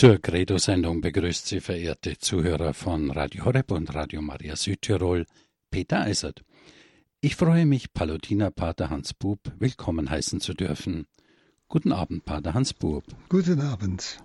Zur 0.00 0.18
Credo-Sendung 0.18 1.02
begrüßt 1.02 1.46
Sie 1.46 1.60
verehrte 1.60 2.16
Zuhörer 2.16 2.72
von 2.72 3.10
Radio 3.10 3.44
Horeb 3.44 3.70
und 3.70 3.94
Radio 3.94 4.22
Maria 4.22 4.56
Südtirol 4.56 5.26
Peter 5.70 6.00
Eisert. 6.00 6.42
Ich 7.20 7.36
freue 7.36 7.66
mich, 7.66 7.92
Palutinerpater 7.92 8.88
Hans 8.88 9.12
Bub 9.12 9.40
willkommen 9.58 10.08
heißen 10.08 10.40
zu 10.40 10.54
dürfen. 10.54 11.06
Guten 11.68 11.92
Abend, 11.92 12.24
Pater 12.24 12.54
Hans 12.54 12.72
Bub. 12.72 13.04
Guten 13.28 13.60
Abend. 13.60 14.22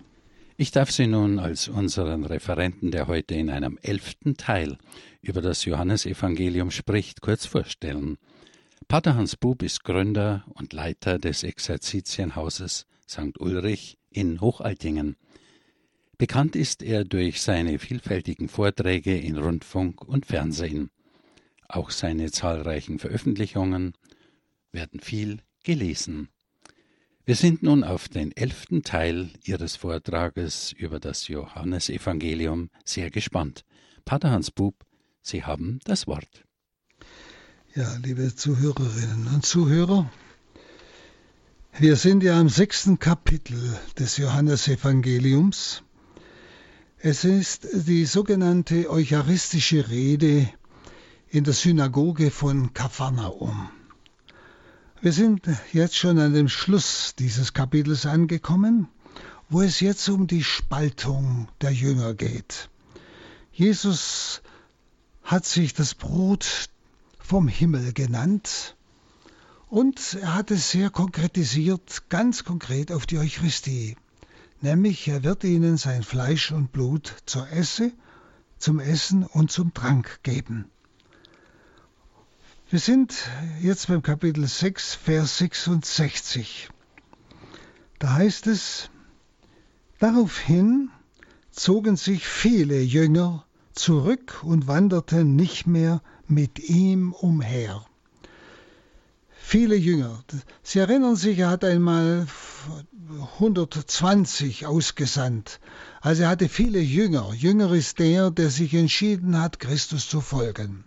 Ich 0.56 0.70
darf 0.70 0.90
Sie 0.90 1.06
nun 1.06 1.38
als 1.38 1.68
unseren 1.68 2.24
Referenten, 2.24 2.90
der 2.90 3.06
heute 3.06 3.34
in 3.34 3.50
einem 3.50 3.78
elften 3.82 4.38
Teil 4.38 4.78
über 5.20 5.42
das 5.42 5.66
Johannesevangelium 5.66 6.70
spricht, 6.70 7.20
kurz 7.20 7.44
vorstellen. 7.44 8.16
Pater 8.88 9.14
Hans 9.14 9.36
Bub 9.36 9.62
ist 9.62 9.84
Gründer 9.84 10.46
und 10.54 10.72
Leiter 10.72 11.18
des 11.18 11.42
Exerzitienhauses 11.42 12.86
St. 13.06 13.38
Ulrich 13.38 13.98
in 14.08 14.40
Hochaltingen. 14.40 15.16
Bekannt 16.18 16.56
ist 16.56 16.82
er 16.82 17.04
durch 17.04 17.42
seine 17.42 17.78
vielfältigen 17.78 18.48
Vorträge 18.48 19.18
in 19.18 19.36
Rundfunk 19.36 20.02
und 20.02 20.24
Fernsehen. 20.24 20.90
Auch 21.68 21.90
seine 21.90 22.30
zahlreichen 22.30 22.98
Veröffentlichungen 22.98 23.92
werden 24.72 25.00
viel 25.00 25.40
gelesen. 25.62 26.30
Wir 27.26 27.34
sind 27.34 27.62
nun 27.62 27.84
auf 27.84 28.08
den 28.08 28.32
elften 28.34 28.82
Teil 28.82 29.30
Ihres 29.44 29.76
Vortrages 29.76 30.72
über 30.72 31.00
das 31.00 31.28
Johannesevangelium 31.28 32.70
sehr 32.84 33.10
gespannt. 33.10 33.64
Pater 34.06 34.30
Hans 34.30 34.50
Bub, 34.50 34.86
Sie 35.20 35.44
haben 35.44 35.80
das 35.84 36.06
Wort. 36.06 36.44
Ja, 37.74 37.94
liebe 37.96 38.34
Zuhörerinnen 38.34 39.26
und 39.34 39.44
Zuhörer, 39.44 40.10
wir 41.78 41.96
sind 41.96 42.22
ja 42.22 42.40
im 42.40 42.48
sechsten 42.48 42.98
Kapitel 42.98 43.58
des 43.98 44.16
Johannesevangeliums 44.16 45.82
es 46.98 47.24
ist 47.24 47.68
die 47.72 48.06
sogenannte 48.06 48.88
eucharistische 48.88 49.90
Rede 49.90 50.48
in 51.28 51.44
der 51.44 51.52
Synagoge 51.52 52.30
von 52.30 52.72
Kapharnaum. 52.72 53.68
Wir 55.02 55.12
sind 55.12 55.46
jetzt 55.72 55.96
schon 55.96 56.18
an 56.18 56.32
dem 56.32 56.48
Schluss 56.48 57.14
dieses 57.18 57.52
Kapitels 57.52 58.06
angekommen, 58.06 58.88
wo 59.50 59.60
es 59.60 59.80
jetzt 59.80 60.08
um 60.08 60.26
die 60.26 60.42
Spaltung 60.42 61.48
der 61.60 61.70
Jünger 61.70 62.14
geht. 62.14 62.70
Jesus 63.52 64.40
hat 65.22 65.44
sich 65.44 65.74
das 65.74 65.94
Brot 65.94 66.70
vom 67.18 67.46
Himmel 67.46 67.92
genannt 67.92 68.74
und 69.68 70.14
er 70.14 70.34
hat 70.34 70.50
es 70.50 70.70
sehr 70.70 70.88
konkretisiert, 70.88 72.08
ganz 72.08 72.44
konkret 72.44 72.90
auf 72.90 73.04
die 73.04 73.18
Eucharistie 73.18 73.96
nämlich 74.60 75.08
er 75.08 75.22
wird 75.22 75.44
ihnen 75.44 75.76
sein 75.76 76.02
Fleisch 76.02 76.52
und 76.52 76.72
Blut 76.72 77.14
zur 77.26 77.50
Esse, 77.50 77.92
zum 78.58 78.80
Essen 78.80 79.24
und 79.24 79.50
zum 79.50 79.74
Trank 79.74 80.20
geben. 80.22 80.70
Wir 82.68 82.80
sind 82.80 83.14
jetzt 83.60 83.86
beim 83.88 84.02
Kapitel 84.02 84.46
6, 84.46 84.94
Vers 84.94 85.38
66. 85.38 86.68
Da 87.98 88.14
heißt 88.14 88.48
es, 88.48 88.90
daraufhin 89.98 90.90
zogen 91.50 91.96
sich 91.96 92.26
viele 92.26 92.80
Jünger 92.80 93.46
zurück 93.72 94.42
und 94.42 94.66
wanderten 94.66 95.36
nicht 95.36 95.66
mehr 95.66 96.02
mit 96.26 96.58
ihm 96.58 97.12
umher. 97.12 97.86
Viele 99.48 99.76
Jünger. 99.76 100.24
Sie 100.64 100.80
erinnern 100.80 101.14
sich, 101.14 101.38
er 101.38 101.50
hat 101.50 101.62
einmal 101.62 102.26
120 103.34 104.66
ausgesandt. 104.66 105.60
Also 106.00 106.24
er 106.24 106.30
hatte 106.30 106.48
viele 106.48 106.80
Jünger. 106.80 107.32
Jünger 107.32 107.70
ist 107.70 108.00
der, 108.00 108.32
der 108.32 108.50
sich 108.50 108.74
entschieden 108.74 109.40
hat, 109.40 109.60
Christus 109.60 110.08
zu 110.08 110.20
folgen. 110.20 110.82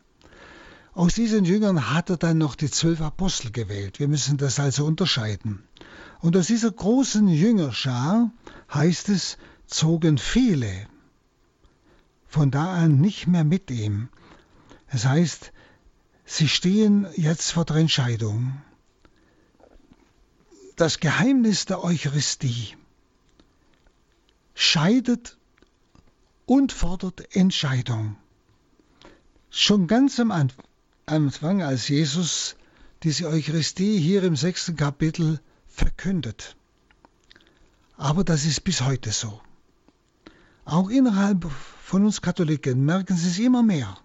Aus 0.93 1.13
diesen 1.13 1.45
Jüngern 1.45 1.93
hat 1.93 2.09
er 2.09 2.17
dann 2.17 2.37
noch 2.37 2.55
die 2.55 2.69
zwölf 2.69 2.99
Apostel 2.99 3.51
gewählt. 3.51 4.01
Wir 4.01 4.09
müssen 4.09 4.35
das 4.35 4.59
also 4.59 4.85
unterscheiden. 4.85 5.63
Und 6.19 6.35
aus 6.35 6.47
dieser 6.47 6.71
großen 6.71 7.29
Jüngerschar 7.29 8.29
heißt 8.73 9.07
es, 9.07 9.37
zogen 9.67 10.17
viele 10.17 10.85
von 12.27 12.51
da 12.51 12.73
an 12.73 12.99
nicht 12.99 13.25
mehr 13.25 13.45
mit 13.45 13.71
ihm. 13.71 14.09
Es 14.89 15.05
heißt, 15.05 15.53
sie 16.29 16.47
stehen 16.47 17.07
jetzt 17.15 17.51
vor 17.51 17.65
der 17.65 17.77
Entscheidung 17.77 18.61
das 20.75 20.99
Geheimnis 20.99 21.65
der 21.65 21.83
Eucharistie 21.83 22.75
scheidet 24.53 25.37
und 26.45 26.71
fordert 26.71 27.35
Entscheidung. 27.35 28.15
Schon 29.49 29.87
ganz 29.87 30.19
am 30.19 30.31
Anfang, 31.05 31.63
als 31.63 31.87
Jesus 31.89 32.55
diese 33.03 33.27
Eucharistie 33.27 33.99
hier 33.99 34.23
im 34.23 34.35
sechsten 34.35 34.75
Kapitel 34.75 35.41
verkündet. 35.67 36.55
Aber 37.97 38.23
das 38.23 38.45
ist 38.45 38.63
bis 38.63 38.81
heute 38.81 39.11
so. 39.11 39.41
Auch 40.63 40.89
innerhalb 40.89 41.49
von 41.83 42.05
uns 42.05 42.21
Katholiken 42.21 42.85
merken 42.85 43.17
Sie 43.17 43.29
es 43.29 43.39
immer 43.39 43.63
mehr, 43.63 43.97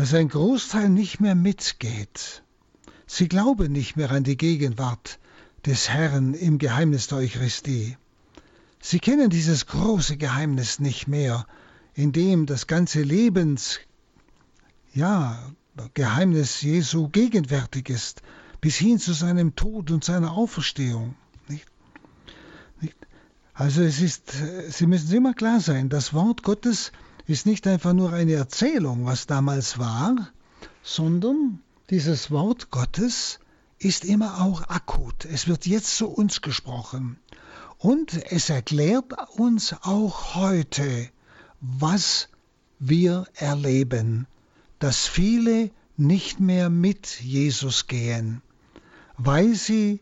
dass 0.00 0.14
ein 0.14 0.30
Großteil 0.30 0.88
nicht 0.88 1.20
mehr 1.20 1.34
mitgeht. 1.34 2.42
Sie 3.06 3.28
glauben 3.28 3.70
nicht 3.70 3.96
mehr 3.96 4.10
an 4.10 4.24
die 4.24 4.38
Gegenwart 4.38 5.18
des 5.66 5.90
Herrn 5.90 6.32
im 6.32 6.56
Geheimnis 6.56 7.08
der 7.08 7.18
Eucharistie. 7.18 7.98
Sie 8.80 8.98
kennen 8.98 9.28
dieses 9.28 9.66
große 9.66 10.16
Geheimnis 10.16 10.80
nicht 10.80 11.06
mehr, 11.06 11.46
in 11.92 12.12
dem 12.12 12.46
das 12.46 12.66
ganze 12.66 13.02
Lebens, 13.02 13.78
ja, 14.94 15.38
Geheimnis 15.92 16.62
Jesu 16.62 17.10
gegenwärtig 17.10 17.90
ist, 17.90 18.22
bis 18.62 18.76
hin 18.76 18.98
zu 18.98 19.12
seinem 19.12 19.54
Tod 19.54 19.90
und 19.90 20.02
seiner 20.02 20.32
Auferstehung. 20.32 21.14
Nicht? 21.46 21.66
Nicht? 22.80 22.96
Also 23.52 23.82
es 23.82 24.00
ist, 24.00 24.32
Sie 24.70 24.86
müssen 24.86 25.14
immer 25.14 25.34
klar 25.34 25.60
sein, 25.60 25.90
das 25.90 26.14
Wort 26.14 26.42
Gottes 26.42 26.90
ist 27.30 27.46
nicht 27.46 27.66
einfach 27.66 27.92
nur 27.92 28.12
eine 28.12 28.32
Erzählung, 28.32 29.06
was 29.06 29.26
damals 29.26 29.78
war, 29.78 30.30
sondern 30.82 31.60
dieses 31.88 32.30
Wort 32.30 32.70
Gottes 32.70 33.38
ist 33.78 34.04
immer 34.04 34.40
auch 34.42 34.62
akut. 34.68 35.24
Es 35.24 35.48
wird 35.48 35.66
jetzt 35.66 35.96
zu 35.96 36.08
uns 36.08 36.42
gesprochen. 36.42 37.18
Und 37.78 38.14
es 38.30 38.50
erklärt 38.50 39.12
uns 39.38 39.74
auch 39.82 40.34
heute, 40.34 41.08
was 41.60 42.28
wir 42.78 43.26
erleben, 43.34 44.26
dass 44.78 45.06
viele 45.06 45.70
nicht 45.96 46.40
mehr 46.40 46.68
mit 46.68 47.20
Jesus 47.20 47.86
gehen, 47.86 48.42
weil 49.16 49.54
sie 49.54 50.00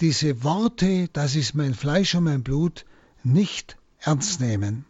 diese 0.00 0.42
Worte, 0.42 1.08
das 1.12 1.36
ist 1.36 1.54
mein 1.54 1.74
Fleisch 1.74 2.14
und 2.14 2.24
mein 2.24 2.42
Blut, 2.42 2.84
nicht 3.22 3.76
ernst 4.06 4.40
nehmen. 4.40 4.84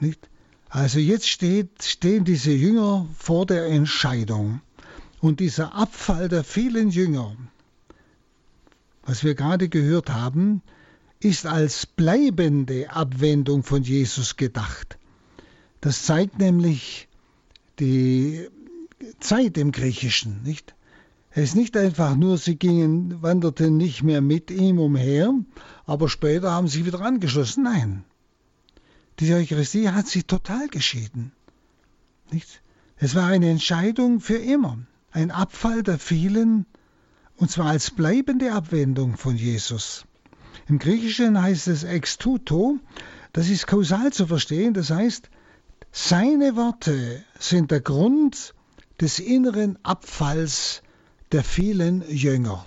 Nicht? 0.00 0.28
Also 0.68 0.98
jetzt 0.98 1.28
steht, 1.28 1.82
stehen 1.82 2.24
diese 2.24 2.52
Jünger 2.52 3.06
vor 3.18 3.46
der 3.46 3.66
Entscheidung. 3.66 4.60
Und 5.20 5.40
dieser 5.40 5.74
Abfall 5.74 6.28
der 6.28 6.44
vielen 6.44 6.90
Jünger, 6.90 7.36
was 9.04 9.22
wir 9.22 9.34
gerade 9.34 9.68
gehört 9.68 10.10
haben, 10.10 10.62
ist 11.20 11.46
als 11.46 11.86
bleibende 11.86 12.90
Abwendung 12.90 13.62
von 13.62 13.82
Jesus 13.82 14.36
gedacht. 14.36 14.98
Das 15.80 16.04
zeigt 16.04 16.38
nämlich 16.38 17.08
die 17.78 18.48
Zeit 19.20 19.58
im 19.58 19.72
Griechischen, 19.72 20.42
nicht? 20.42 20.74
Es 21.34 21.44
ist 21.44 21.54
nicht 21.54 21.76
einfach 21.76 22.14
nur, 22.14 22.36
sie 22.36 22.56
gingen, 22.56 23.22
wanderten 23.22 23.76
nicht 23.76 24.02
mehr 24.02 24.20
mit 24.20 24.50
ihm 24.50 24.78
umher, 24.78 25.32
aber 25.86 26.08
später 26.08 26.50
haben 26.52 26.68
sie 26.68 26.84
wieder 26.84 27.00
angeschlossen. 27.00 27.64
Nein. 27.64 28.04
Die 29.18 29.32
Eucharistie 29.32 29.88
hat 29.88 30.06
sie 30.06 30.24
total 30.24 30.68
geschieden. 30.68 31.32
Nicht? 32.30 32.62
Es 32.96 33.14
war 33.14 33.28
eine 33.28 33.50
Entscheidung 33.50 34.20
für 34.20 34.36
immer 34.36 34.78
ein 35.12 35.30
Abfall 35.30 35.82
der 35.82 35.98
vielen, 35.98 36.66
und 37.36 37.50
zwar 37.50 37.66
als 37.66 37.90
bleibende 37.90 38.52
Abwendung 38.52 39.16
von 39.16 39.36
Jesus. 39.36 40.06
Im 40.68 40.78
Griechischen 40.78 41.40
heißt 41.40 41.68
es 41.68 41.84
ex 41.84 42.18
tuto, 42.18 42.78
das 43.32 43.48
ist 43.48 43.66
kausal 43.66 44.12
zu 44.12 44.26
verstehen, 44.26 44.74
das 44.74 44.90
heißt, 44.90 45.30
seine 45.90 46.56
Worte 46.56 47.22
sind 47.38 47.70
der 47.70 47.80
Grund 47.80 48.54
des 49.00 49.18
inneren 49.18 49.78
Abfalls 49.82 50.82
der 51.32 51.44
vielen 51.44 52.08
Jünger. 52.08 52.66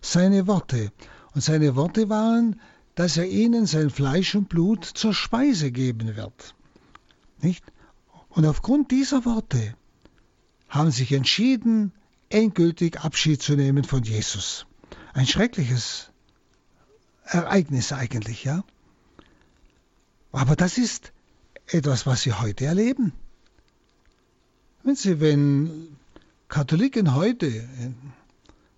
Seine 0.00 0.46
Worte. 0.46 0.92
Und 1.34 1.42
seine 1.42 1.76
Worte 1.76 2.08
waren, 2.08 2.60
dass 2.94 3.16
er 3.16 3.26
ihnen 3.26 3.66
sein 3.66 3.90
Fleisch 3.90 4.34
und 4.34 4.48
Blut 4.48 4.84
zur 4.84 5.14
Speise 5.14 5.70
geben 5.70 6.16
wird. 6.16 6.54
Nicht? 7.40 7.64
Und 8.30 8.46
aufgrund 8.46 8.90
dieser 8.90 9.24
Worte 9.24 9.74
haben 10.68 10.90
sich 10.90 11.12
entschieden, 11.12 11.92
endgültig 12.28 13.00
Abschied 13.00 13.42
zu 13.42 13.54
nehmen 13.54 13.84
von 13.84 14.02
Jesus. 14.02 14.66
Ein 15.12 15.26
schreckliches 15.26 16.10
Ereignis 17.24 17.92
eigentlich, 17.92 18.44
ja. 18.44 18.64
Aber 20.32 20.56
das 20.56 20.78
ist 20.78 21.12
etwas, 21.66 22.06
was 22.06 22.22
Sie 22.22 22.32
heute 22.32 22.66
erleben. 22.66 23.12
Wenn 24.82 24.96
Sie, 24.96 25.20
wenn 25.20 25.96
Katholiken 26.48 27.14
heute, 27.14 27.68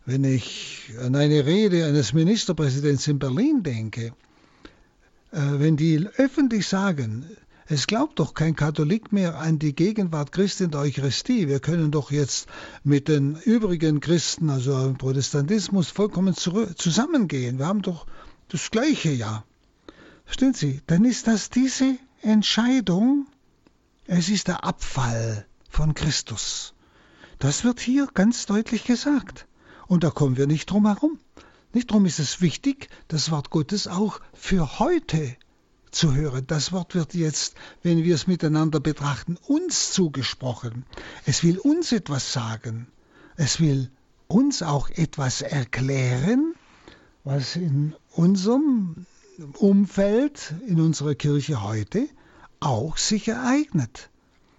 wenn 0.06 0.24
ich 0.24 0.90
an 1.00 1.14
eine 1.14 1.44
Rede 1.44 1.84
eines 1.84 2.14
Ministerpräsidenten 2.14 3.10
in 3.12 3.18
Berlin 3.18 3.62
denke, 3.62 4.14
äh, 5.32 5.58
wenn 5.58 5.76
die 5.76 6.08
öffentlich 6.16 6.66
sagen, 6.66 7.26
es 7.66 7.86
glaubt 7.86 8.18
doch 8.18 8.32
kein 8.32 8.56
Katholik 8.56 9.12
mehr 9.12 9.38
an 9.38 9.58
die 9.58 9.74
Gegenwart 9.74 10.32
Christi 10.32 10.64
in 10.64 10.70
der 10.70 10.80
Eucharistie. 10.80 11.48
Wir 11.48 11.60
können 11.60 11.90
doch 11.90 12.10
jetzt 12.10 12.48
mit 12.82 13.08
den 13.08 13.36
übrigen 13.36 14.00
Christen, 14.00 14.48
also 14.48 14.86
im 14.86 14.96
Protestantismus, 14.96 15.90
vollkommen 15.90 16.34
zusammengehen. 16.34 17.58
Wir 17.58 17.66
haben 17.66 17.82
doch 17.82 18.06
das 18.48 18.70
Gleiche, 18.70 19.10
ja. 19.10 19.44
Verstehen 20.24 20.54
Sie? 20.54 20.80
Dann 20.86 21.04
ist 21.04 21.26
das 21.26 21.50
diese 21.50 21.98
Entscheidung, 22.22 23.26
es 24.06 24.30
ist 24.30 24.48
der 24.48 24.64
Abfall 24.64 25.46
von 25.68 25.92
Christus. 25.92 26.72
Das 27.38 27.62
wird 27.64 27.80
hier 27.80 28.08
ganz 28.12 28.46
deutlich 28.46 28.84
gesagt. 28.84 29.46
Und 29.86 30.04
da 30.04 30.10
kommen 30.10 30.36
wir 30.36 30.46
nicht 30.46 30.70
drum 30.70 30.86
herum. 30.86 31.18
Nicht 31.72 31.90
drum 31.90 32.06
ist 32.06 32.18
es 32.18 32.40
wichtig, 32.40 32.88
das 33.08 33.30
Wort 33.30 33.50
Gottes 33.50 33.86
auch 33.86 34.20
für 34.32 34.78
heute 34.78 35.36
zu 35.90 36.14
hören. 36.14 36.46
Das 36.46 36.72
Wort 36.72 36.94
wird 36.94 37.14
jetzt, 37.14 37.54
wenn 37.82 38.02
wir 38.02 38.14
es 38.14 38.26
miteinander 38.26 38.80
betrachten, 38.80 39.38
uns 39.46 39.92
zugesprochen. 39.92 40.84
Es 41.26 41.42
will 41.44 41.58
uns 41.58 41.92
etwas 41.92 42.32
sagen. 42.32 42.88
Es 43.36 43.60
will 43.60 43.90
uns 44.26 44.62
auch 44.62 44.90
etwas 44.90 45.42
erklären, 45.42 46.54
was 47.24 47.56
in 47.56 47.94
unserem 48.12 49.06
Umfeld, 49.54 50.54
in 50.66 50.80
unserer 50.80 51.14
Kirche 51.14 51.62
heute 51.62 52.08
auch 52.60 52.96
sich 52.96 53.28
ereignet. 53.28 54.10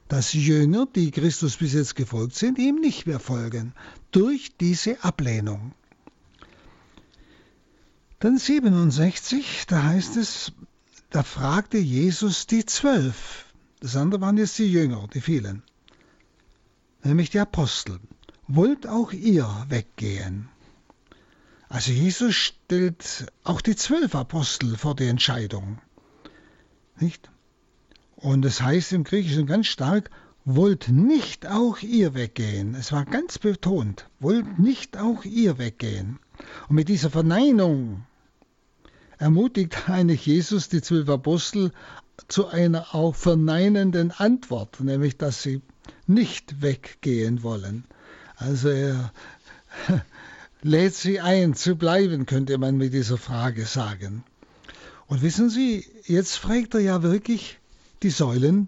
Dass 0.10 0.34
Jünger, 0.34 0.88
die 0.88 1.12
Christus 1.12 1.56
bis 1.58 1.74
jetzt 1.74 1.96
gefolgt 1.96 2.36
sind, 2.36 2.58
ihm 2.58 2.82
nicht 2.82 3.06
mehr 3.08 3.20
folgen, 3.20 3.74
durch 4.12 4.58
diese 4.60 5.02
Ablehnung. 5.04 5.72
Dann 8.20 8.38
67, 8.38 9.66
da 9.68 9.84
heißt 9.84 10.18
es, 10.18 10.52
da 11.10 11.24
fragte 11.24 11.78
Jesus 11.78 12.48
die 12.48 12.66
Zwölf. 12.66 13.46
Das 13.80 13.96
andere 13.96 14.20
waren 14.20 14.36
jetzt 14.36 14.58
die 14.58 14.70
Jünger, 14.70 15.08
die 15.14 15.22
vielen. 15.22 15.64
Nämlich 17.02 17.30
die 17.30 17.40
Apostel. 17.40 18.00
Wollt 18.48 18.88
auch 18.88 19.14
ihr 19.14 19.48
weggehen? 19.70 20.50
Also 21.70 21.92
Jesus 21.92 22.36
stellt 22.36 23.28
auch 23.44 23.62
die 23.62 23.76
zwölf 23.76 24.16
Apostel 24.16 24.76
vor 24.76 24.96
die 24.96 25.06
Entscheidung. 25.06 25.80
Nicht? 27.00 27.30
Und 28.22 28.44
es 28.44 28.62
heißt 28.62 28.92
im 28.92 29.06
Griechischen 29.06 29.46
ganz 29.46 29.68
stark, 29.68 30.10
wollt 30.44 30.90
nicht 30.90 31.48
auch 31.48 31.80
ihr 31.80 32.14
weggehen. 32.14 32.76
Es 32.76 32.92
war 32.92 33.06
ganz 33.06 33.40
betont, 33.40 34.10
wollt 34.20 34.60
nicht 34.60 34.98
auch 34.98 35.24
ihr 35.24 35.58
weggehen. 35.58 36.20
Und 36.68 36.76
mit 36.76 36.90
dieser 36.90 37.10
Verneinung 37.10 38.04
ermutigt 39.20 39.88
eigentlich 39.90 40.26
Jesus 40.26 40.68
die 40.68 40.82
zwölf 40.82 41.08
Apostel 41.08 41.72
zu 42.28 42.48
einer 42.48 42.94
auch 42.94 43.16
verneinenden 43.16 44.12
Antwort, 44.12 44.82
nämlich 44.82 45.18
dass 45.18 45.42
sie 45.42 45.62
nicht 46.06 46.62
weggehen 46.62 47.42
wollen. 47.42 47.86
Also 48.36 48.68
er 48.68 49.14
lädt 50.62 50.96
sie 50.96 51.22
ein 51.22 51.54
zu 51.54 51.78
bleiben, 51.78 52.26
könnte 52.26 52.58
man 52.58 52.76
mit 52.76 52.94
dieser 52.94 53.18
Frage 53.18 53.66
sagen. 53.66 54.26
Und 55.08 55.22
wissen 55.22 55.50
Sie, 55.50 55.86
jetzt 56.06 56.36
fragt 56.36 56.76
er 56.76 56.82
ja 56.82 57.02
wirklich 57.02 57.59
die 58.04 58.10
Säulen, 58.10 58.68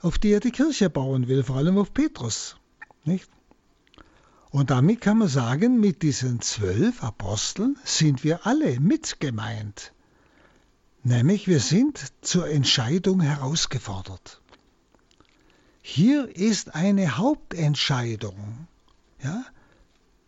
auf 0.00 0.18
die 0.18 0.30
er 0.32 0.40
die 0.40 0.50
Kirche 0.50 0.90
bauen 0.90 1.28
will, 1.28 1.44
vor 1.44 1.56
allem 1.56 1.78
auf 1.78 1.94
Petrus. 1.94 2.56
Nicht? 3.04 3.28
Und 4.50 4.70
damit 4.70 5.00
kann 5.00 5.18
man 5.18 5.28
sagen, 5.28 5.80
mit 5.80 6.02
diesen 6.02 6.40
zwölf 6.42 7.02
Aposteln 7.02 7.78
sind 7.84 8.22
wir 8.22 8.46
alle 8.46 8.80
mitgemeint. 8.80 9.92
Nämlich 11.04 11.48
wir 11.48 11.58
sind 11.58 12.12
zur 12.20 12.48
Entscheidung 12.48 13.20
herausgefordert. 13.20 14.42
Hier 15.80 16.36
ist 16.36 16.74
eine 16.74 17.16
Hauptentscheidung. 17.16 18.68
Ja? 19.22 19.44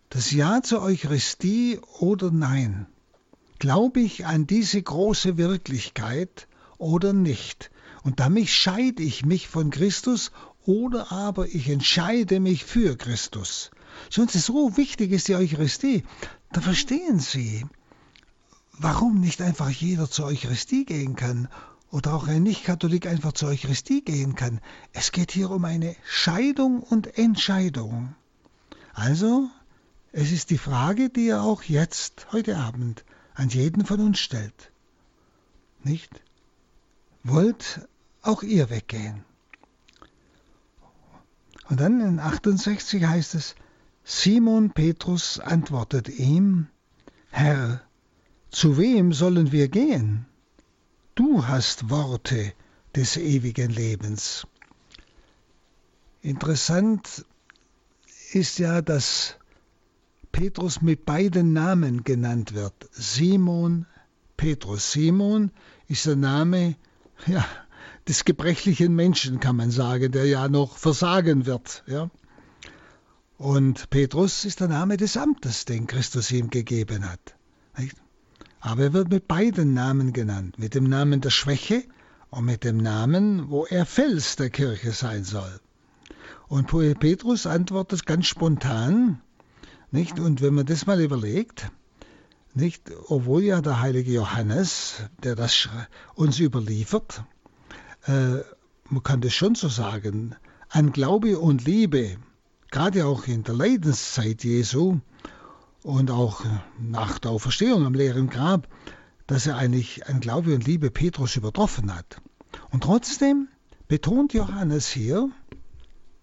Das 0.09 0.31
Ja 0.31 0.63
zur 0.63 0.83
Eucharistie 0.83 1.79
oder 2.01 2.31
Nein. 2.31 2.87
Glaube 3.59 4.01
ich 4.01 4.27
an 4.27 4.47
diese 4.47 4.83
große 4.83 5.37
Wirklichkeit 5.37 6.49
oder 6.79 7.13
nicht? 7.13 7.71
Und 8.05 8.21
damit 8.21 8.49
scheide 8.49 9.03
ich 9.03 9.25
mich 9.25 9.49
von 9.49 9.71
Christus 9.71 10.31
oder 10.67 11.11
aber 11.11 11.49
ich 11.49 11.71
entscheide 11.71 12.39
mich 12.39 12.65
für 12.65 12.97
Christus. 12.97 13.71
Sonst 14.11 14.35
ist 14.35 14.47
so 14.47 14.77
wichtig 14.77 15.11
ist 15.11 15.29
die 15.29 15.35
Eucharistie. 15.35 16.05
Da 16.53 16.61
verstehen 16.61 17.19
Sie, 17.19 17.65
warum 18.73 19.21
nicht 19.21 19.41
einfach 19.41 19.71
jeder 19.71 20.11
zur 20.11 20.27
Eucharistie 20.27 20.85
gehen 20.85 21.17
kann 21.17 21.49
oder 21.91 22.13
auch 22.15 22.29
ein 22.29 22.43
Nicht-Katholik 22.43 23.07
einfach 23.07 23.33
zur 23.33 23.49
Eucharistie 23.49 24.03
gehen 24.03 24.35
kann. 24.35 24.61
Es 24.93 25.11
geht 25.11 25.33
hier 25.33 25.51
um 25.51 25.65
eine 25.65 25.97
Scheidung 26.05 26.83
und 26.83 27.17
Entscheidung. 27.17 28.15
Also, 28.93 29.49
es 30.13 30.31
ist 30.31 30.51
die 30.51 30.59
Frage, 30.59 31.09
die 31.09 31.29
er 31.29 31.43
auch 31.43 31.63
jetzt, 31.63 32.27
heute 32.33 32.59
Abend, 32.59 33.05
an 33.35 33.49
jeden 33.49 33.87
von 33.87 34.01
uns 34.01 34.19
stellt. 34.19 34.71
Nicht? 35.83 36.11
Wollt 37.23 37.89
auch 38.27 38.43
ihr 38.43 38.71
weggehen? 38.71 39.25
Und 41.69 41.81
dann 41.81 42.01
in 42.01 42.21
68 42.21 43.05
heißt 43.05 43.35
es, 43.35 43.55
Simon 44.05 44.71
Petrus 44.71 45.41
antwortet 45.41 46.09
ihm, 46.09 46.69
Herr, 47.31 47.81
zu 48.51 48.77
wem 48.77 49.13
sollen 49.13 49.51
wir 49.51 49.69
gehen? 49.69 50.27
Du 51.15 51.47
hast 51.47 51.91
Worte 51.91 52.53
des 52.95 53.17
ewigen 53.17 53.71
Lebens. 53.71 54.47
Interessant 56.21 57.25
ist 58.33 58.59
ja, 58.59 58.83
dass 58.83 59.37
Petrus 60.33 60.83
mit 60.83 61.05
beiden 61.05 61.53
Namen 61.53 62.05
genannt 62.05 62.55
wird. 62.55 62.75
Simon 62.93 63.87
Petrus. 64.37 64.93
Simon 64.93 65.51
ist 65.89 66.07
der 66.07 66.17
Name 66.17 66.77
ja, 67.27 67.47
des 68.09 68.25
gebrechlichen 68.25 68.95
Menschen, 68.95 69.41
kann 69.41 69.57
man 69.57 69.71
sagen, 69.71 70.13
der 70.13 70.27
ja 70.27 70.49
noch 70.49 70.77
versagen 70.77 71.47
wird. 71.47 71.83
Ja. 71.87 72.11
Und 73.39 73.91
Petrus 73.91 74.45
ist 74.45 74.61
der 74.61 74.69
Name 74.69 74.97
des 74.97 75.17
Amtes, 75.17 75.65
den 75.65 75.87
Christus 75.87 76.31
ihm 76.31 76.51
gegeben 76.51 77.11
hat. 77.11 77.35
Aber 78.61 78.83
er 78.83 78.93
wird 78.93 79.11
mit 79.11 79.29
beiden 79.29 79.75
Namen 79.75 80.13
genannt, 80.13 80.59
mit 80.59 80.75
dem 80.75 80.85
Namen 80.85 81.21
der 81.21 81.31
Schwäche 81.31 81.85
und 82.31 82.45
mit 82.45 82.65
dem 82.65 82.79
Namen, 82.79 83.51
wo 83.51 83.67
er 83.67 83.87
Fels 83.87 84.37
der 84.37 84.51
Kirche 84.51 84.93
sein 84.93 85.25
soll. 85.25 85.61
Und 86.49 86.69
Petrus 87.01 87.47
antwortet 87.47 88.07
ganz 88.07 88.27
spontan, 88.27 89.21
nicht? 89.91 90.19
Und 90.19 90.43
wenn 90.43 90.55
man 90.55 90.67
das 90.67 90.87
mal 90.87 91.01
überlegt, 91.01 91.71
nicht, 92.55 92.91
obwohl 93.09 93.43
ja 93.43 93.61
der 93.61 93.81
heilige 93.81 94.13
Johannes, 94.13 94.95
der 95.23 95.35
das 95.35 95.69
uns 96.15 96.39
überliefert, 96.39 97.25
äh, 98.07 98.41
man 98.89 99.03
kann 99.03 99.21
das 99.21 99.35
schon 99.35 99.55
so 99.55 99.69
sagen, 99.69 100.37
an 100.69 100.93
Glaube 100.93 101.39
und 101.39 101.65
Liebe 101.65 102.17
gerade 102.71 103.07
auch 103.07 103.27
in 103.29 103.45
der 103.45 103.55
Leidenszeit 103.55 104.43
Jesu 104.43 104.99
und 105.83 106.11
auch 106.11 106.45
nach 106.81 107.19
der 107.19 107.31
Auferstehung 107.31 107.87
am 107.87 107.95
leeren 107.95 108.29
Grab, 108.29 108.69
dass 109.27 109.47
er 109.47 109.57
eigentlich 109.57 110.07
an 110.09 110.21
Glaube 110.21 110.55
und 110.55 110.67
Liebe 110.67 110.91
Petrus 110.91 111.37
übertroffen 111.37 111.95
hat. 111.95 112.21
Und 112.71 112.83
trotzdem 112.83 113.49
betont 113.87 114.35
Johannes 114.35 114.89
hier 114.89 115.31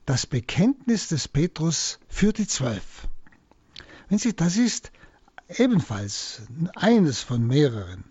das 0.06 0.26
Bekenntnis 0.26 1.08
des 1.08 1.28
Petrus 1.28 2.00
für 2.10 2.34
die 2.34 2.48
Zwölf. 2.48 3.08
Wenn 4.10 4.18
Sie, 4.18 4.36
das 4.36 4.58
ist 4.58 4.92
ebenfalls 5.48 6.42
eines 6.76 7.22
von 7.22 7.48
mehreren, 7.48 8.04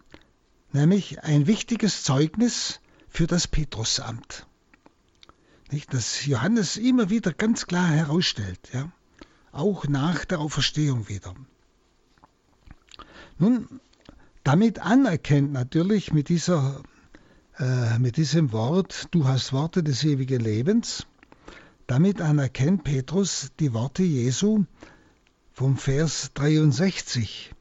nämlich 0.73 1.23
ein 1.23 1.47
wichtiges 1.47 2.05
Zeugnis 2.05 2.81
für 3.11 3.27
das 3.27 3.47
Petrusamt. 3.47 4.47
Nicht, 5.71 5.93
dass 5.93 6.25
Johannes 6.25 6.77
immer 6.77 7.11
wieder 7.11 7.33
ganz 7.33 7.67
klar 7.67 7.89
herausstellt, 7.89 8.61
ja, 8.73 8.91
auch 9.53 9.87
nach 9.87 10.25
der 10.25 10.41
Auferstehung 10.41 11.09
wieder. 11.09 11.35
Nun, 13.39 13.81
damit 14.45 14.79
anerkennt 14.79 15.53
natürlich 15.53 16.13
mit, 16.13 16.29
dieser, 16.29 16.83
äh, 17.59 17.99
mit 17.99 18.17
diesem 18.17 18.53
Wort, 18.53 19.09
du 19.11 19.27
hast 19.27 19.53
Worte 19.53 19.83
des 19.83 20.05
ewigen 20.05 20.41
Lebens, 20.41 21.07
damit 21.87 22.21
anerkennt 22.21 22.85
Petrus 22.85 23.51
die 23.59 23.73
Worte 23.73 24.03
Jesu 24.03 24.65
vom 25.53 25.77
Vers 25.77 26.31
63, 26.35 27.53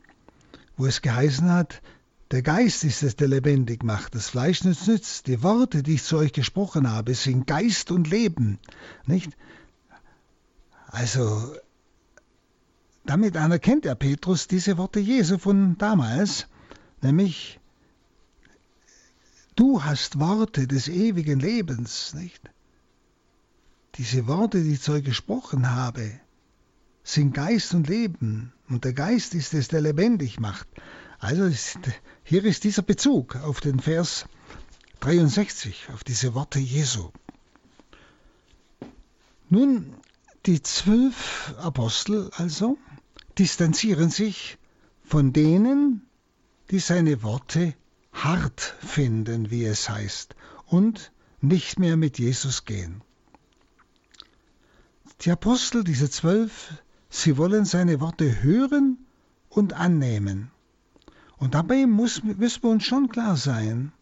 wo 0.77 0.85
es 0.85 1.01
geheißen 1.01 1.51
hat, 1.51 1.81
Der 2.31 2.43
Geist 2.43 2.83
ist 2.83 3.01
es, 3.01 3.15
der 3.15 3.27
lebendig 3.27 3.83
macht. 3.83 4.13
Das 4.13 4.29
Fleisch 4.29 4.63
nützt 4.63 4.87
nützt. 4.87 5.27
Die 5.27 5.41
Worte, 5.41 5.81
die 5.81 5.95
ich 5.95 6.03
zu 6.03 6.17
euch 6.17 6.31
gesprochen 6.31 6.91
habe, 6.91 7.15
sind 7.15 7.47
Geist 7.47 7.89
und 7.89 8.07
Leben. 8.07 8.59
Nicht? 9.05 9.35
Also, 10.87 11.55
damit 13.05 13.35
anerkennt 13.35 13.85
er 13.87 13.95
Petrus 13.95 14.47
diese 14.47 14.77
Worte 14.77 14.99
Jesu 14.99 15.39
von 15.39 15.77
damals, 15.79 16.47
nämlich, 17.01 17.59
du 19.55 19.83
hast 19.83 20.19
Worte 20.19 20.67
des 20.67 20.87
ewigen 20.87 21.39
Lebens, 21.39 22.13
nicht? 22.13 22.41
Diese 23.95 24.27
Worte, 24.27 24.61
die 24.61 24.73
ich 24.73 24.81
zu 24.81 24.91
euch 24.91 25.03
gesprochen 25.03 25.71
habe, 25.71 26.11
sind 27.03 27.33
Geist 27.33 27.73
und 27.73 27.89
Leben. 27.89 28.53
Und 28.69 28.85
der 28.85 28.93
Geist 28.93 29.33
ist 29.33 29.55
es, 29.55 29.67
der 29.67 29.81
lebendig 29.81 30.39
macht. 30.39 30.67
Also 31.19 31.43
ist, 31.43 31.79
hier 32.23 32.45
ist 32.45 32.63
dieser 32.63 32.81
Bezug 32.81 33.35
auf 33.35 33.59
den 33.59 33.79
Vers 33.79 34.25
63, 35.01 35.89
auf 35.93 36.03
diese 36.03 36.33
Worte 36.33 36.59
Jesu. 36.59 37.11
Nun, 39.49 39.93
die 40.45 40.61
zwölf 40.61 41.53
Apostel 41.57 42.31
also 42.37 42.77
distanzieren 43.37 44.09
sich 44.09 44.57
von 45.03 45.33
denen, 45.33 46.07
die 46.71 46.79
seine 46.79 47.21
Worte 47.23 47.73
hart 48.13 48.75
finden, 48.79 49.51
wie 49.51 49.65
es 49.65 49.89
heißt, 49.89 50.35
und 50.67 51.11
nicht 51.41 51.79
mehr 51.79 51.97
mit 51.97 52.17
Jesus 52.17 52.63
gehen. 52.63 53.01
Die 55.21 55.31
Apostel, 55.31 55.83
diese 55.83 56.09
zwölf, 56.09 56.73
sie 57.09 57.37
wollen 57.37 57.65
seine 57.65 57.99
Worte 57.99 58.41
hören 58.41 59.05
und 59.49 59.73
annehmen. 59.73 60.51
Und 61.39 61.53
dabei 61.55 61.85
muss, 61.85 62.21
müssen 62.23 62.63
wir 62.63 62.69
uns 62.69 62.83
schon 62.83 63.07
klar 63.07 63.37
sein, 63.37 63.93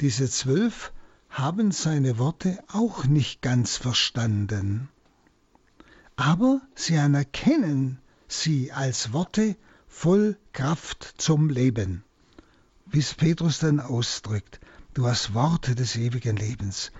diese 0.00 0.28
zwölf 0.28 0.92
haben 1.30 1.72
seine 1.72 2.18
Worte 2.18 2.62
auch 2.70 3.06
nicht 3.06 3.42
ganz 3.42 3.76
verstanden. 3.76 4.88
Aber 6.16 6.60
sie 6.74 6.98
anerkennen 6.98 7.98
sie 8.28 8.70
als 8.70 9.12
Worte 9.12 9.56
voll 9.88 10.36
Kraft 10.52 11.14
zum 11.16 11.48
Leben. 11.48 12.04
Wie 12.86 12.98
es 12.98 13.14
Petrus 13.14 13.58
dann 13.58 13.80
ausdrückt, 13.80 14.60
du 14.92 15.06
hast 15.06 15.34
Worte 15.34 15.74
des 15.74 15.96
ewigen 15.96 16.36
Lebens. 16.36 16.92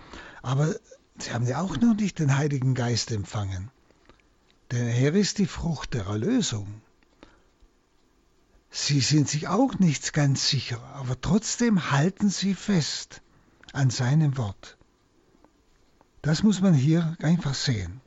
Aber 0.42 0.74
sie 1.18 1.32
haben 1.32 1.46
ja 1.46 1.60
auch 1.60 1.76
noch 1.76 1.94
nicht 1.94 2.18
den 2.18 2.36
Heiligen 2.36 2.74
Geist 2.74 3.12
empfangen. 3.12 3.70
Denn 4.72 4.88
er 4.88 5.14
ist 5.14 5.38
die 5.38 5.46
Frucht 5.46 5.94
der 5.94 6.06
Erlösung. 6.06 6.80
Sie 8.86 9.00
sind 9.00 9.30
sich 9.30 9.48
auch 9.48 9.78
nicht 9.78 10.12
ganz 10.12 10.50
sicher, 10.50 10.78
aber 10.92 11.18
trotzdem 11.18 11.90
halten 11.90 12.28
sie 12.28 12.52
fest 12.52 13.22
an 13.72 13.88
seinem 13.88 14.36
Wort. 14.36 14.76
Das 16.20 16.42
muss 16.42 16.60
man 16.60 16.74
hier 16.74 17.16
einfach 17.22 17.54
sehen. 17.54 18.02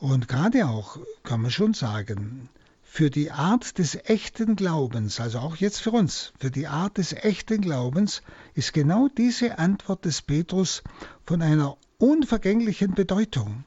Und 0.00 0.26
gerade 0.26 0.66
auch, 0.66 0.98
kann 1.22 1.42
man 1.42 1.52
schon 1.52 1.74
sagen, 1.74 2.48
für 2.82 3.08
die 3.08 3.30
Art 3.30 3.78
des 3.78 3.94
echten 3.94 4.56
Glaubens, 4.56 5.20
also 5.20 5.38
auch 5.38 5.54
jetzt 5.54 5.80
für 5.80 5.92
uns, 5.92 6.32
für 6.40 6.50
die 6.50 6.66
Art 6.66 6.98
des 6.98 7.12
echten 7.12 7.60
Glaubens 7.60 8.22
ist 8.54 8.72
genau 8.72 9.06
diese 9.16 9.60
Antwort 9.60 10.06
des 10.06 10.22
Petrus 10.22 10.82
von 11.24 11.40
einer 11.40 11.76
unvergänglichen 11.98 12.94
Bedeutung. 12.94 13.62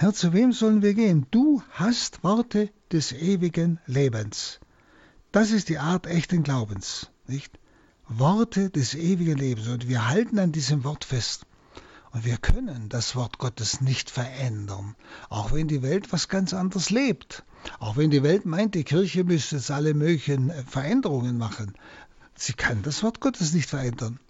Herr, 0.00 0.14
zu 0.14 0.32
wem 0.32 0.52
sollen 0.52 0.80
wir 0.80 0.94
gehen? 0.94 1.26
Du 1.32 1.60
hast 1.72 2.22
Worte 2.22 2.70
des 2.92 3.10
ewigen 3.10 3.80
Lebens. 3.84 4.60
Das 5.32 5.50
ist 5.50 5.68
die 5.68 5.78
Art 5.78 6.06
echten 6.06 6.44
Glaubens, 6.44 7.10
nicht? 7.26 7.58
Worte 8.06 8.70
des 8.70 8.94
ewigen 8.94 9.36
Lebens. 9.36 9.66
Und 9.66 9.88
wir 9.88 10.06
halten 10.06 10.38
an 10.38 10.52
diesem 10.52 10.84
Wort 10.84 11.04
fest. 11.04 11.46
Und 12.12 12.24
wir 12.24 12.36
können 12.36 12.88
das 12.88 13.16
Wort 13.16 13.38
Gottes 13.38 13.80
nicht 13.80 14.08
verändern, 14.08 14.94
auch 15.30 15.50
wenn 15.50 15.66
die 15.66 15.82
Welt 15.82 16.12
was 16.12 16.28
ganz 16.28 16.54
anderes 16.54 16.90
lebt. 16.90 17.42
Auch 17.80 17.96
wenn 17.96 18.12
die 18.12 18.22
Welt 18.22 18.46
meint, 18.46 18.76
die 18.76 18.84
Kirche 18.84 19.24
müsste 19.24 19.56
jetzt 19.56 19.72
alle 19.72 19.94
möglichen 19.94 20.52
Veränderungen 20.68 21.38
machen. 21.38 21.74
Sie 22.36 22.52
kann 22.52 22.82
das 22.82 23.02
Wort 23.02 23.18
Gottes 23.18 23.52
nicht 23.52 23.68
verändern. 23.68 24.20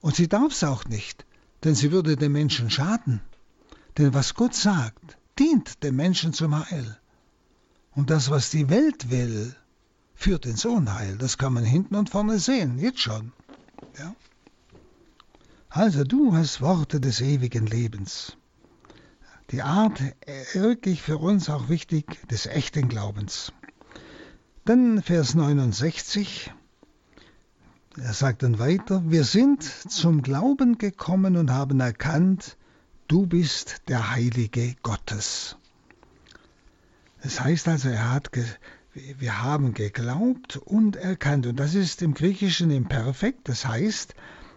Und 0.00 0.16
sie 0.16 0.26
darf 0.26 0.50
es 0.50 0.64
auch 0.64 0.86
nicht, 0.86 1.24
denn 1.62 1.76
sie 1.76 1.92
würde 1.92 2.16
den 2.16 2.32
Menschen 2.32 2.68
schaden. 2.68 3.20
Denn 3.98 4.12
was 4.12 4.34
Gott 4.34 4.54
sagt, 4.54 5.18
dient 5.38 5.82
dem 5.82 5.96
Menschen 5.96 6.32
zum 6.32 6.68
Heil. 6.68 6.98
Und 7.92 8.10
das, 8.10 8.30
was 8.30 8.50
die 8.50 8.68
Welt 8.68 9.10
will, 9.10 9.54
führt 10.14 10.46
ins 10.46 10.64
Unheil. 10.64 11.16
Das 11.16 11.38
kann 11.38 11.52
man 11.52 11.64
hinten 11.64 11.94
und 11.94 12.10
vorne 12.10 12.38
sehen, 12.38 12.78
jetzt 12.78 13.00
schon. 13.00 13.32
Ja? 13.98 14.14
Also 15.68 16.04
du 16.04 16.34
hast 16.34 16.60
Worte 16.60 17.00
des 17.00 17.20
ewigen 17.20 17.66
Lebens. 17.66 18.36
Die 19.50 19.62
Art, 19.62 20.00
äh, 20.00 20.44
wirklich 20.54 21.02
für 21.02 21.18
uns 21.18 21.50
auch 21.50 21.68
wichtig, 21.68 22.26
des 22.28 22.46
echten 22.46 22.88
Glaubens. 22.88 23.52
Dann 24.64 25.02
Vers 25.02 25.34
69. 25.34 26.52
Er 27.96 28.12
sagt 28.12 28.42
dann 28.42 28.58
weiter, 28.58 29.02
wir 29.06 29.24
sind 29.24 29.62
zum 29.62 30.22
Glauben 30.22 30.78
gekommen 30.78 31.36
und 31.36 31.50
haben 31.52 31.78
erkannt, 31.80 32.56
du 33.08 33.26
bist 33.26 33.82
der 33.88 34.10
Heilige 34.10 34.74
Gottes. 34.82 35.56
Das 37.22 37.40
heißt 37.40 37.68
also, 37.68 37.88
er 37.88 38.12
hat 38.12 38.30
wir 38.94 39.42
haben 39.42 39.74
geglaubt 39.74 40.56
und 40.56 40.96
erkannt. 40.96 41.46
Und 41.46 41.56
das 41.56 41.74
ist 41.74 42.00
im 42.02 42.14
Griechischen 42.14 42.70
imperfekt. 42.70 43.48
Das 43.48 43.66
heißt, 43.66 44.14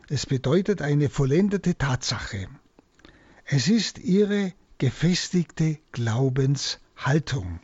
es 0.10 0.26
bedeutet 0.26 0.82
eine 0.82 1.10
vollendete 1.10 1.76
Tatsache. 1.76 2.48
Es 3.46 3.68
ist 3.68 3.98
ihre 3.98 4.54
gefestigte 4.78 5.80
Glaubenshaltung. 5.92 7.60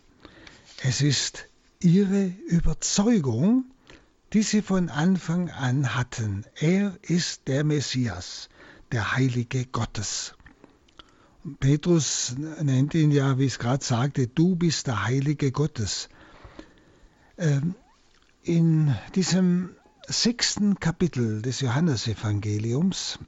Es 0.82 1.02
ist 1.02 1.48
ihre 1.80 2.34
Überzeugung, 2.48 3.66
die 4.34 4.42
sie 4.42 4.64
von 4.64 4.90
Anfang 4.90 5.52
an 5.52 5.96
hatten. 5.96 6.44
Er 6.56 6.98
ist 7.04 7.48
der 7.48 7.64
Messias, 7.64 8.50
der 8.92 9.16
Heilige 9.16 9.66
Gottes. 9.66 10.34
Petrus 11.60 12.36
nennt 12.38 12.94
ihn 12.94 13.12
ja, 13.12 13.38
wie 13.38 13.46
es 13.46 13.60
gerade 13.60 13.84
sagte, 13.84 14.28
du 14.28 14.56
bist 14.56 14.88
der 14.88 15.04
Heilige 15.06 15.52
Gottes. 15.52 16.08
Ähm, 17.38 17.76
in 18.44 18.96
diesem 19.16 19.76
sechsten 20.08 20.80
Kapitel 20.80 21.42
des 21.42 21.60
Johannesevangeliums 21.60 23.20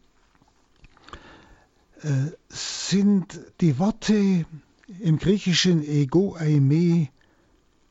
äh, 2.02 2.32
sind 2.50 3.40
die 3.62 3.80
Worte 3.80 4.46
im 5.00 5.18
griechischen 5.18 5.84
Ego 5.84 6.36
eime 6.36 7.10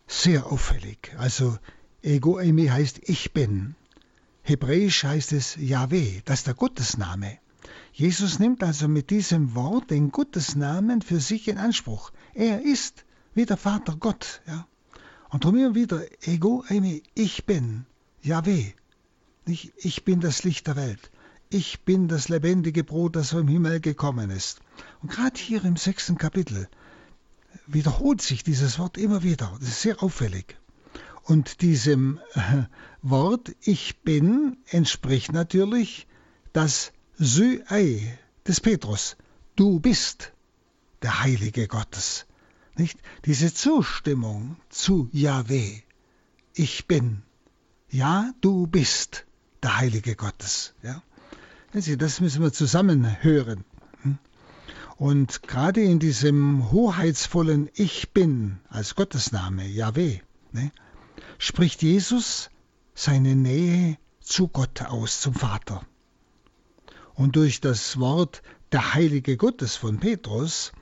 sehr 0.07 0.47
auffällig. 0.47 1.15
Also 1.19 1.59
Ego 2.03 2.39
eime 2.39 2.73
heißt 2.73 3.01
ich 3.05 3.33
bin. 3.33 3.75
Hebräisch 4.43 5.05
heißt 5.05 5.33
es 5.33 5.57
Yahweh, 5.57 6.21
das 6.25 6.41
ist 6.41 6.47
der 6.47 6.55
Gottesname. 6.55 7.39
Jesus 7.97 8.41
nimmt 8.41 8.65
also 8.65 8.89
mit 8.89 9.11
diesem 9.11 9.55
Wort 9.55 9.93
den 9.93 10.11
Gottesnamen 10.11 11.01
für 11.01 11.21
sich 11.21 11.47
in 11.47 11.59
Anspruch. 11.59 12.11
Er 12.35 12.61
ist 12.61 13.05
wie 13.35 13.47
der 13.47 13.57
Vater 13.57 13.95
Gott. 13.95 14.43
Ja? 14.49 14.67
Und 15.31 15.45
darum 15.45 15.57
immer 15.59 15.77
wieder, 15.77 16.03
Ego, 16.23 16.65
ich 17.15 17.47
bin, 17.47 17.87
Yahweh. 18.21 18.73
Ich, 19.47 19.73
ich 19.77 20.05
bin 20.05 20.19
das 20.19 20.43
Licht 20.43 20.67
der 20.67 20.75
Welt. 20.75 21.13
Ich 21.51 21.85
bin 21.85 22.09
das 22.09 22.29
lebendige 22.29 22.83
Brot, 22.83 23.15
das 23.15 23.31
vom 23.31 23.47
Himmel 23.47 23.79
gekommen 23.79 24.31
ist. 24.31 24.59
Und 25.01 25.13
gerade 25.13 25.39
hier 25.39 25.65
im 25.65 25.77
sechsten 25.77 26.19
Kapitel 26.19 26.69
wiederholt 27.69 28.23
sich 28.23 28.43
dieses 28.43 28.81
Wort 28.81 28.99
immer 28.99 29.23
wieder. 29.23 29.57
Das 29.61 29.69
ist 29.69 29.83
sehr 29.83 30.03
auffällig. 30.03 30.57
Und 31.23 31.61
diesem 31.61 32.19
Wort 33.03 33.55
Ich 33.61 34.01
bin 34.01 34.57
entspricht 34.67 35.33
natürlich 35.33 36.09
das 36.53 36.93
Syei 37.19 38.19
des 38.47 38.61
Petrus. 38.61 39.17
Du 39.55 39.79
bist 39.79 40.33
der 41.03 41.23
Heilige 41.23 41.69
Gottes. 41.69 42.27
Nicht? 42.77 42.99
Diese 43.25 43.55
Zustimmung 43.55 44.57
zu 44.69 45.09
Yahweh. 45.13 45.83
Ich 46.55 46.87
bin. 46.89 47.23
Ja, 47.89 48.33
du 48.41 48.67
bist 48.67 49.27
der 49.63 49.77
Heilige 49.77 50.17
Gottes. 50.17 50.75
Ja? 50.83 51.03
Das 51.73 52.21
müssen 52.21 52.43
wir 52.43 52.53
zusammen 52.53 53.23
hören. 53.23 53.65
Hm? 54.03 54.19
Und 54.97 55.43
gerade 55.45 55.83
in 55.83 56.01
diesem 56.01 56.73
hoheitsvollen 56.73 57.71
Ich 57.75 58.11
bin 58.13 58.59
als 58.69 58.97
Gottesname, 58.97 59.67
Yahweh, 59.67 60.21
ne, 60.53 60.73
spricht 61.39 61.83
Jesus 61.83 62.51
seine 62.95 63.37
Nähe 63.37 63.99
zu 64.21 64.49
Gott 64.49 64.83
aus, 64.83 65.21
zum 65.21 65.35
Vater. 65.35 65.87
Und 67.15 67.37
durch 67.37 67.61
das 67.61 67.99
Wort 67.99 68.43
der 68.73 68.95
Heilige 68.95 69.37
Gottes 69.37 69.77
von 69.77 70.01
Petrus 70.01 70.73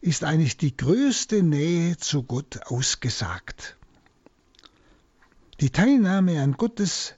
ist 0.00 0.24
eigentlich 0.24 0.56
die 0.56 0.76
größte 0.76 1.42
Nähe 1.42 1.96
zu 1.96 2.22
Gott 2.22 2.60
ausgesagt. 2.66 3.76
Die 5.60 5.70
Teilnahme 5.70 6.42
an 6.42 6.52
Gottes 6.52 7.14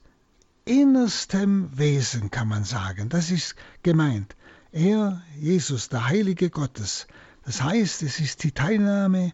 innerstem 0.65 1.77
Wesen, 1.77 2.31
kann 2.31 2.47
man 2.47 2.63
sagen. 2.63 3.09
Das 3.09 3.31
ist 3.31 3.55
gemeint. 3.83 4.35
Er, 4.71 5.23
Jesus, 5.39 5.89
der 5.89 6.07
Heilige 6.07 6.49
Gottes. 6.49 7.07
Das 7.43 7.63
heißt, 7.63 8.03
es 8.03 8.19
ist 8.19 8.43
die 8.43 8.51
Teilnahme 8.51 9.33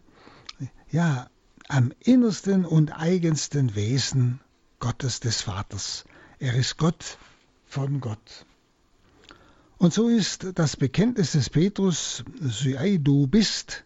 ja, 0.90 1.28
am 1.68 1.92
innersten 2.00 2.64
und 2.64 2.90
eigensten 2.92 3.74
Wesen 3.74 4.40
Gottes 4.78 5.20
des 5.20 5.42
Vaters. 5.42 6.04
Er 6.38 6.54
ist 6.54 6.78
Gott 6.78 7.18
von 7.66 8.00
Gott. 8.00 8.46
Und 9.78 9.92
so 9.92 10.08
ist 10.08 10.52
das 10.54 10.76
Bekenntnis 10.76 11.32
des 11.32 11.50
Petrus, 11.50 12.24
du 12.40 13.26
bist, 13.26 13.84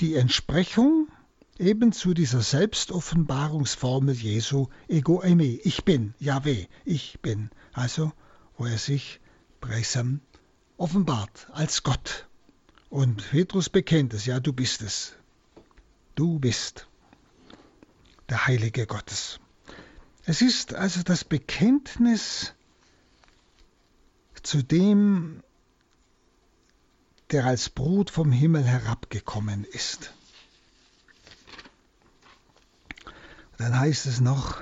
die 0.00 0.14
Entsprechung 0.14 1.08
eben 1.58 1.92
zu 1.92 2.14
dieser 2.14 2.40
Selbstoffenbarungsformel 2.40 4.14
Jesu, 4.14 4.68
ego 4.88 5.20
eimi, 5.20 5.60
ich 5.64 5.84
bin, 5.84 6.14
Yahweh, 6.18 6.66
ich 6.84 7.18
bin. 7.20 7.50
Also, 7.72 8.12
wo 8.56 8.66
er 8.66 8.78
sich 8.78 9.20
gleichsam 9.60 10.20
offenbart 10.76 11.48
als 11.52 11.82
Gott. 11.82 12.28
Und 12.88 13.30
Petrus 13.30 13.68
bekennt 13.68 14.14
es, 14.14 14.26
ja, 14.26 14.38
du 14.38 14.52
bist 14.52 14.82
es. 14.82 15.14
Du 16.14 16.38
bist 16.38 16.86
der 18.28 18.46
Heilige 18.46 18.86
Gottes. 18.86 19.40
Es 20.24 20.42
ist 20.42 20.74
also 20.74 21.02
das 21.02 21.24
Bekenntnis 21.24 22.54
zu 24.42 24.62
dem, 24.62 25.42
der 27.30 27.44
als 27.46 27.68
Brot 27.68 28.10
vom 28.10 28.30
Himmel 28.32 28.64
herabgekommen 28.64 29.64
ist. 29.64 30.12
Dann 33.58 33.78
heißt 33.78 34.06
es 34.06 34.20
noch, 34.20 34.60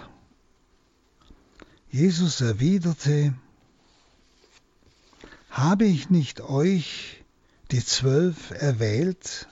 Jesus 1.91 2.41
erwiderte, 2.41 3.35
habe 5.51 5.85
ich 5.85 6.11
nicht 6.11 6.41
euch, 6.41 7.25
die 7.71 7.85
Zwölf, 7.85 8.51
erwählt? 8.51 9.49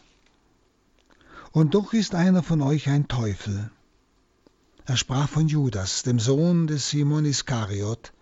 Und 1.53 1.75
doch 1.75 1.93
ist 1.93 2.15
einer 2.15 2.43
von 2.43 2.63
euch 2.63 2.89
ein 2.89 3.09
Teufel. 3.09 3.71
Er 4.85 4.97
sprach 4.97 5.29
von 5.29 5.47
Judas, 5.47 6.03
dem 6.03 6.19
Sohn 6.19 6.67
des 6.67 6.91
Simon 6.91 7.25
Iskariot, 7.25 8.13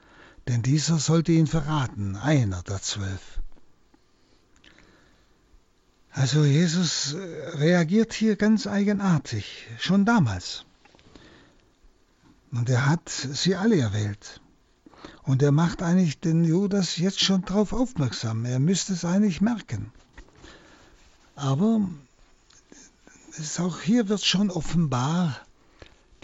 denn 0.51 0.63
dieser 0.63 0.99
sollte 0.99 1.31
ihn 1.31 1.47
verraten, 1.47 2.17
einer 2.17 2.65
der 2.65 2.83
Zwölf. 2.83 3.39
Also 6.11 6.45
Jesus 6.45 7.15
reagiert 7.55 8.13
hier 8.13 8.35
ganz 8.35 8.67
eigenartig, 8.67 9.69
schon 9.79 10.05
damals. 10.05 10.65
Und 12.51 12.69
er 12.69 12.87
hat 12.87 13.09
sie 13.09 13.55
alle 13.55 13.79
erwählt. 13.79 14.41
Und 15.23 15.41
er 15.41 15.53
macht 15.53 15.85
eigentlich 15.85 16.19
den 16.19 16.43
Judas 16.43 16.97
jetzt 16.97 17.21
schon 17.21 17.45
darauf 17.45 17.73
aufmerksam. 17.73 18.45
Er 18.45 18.59
müsste 18.59 18.95
es 18.95 19.05
eigentlich 19.05 19.41
merken. 19.41 19.93
Aber 21.37 21.89
auch 23.59 23.81
hier 23.83 24.09
wird 24.09 24.25
schon 24.25 24.51
offenbar 24.51 25.37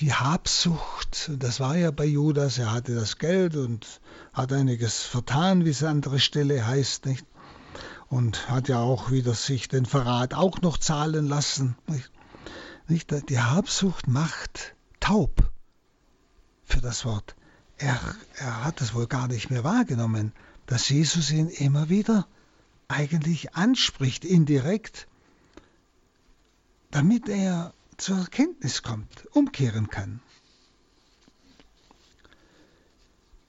die 0.00 0.12
Habsucht. 0.12 1.30
Das 1.38 1.60
war 1.60 1.76
ja 1.76 1.90
bei 1.90 2.04
Judas. 2.04 2.58
Er 2.58 2.72
hatte 2.72 2.94
das 2.94 3.18
Geld 3.18 3.56
und 3.56 4.00
hat 4.32 4.52
einiges 4.52 5.02
vertan, 5.02 5.64
wie 5.64 5.70
es 5.70 5.82
an 5.82 5.96
anderer 5.96 6.18
Stelle 6.18 6.66
heißt, 6.66 7.06
nicht? 7.06 7.26
Und 8.08 8.48
hat 8.48 8.68
ja 8.68 8.78
auch 8.78 9.10
wieder 9.10 9.34
sich 9.34 9.68
den 9.68 9.86
Verrat 9.86 10.34
auch 10.34 10.60
noch 10.60 10.78
zahlen 10.78 11.26
lassen. 11.26 11.76
Nicht? 11.86 12.10
Nicht? 12.88 13.28
Die 13.30 13.40
Habsucht 13.40 14.06
macht 14.06 14.74
taub 15.00 15.50
für 16.64 16.80
das 16.80 17.04
Wort. 17.04 17.34
Er, 17.78 17.98
er 18.36 18.64
hat 18.64 18.80
es 18.80 18.94
wohl 18.94 19.06
gar 19.06 19.28
nicht 19.28 19.50
mehr 19.50 19.64
wahrgenommen, 19.64 20.32
dass 20.66 20.88
Jesus 20.88 21.30
ihn 21.30 21.48
immer 21.48 21.88
wieder 21.88 22.26
eigentlich 22.88 23.54
anspricht, 23.54 24.24
indirekt, 24.24 25.08
damit 26.90 27.28
er 27.28 27.74
zur 27.96 28.18
Erkenntnis 28.18 28.82
kommt, 28.82 29.26
umkehren 29.32 29.88
kann. 29.88 30.20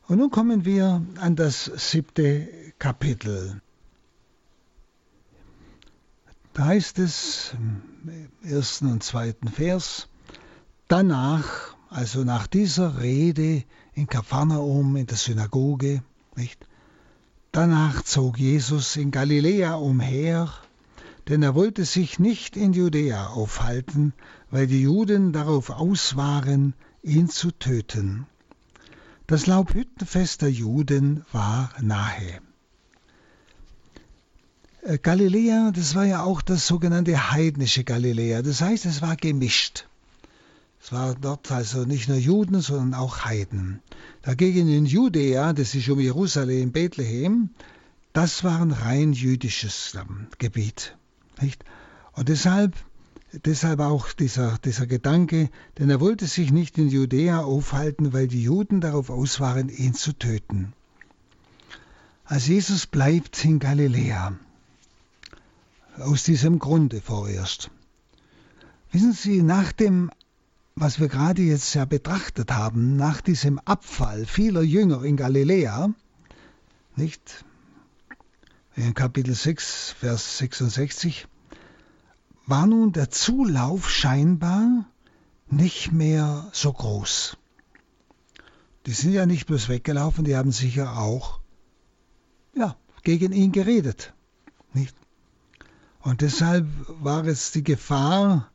Und 0.07 0.19
nun 0.19 0.31
kommen 0.31 0.63
wir 0.63 1.05
an 1.17 1.35
das 1.35 1.65
siebte 1.65 2.47
Kapitel. 2.79 3.61
Da 6.53 6.65
heißt 6.65 6.97
es 6.99 7.53
im 7.53 8.29
ersten 8.41 8.91
und 8.91 9.03
zweiten 9.03 9.49
Vers, 9.49 10.07
danach 10.87 11.75
also 11.89 12.23
nach 12.23 12.47
dieser 12.47 13.01
Rede 13.01 13.63
in 13.93 14.07
Kapharnaum 14.07 14.95
in 14.95 15.07
der 15.07 15.17
Synagoge, 15.17 16.03
nicht? 16.35 16.67
Danach 17.51 18.03
zog 18.03 18.37
Jesus 18.37 18.95
in 18.97 19.11
Galiläa 19.11 19.75
umher, 19.75 20.53
denn 21.27 21.41
er 21.41 21.55
wollte 21.55 21.85
sich 21.85 22.19
nicht 22.19 22.55
in 22.55 22.73
Judäa 22.73 23.27
aufhalten, 23.27 24.13
weil 24.49 24.67
die 24.67 24.81
Juden 24.81 25.33
darauf 25.33 25.69
aus 25.69 26.15
waren, 26.15 26.73
ihn 27.03 27.29
zu 27.29 27.51
töten. 27.51 28.25
Das 29.27 29.45
Laubhüttenfest 29.45 30.41
der 30.41 30.51
Juden 30.51 31.25
war 31.31 31.71
nahe. 31.81 32.41
Äh, 34.83 34.97
Galiläa, 34.99 35.71
das 35.71 35.95
war 35.95 36.05
ja 36.05 36.23
auch 36.23 36.41
das 36.41 36.65
sogenannte 36.65 37.31
heidnische 37.31 37.83
Galiläa, 37.83 38.41
das 38.41 38.61
heißt, 38.61 38.85
es 38.85 39.01
war 39.01 39.17
gemischt. 39.17 39.85
Es 40.81 40.93
waren 40.93 41.17
dort 41.19 41.51
also 41.51 41.83
nicht 41.83 42.07
nur 42.07 42.17
Juden, 42.17 42.61
sondern 42.61 42.93
auch 42.93 43.25
Heiden. 43.25 43.81
Dagegen 44.21 44.69
in 44.69 44.85
Judäa, 44.85 45.51
das 45.51 45.75
ist 45.75 45.89
um 45.89 45.99
Jerusalem, 45.99 46.71
Bethlehem, 46.71 47.49
das 48.13 48.43
war 48.45 48.61
ein 48.61 48.71
rein 48.71 49.11
jüdisches 49.11 49.97
Gebiet. 50.37 50.95
Nicht? 51.41 51.65
Und 52.13 52.29
deshalb, 52.29 52.73
deshalb 53.31 53.79
auch 53.79 54.11
dieser, 54.13 54.57
dieser 54.59 54.87
Gedanke, 54.87 55.49
denn 55.77 55.89
er 55.89 55.99
wollte 55.99 56.27
sich 56.27 56.51
nicht 56.51 56.77
in 56.77 56.89
Judäa 56.89 57.39
aufhalten, 57.41 58.13
weil 58.13 58.27
die 58.27 58.43
Juden 58.43 58.81
darauf 58.81 59.09
aus 59.09 59.39
waren, 59.39 59.69
ihn 59.69 59.93
zu 59.93 60.13
töten. 60.13 60.73
Als 62.25 62.47
Jesus 62.47 62.87
bleibt 62.87 63.43
in 63.45 63.59
Galiläa. 63.59 64.37
Aus 65.97 66.23
diesem 66.23 66.59
Grunde 66.59 67.01
vorerst. 67.01 67.71
Wissen 68.91 69.13
Sie, 69.13 69.41
nach 69.41 69.71
dem 69.71 70.11
was 70.79 70.99
wir 70.99 71.07
gerade 71.07 71.41
jetzt 71.41 71.73
ja 71.73 71.85
betrachtet 71.85 72.51
haben, 72.51 72.97
nach 72.97 73.21
diesem 73.21 73.57
Abfall 73.59 74.27
vieler 74.27 74.61
Jünger 74.61 75.03
in 75.03 75.17
Galiläa, 75.17 75.89
nicht? 76.95 77.43
In 78.75 78.93
Kapitel 78.93 79.33
6, 79.33 79.95
Vers 79.99 80.37
66, 80.37 81.27
war 82.47 82.65
nun 82.65 82.93
der 82.93 83.11
Zulauf 83.11 83.89
scheinbar 83.89 84.85
nicht 85.49 85.91
mehr 85.91 86.49
so 86.53 86.73
groß. 86.73 87.37
Die 88.85 88.93
sind 88.93 89.11
ja 89.11 89.25
nicht 89.25 89.45
bloß 89.45 89.67
weggelaufen, 89.67 90.23
die 90.23 90.35
haben 90.35 90.51
sicher 90.51 90.97
auch 90.97 91.41
ja, 92.55 92.75
gegen 93.03 93.33
ihn 93.33 93.51
geredet. 93.51 94.13
Nicht? 94.73 94.95
Und 95.99 96.21
deshalb 96.21 96.65
war 97.01 97.25
es 97.25 97.51
die 97.51 97.63
Gefahr 97.63 98.49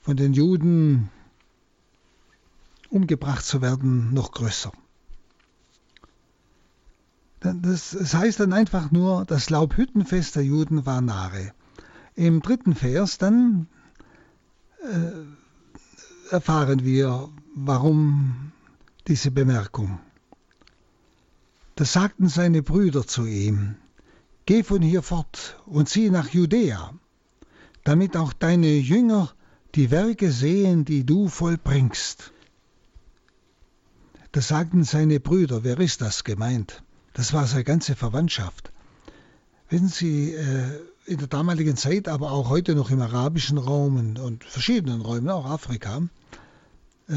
von 0.00 0.16
den 0.16 0.32
Juden 0.32 1.08
umgebracht 2.90 3.44
zu 3.44 3.62
werden, 3.62 4.12
noch 4.12 4.32
größer. 4.32 4.72
Das 7.40 8.14
heißt 8.14 8.40
dann 8.40 8.52
einfach 8.52 8.90
nur, 8.90 9.24
das 9.24 9.48
Laubhüttenfest 9.48 10.34
der 10.34 10.44
Juden 10.44 10.86
war 10.86 11.00
nahe. 11.00 11.52
Im 12.18 12.42
dritten 12.42 12.74
Vers 12.74 13.18
dann 13.18 13.68
äh, 14.82 16.32
erfahren 16.34 16.84
wir, 16.84 17.28
warum 17.54 18.50
diese 19.06 19.30
Bemerkung. 19.30 20.00
Da 21.76 21.84
sagten 21.84 22.28
seine 22.28 22.64
Brüder 22.64 23.06
zu 23.06 23.24
ihm, 23.24 23.76
Geh 24.46 24.64
von 24.64 24.82
hier 24.82 25.02
fort 25.02 25.62
und 25.64 25.88
zieh 25.88 26.10
nach 26.10 26.30
Judäa, 26.30 26.92
damit 27.84 28.16
auch 28.16 28.32
deine 28.32 28.74
Jünger 28.78 29.32
die 29.76 29.92
Werke 29.92 30.32
sehen, 30.32 30.84
die 30.84 31.06
du 31.06 31.28
vollbringst. 31.28 32.32
Da 34.32 34.40
sagten 34.40 34.82
seine 34.82 35.20
Brüder, 35.20 35.62
wer 35.62 35.78
ist 35.78 36.00
das 36.00 36.24
gemeint? 36.24 36.82
Das 37.12 37.32
war 37.32 37.46
seine 37.46 37.62
ganze 37.62 37.94
Verwandtschaft. 37.94 38.72
Wissen 39.68 39.86
Sie, 39.86 40.32
äh, 40.32 40.80
in 41.08 41.18
der 41.18 41.28
damaligen 41.28 41.76
Zeit, 41.76 42.06
aber 42.08 42.32
auch 42.32 42.48
heute 42.48 42.74
noch 42.74 42.90
im 42.90 43.00
arabischen 43.00 43.58
Raum 43.58 44.16
und 44.18 44.44
verschiedenen 44.44 45.00
Räumen, 45.00 45.30
auch 45.30 45.46
Afrika, 45.46 46.02
äh, 47.08 47.14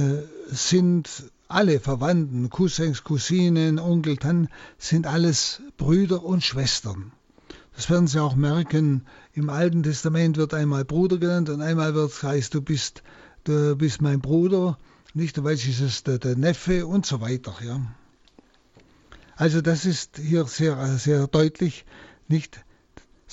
sind 0.47 1.09
alle 1.49 1.79
Verwandten, 1.79 2.49
Cousins, 2.49 3.03
Cousinen, 3.03 3.77
Onkel, 3.77 4.17
Tanten, 4.17 4.49
sind 4.77 5.05
alles 5.05 5.61
Brüder 5.77 6.23
und 6.23 6.43
Schwestern. 6.43 7.11
Das 7.75 7.89
werden 7.89 8.07
Sie 8.07 8.21
auch 8.21 8.35
merken. 8.35 9.05
Im 9.33 9.49
Alten 9.49 9.83
Testament 9.83 10.37
wird 10.37 10.53
einmal 10.53 10.85
Bruder 10.85 11.17
genannt 11.17 11.49
und 11.49 11.61
einmal 11.61 11.93
wird 11.93 12.23
heißt, 12.23 12.53
du 12.53 12.61
bist, 12.61 13.03
du 13.43 13.75
bist 13.75 14.01
mein 14.01 14.21
Bruder 14.21 14.77
nicht, 15.13 15.43
welches 15.43 15.81
ist 15.81 15.81
es 15.81 16.03
der, 16.03 16.19
der 16.19 16.37
Neffe 16.37 16.87
und 16.87 17.05
so 17.05 17.19
weiter. 17.19 17.53
Ja. 17.65 17.81
Also 19.35 19.61
das 19.61 19.85
ist 19.85 20.17
hier 20.17 20.45
sehr, 20.45 20.97
sehr 20.97 21.27
deutlich, 21.27 21.85
nicht? 22.27 22.63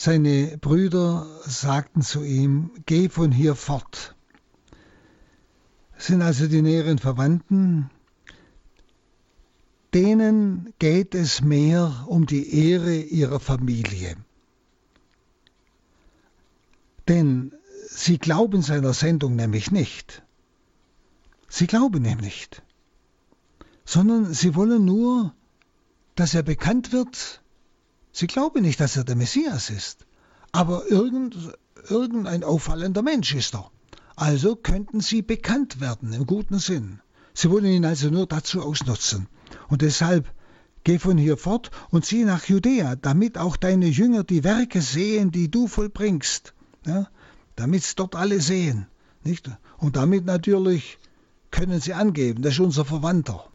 Seine 0.01 0.57
Brüder 0.59 1.27
sagten 1.45 2.03
zu 2.03 2.23
ihm, 2.23 2.71
geh 2.87 3.09
von 3.09 3.33
hier 3.33 3.57
fort. 3.57 4.15
Das 5.97 6.07
sind 6.07 6.23
also 6.23 6.47
die 6.47 6.63
näheren 6.63 6.99
Verwandten, 6.99 7.91
denen 9.93 10.73
geht 10.79 11.17
es 11.17 11.41
mehr 11.41 12.05
um 12.07 12.27
die 12.27 12.71
Ehre 12.71 12.95
ihrer 12.95 13.41
Familie. 13.41 14.17
Denn 17.09 17.53
sie 17.89 18.19
glauben 18.19 18.63
seiner 18.63 18.93
Sendung 18.93 19.35
nämlich 19.35 19.73
nicht. 19.73 20.23
Sie 21.49 21.67
glauben 21.67 22.05
ihm 22.05 22.19
nicht, 22.19 22.63
sondern 23.85 24.33
sie 24.33 24.55
wollen 24.55 24.85
nur, 24.85 25.35
dass 26.15 26.35
er 26.35 26.45
bekannt 26.45 26.93
wird. 26.93 27.43
Sie 28.19 28.27
glauben 28.27 28.63
nicht, 28.63 28.81
dass 28.81 28.97
er 28.97 29.05
der 29.05 29.15
Messias 29.15 29.71
ist, 29.71 30.05
aber 30.51 30.91
irgend, 30.91 31.37
irgendein 31.89 32.43
auffallender 32.43 33.01
Mensch 33.01 33.33
ist 33.33 33.55
er. 33.55 33.71
Also 34.17 34.57
könnten 34.57 35.01
sie 35.01 35.23
bekannt 35.23 35.81
werden 35.81 36.13
im 36.13 36.27
guten 36.27 36.59
Sinn. 36.59 36.99
Sie 37.33 37.49
wollen 37.49 37.67
ihn 37.67 37.85
also 37.85 38.11
nur 38.11 38.27
dazu 38.27 38.61
ausnutzen. 38.61 39.29
Und 39.69 39.83
deshalb 39.83 40.35
geh 40.83 40.99
von 40.99 41.17
hier 41.17 41.37
fort 41.37 41.71
und 41.91 42.07
zieh 42.07 42.25
nach 42.25 42.47
Judäa, 42.47 42.97
damit 42.97 43.39
auch 43.39 43.57
deine 43.57 43.87
Jünger 43.87 44.25
die 44.25 44.43
Werke 44.43 44.83
sehen, 44.83 45.31
die 45.31 45.49
du 45.49 45.69
vollbringst. 45.69 46.55
Ja, 46.87 47.07
damit 47.55 47.85
es 47.85 47.95
dort 47.95 48.17
alle 48.17 48.41
sehen. 48.41 48.89
Nicht? 49.23 49.49
Und 49.77 49.95
damit 49.95 50.25
natürlich 50.25 50.99
können 51.53 51.81
sie 51.81 51.95
angeben, 51.95 52.43
das 52.43 52.55
ist 52.55 52.61
unser 52.61 52.85
Verwandter. 52.85 53.49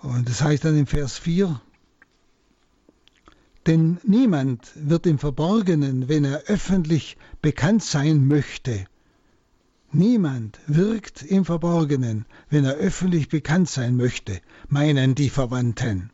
Und 0.00 0.26
das 0.26 0.40
heißt 0.40 0.64
dann 0.64 0.78
im 0.78 0.86
Vers 0.86 1.18
4, 1.18 1.60
denn 3.66 3.98
niemand 4.04 4.70
wird 4.74 5.06
im 5.06 5.18
Verborgenen, 5.18 6.08
wenn 6.08 6.24
er 6.24 6.44
öffentlich 6.44 7.16
bekannt 7.42 7.82
sein 7.82 8.26
möchte. 8.26 8.86
Niemand 9.92 10.58
wirkt 10.66 11.22
im 11.22 11.44
Verborgenen, 11.44 12.26
wenn 12.50 12.64
er 12.64 12.74
öffentlich 12.74 13.28
bekannt 13.28 13.68
sein 13.68 13.96
möchte, 13.96 14.40
meinen 14.68 15.14
die 15.14 15.30
Verwandten. 15.30 16.10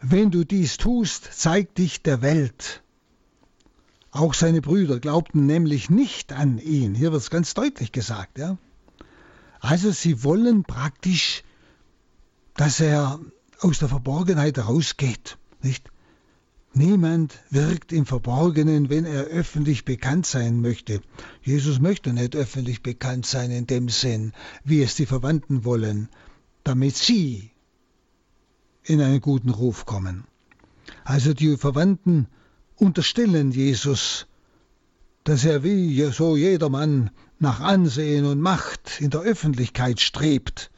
Wenn 0.00 0.30
du 0.30 0.44
dies 0.44 0.76
tust, 0.76 1.28
zeigt 1.32 1.78
dich 1.78 2.02
der 2.02 2.22
Welt. 2.22 2.82
Auch 4.12 4.34
seine 4.34 4.60
Brüder 4.60 4.98
glaubten 4.98 5.46
nämlich 5.46 5.88
nicht 5.88 6.32
an 6.32 6.58
ihn. 6.58 6.94
Hier 6.94 7.12
wird 7.12 7.22
es 7.22 7.30
ganz 7.30 7.54
deutlich 7.54 7.92
gesagt. 7.92 8.38
Ja? 8.38 8.58
Also 9.60 9.92
sie 9.92 10.24
wollen 10.24 10.64
praktisch, 10.64 11.44
dass 12.54 12.80
er 12.80 13.20
aus 13.60 13.78
der 13.78 13.88
Verborgenheit 13.88 14.56
herausgeht. 14.56 15.38
Nicht? 15.62 15.90
Niemand 16.72 17.34
wirkt 17.50 17.92
im 17.92 18.06
Verborgenen, 18.06 18.90
wenn 18.90 19.04
er 19.04 19.24
öffentlich 19.24 19.84
bekannt 19.84 20.24
sein 20.24 20.60
möchte. 20.60 21.00
Jesus 21.42 21.80
möchte 21.80 22.12
nicht 22.12 22.36
öffentlich 22.36 22.82
bekannt 22.82 23.26
sein 23.26 23.50
in 23.50 23.66
dem 23.66 23.88
Sinn, 23.88 24.32
wie 24.62 24.82
es 24.82 24.94
die 24.94 25.06
Verwandten 25.06 25.64
wollen, 25.64 26.08
damit 26.62 26.96
sie 26.96 27.50
in 28.84 29.00
einen 29.00 29.20
guten 29.20 29.50
Ruf 29.50 29.84
kommen. 29.84 30.24
Also 31.04 31.34
die 31.34 31.56
Verwandten 31.56 32.28
unterstellen 32.76 33.50
Jesus, 33.50 34.26
dass 35.24 35.44
er 35.44 35.64
wie 35.64 36.02
so 36.12 36.36
jedermann 36.36 37.10
nach 37.40 37.60
Ansehen 37.60 38.24
und 38.26 38.40
Macht 38.40 39.00
in 39.00 39.10
der 39.10 39.22
Öffentlichkeit 39.22 40.00
strebt. 40.00 40.70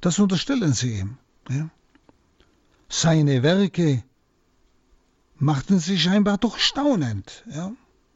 Das 0.00 0.18
unterstellen 0.18 0.72
sie 0.72 0.98
ihm. 1.00 1.18
Ja. 1.50 1.68
Seine 2.88 3.42
Werke 3.42 4.02
machten 5.38 5.78
sie 5.78 5.98
scheinbar 5.98 6.38
doch 6.38 6.58
staunend, 6.58 7.44
ja, 7.50 7.72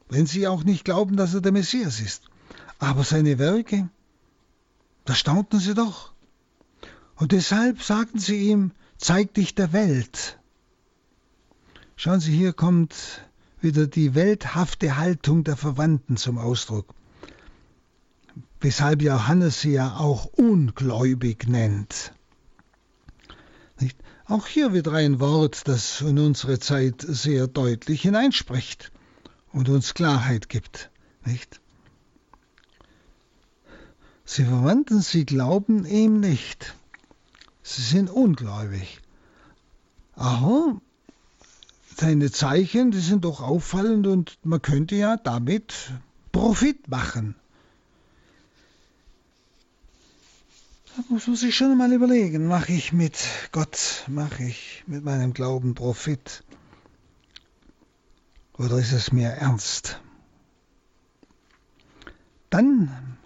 wenn 0.09 0.25
sie 0.25 0.47
auch 0.47 0.63
nicht 0.63 0.85
glauben, 0.85 1.15
dass 1.15 1.33
er 1.33 1.41
der 1.41 1.51
Messias 1.51 1.99
ist. 1.99 2.23
Aber 2.79 3.03
seine 3.03 3.39
Werke, 3.39 3.89
da 5.05 5.15
staunten 5.15 5.59
sie 5.59 5.73
doch. 5.73 6.13
Und 7.15 7.31
deshalb 7.31 7.83
sagten 7.83 8.19
sie 8.19 8.49
ihm, 8.49 8.71
zeig 8.97 9.33
dich 9.35 9.55
der 9.55 9.73
Welt. 9.73 10.39
Schauen 11.95 12.19
Sie, 12.19 12.35
hier 12.35 12.53
kommt 12.53 12.95
wieder 13.59 13.85
die 13.85 14.15
welthafte 14.15 14.97
Haltung 14.97 15.43
der 15.43 15.55
Verwandten 15.55 16.17
zum 16.17 16.39
Ausdruck, 16.39 16.95
weshalb 18.59 19.03
Johannes 19.03 19.61
sie 19.61 19.73
ja 19.73 19.97
auch 19.97 20.25
ungläubig 20.25 21.47
nennt. 21.47 22.13
Auch 24.31 24.47
hier 24.47 24.71
wieder 24.73 24.93
ein 24.93 25.19
Wort, 25.19 25.67
das 25.67 25.99
in 25.99 26.17
unsere 26.17 26.57
Zeit 26.57 27.01
sehr 27.05 27.47
deutlich 27.47 28.03
hineinspricht 28.03 28.89
und 29.51 29.67
uns 29.67 29.93
Klarheit 29.93 30.47
gibt. 30.47 30.89
Nicht? 31.25 31.59
Sie 34.23 34.45
verwandten, 34.45 35.01
sie 35.01 35.25
glauben 35.25 35.85
ihm 35.85 36.21
nicht. 36.21 36.75
Sie 37.61 37.81
sind 37.81 38.09
ungläubig. 38.09 39.01
Aber 40.15 40.79
seine 41.97 42.31
Zeichen, 42.31 42.91
die 42.91 43.01
sind 43.01 43.25
doch 43.25 43.41
auffallend 43.41 44.07
und 44.07 44.37
man 44.43 44.61
könnte 44.61 44.95
ja 44.95 45.17
damit 45.17 45.91
Profit 46.31 46.87
machen. 46.87 47.35
Da 50.97 51.03
muss 51.07 51.27
man 51.27 51.37
sich 51.37 51.55
schon 51.55 51.77
mal 51.77 51.93
überlegen, 51.93 52.47
mache 52.47 52.73
ich 52.73 52.91
mit 52.91 53.17
Gott, 53.53 54.03
mache 54.07 54.43
ich 54.43 54.83
mit 54.87 55.05
meinem 55.05 55.33
Glauben 55.33 55.73
Profit? 55.73 56.43
Oder 58.57 58.77
ist 58.77 58.91
es 58.91 59.13
mir 59.13 59.29
ernst? 59.29 60.01
Dann 62.49 63.17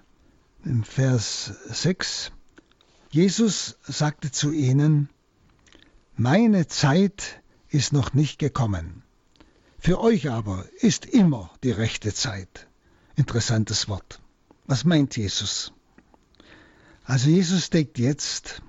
im 0.64 0.84
Vers 0.84 1.54
6, 1.70 2.32
Jesus 3.10 3.78
sagte 3.82 4.32
zu 4.32 4.52
ihnen, 4.52 5.10
meine 6.16 6.68
Zeit 6.68 7.42
ist 7.70 7.94
noch 7.94 8.14
nicht 8.14 8.38
gekommen. 8.38 9.02
Für 9.80 10.00
euch 10.00 10.30
aber 10.30 10.66
ist 10.82 11.08
immer 11.08 11.50
die 11.64 11.72
rechte 11.72 12.14
Zeit. 12.14 12.68
Interessantes 13.16 13.90
Wort. 13.90 14.22
Was 14.68 14.86
meint 14.86 15.18
Jesus? 15.18 15.75
Also 17.06 17.30
Jesus 17.30 17.70
deckt 17.70 18.00
jetzt 18.00 18.64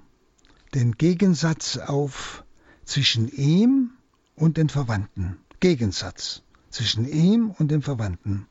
den 0.75 0.93
Gegensatz 0.93 1.79
auf 1.79 2.45
zwischen 2.85 3.29
ihm 3.29 3.93
und 4.35 4.59
den 4.59 4.69
Verwandten. 4.69 5.39
Gegensatz 5.61 6.43
zwischen 6.69 7.09
ihm 7.09 7.51
und 7.51 7.71
den 7.71 7.81
Verwandten. 7.81 8.47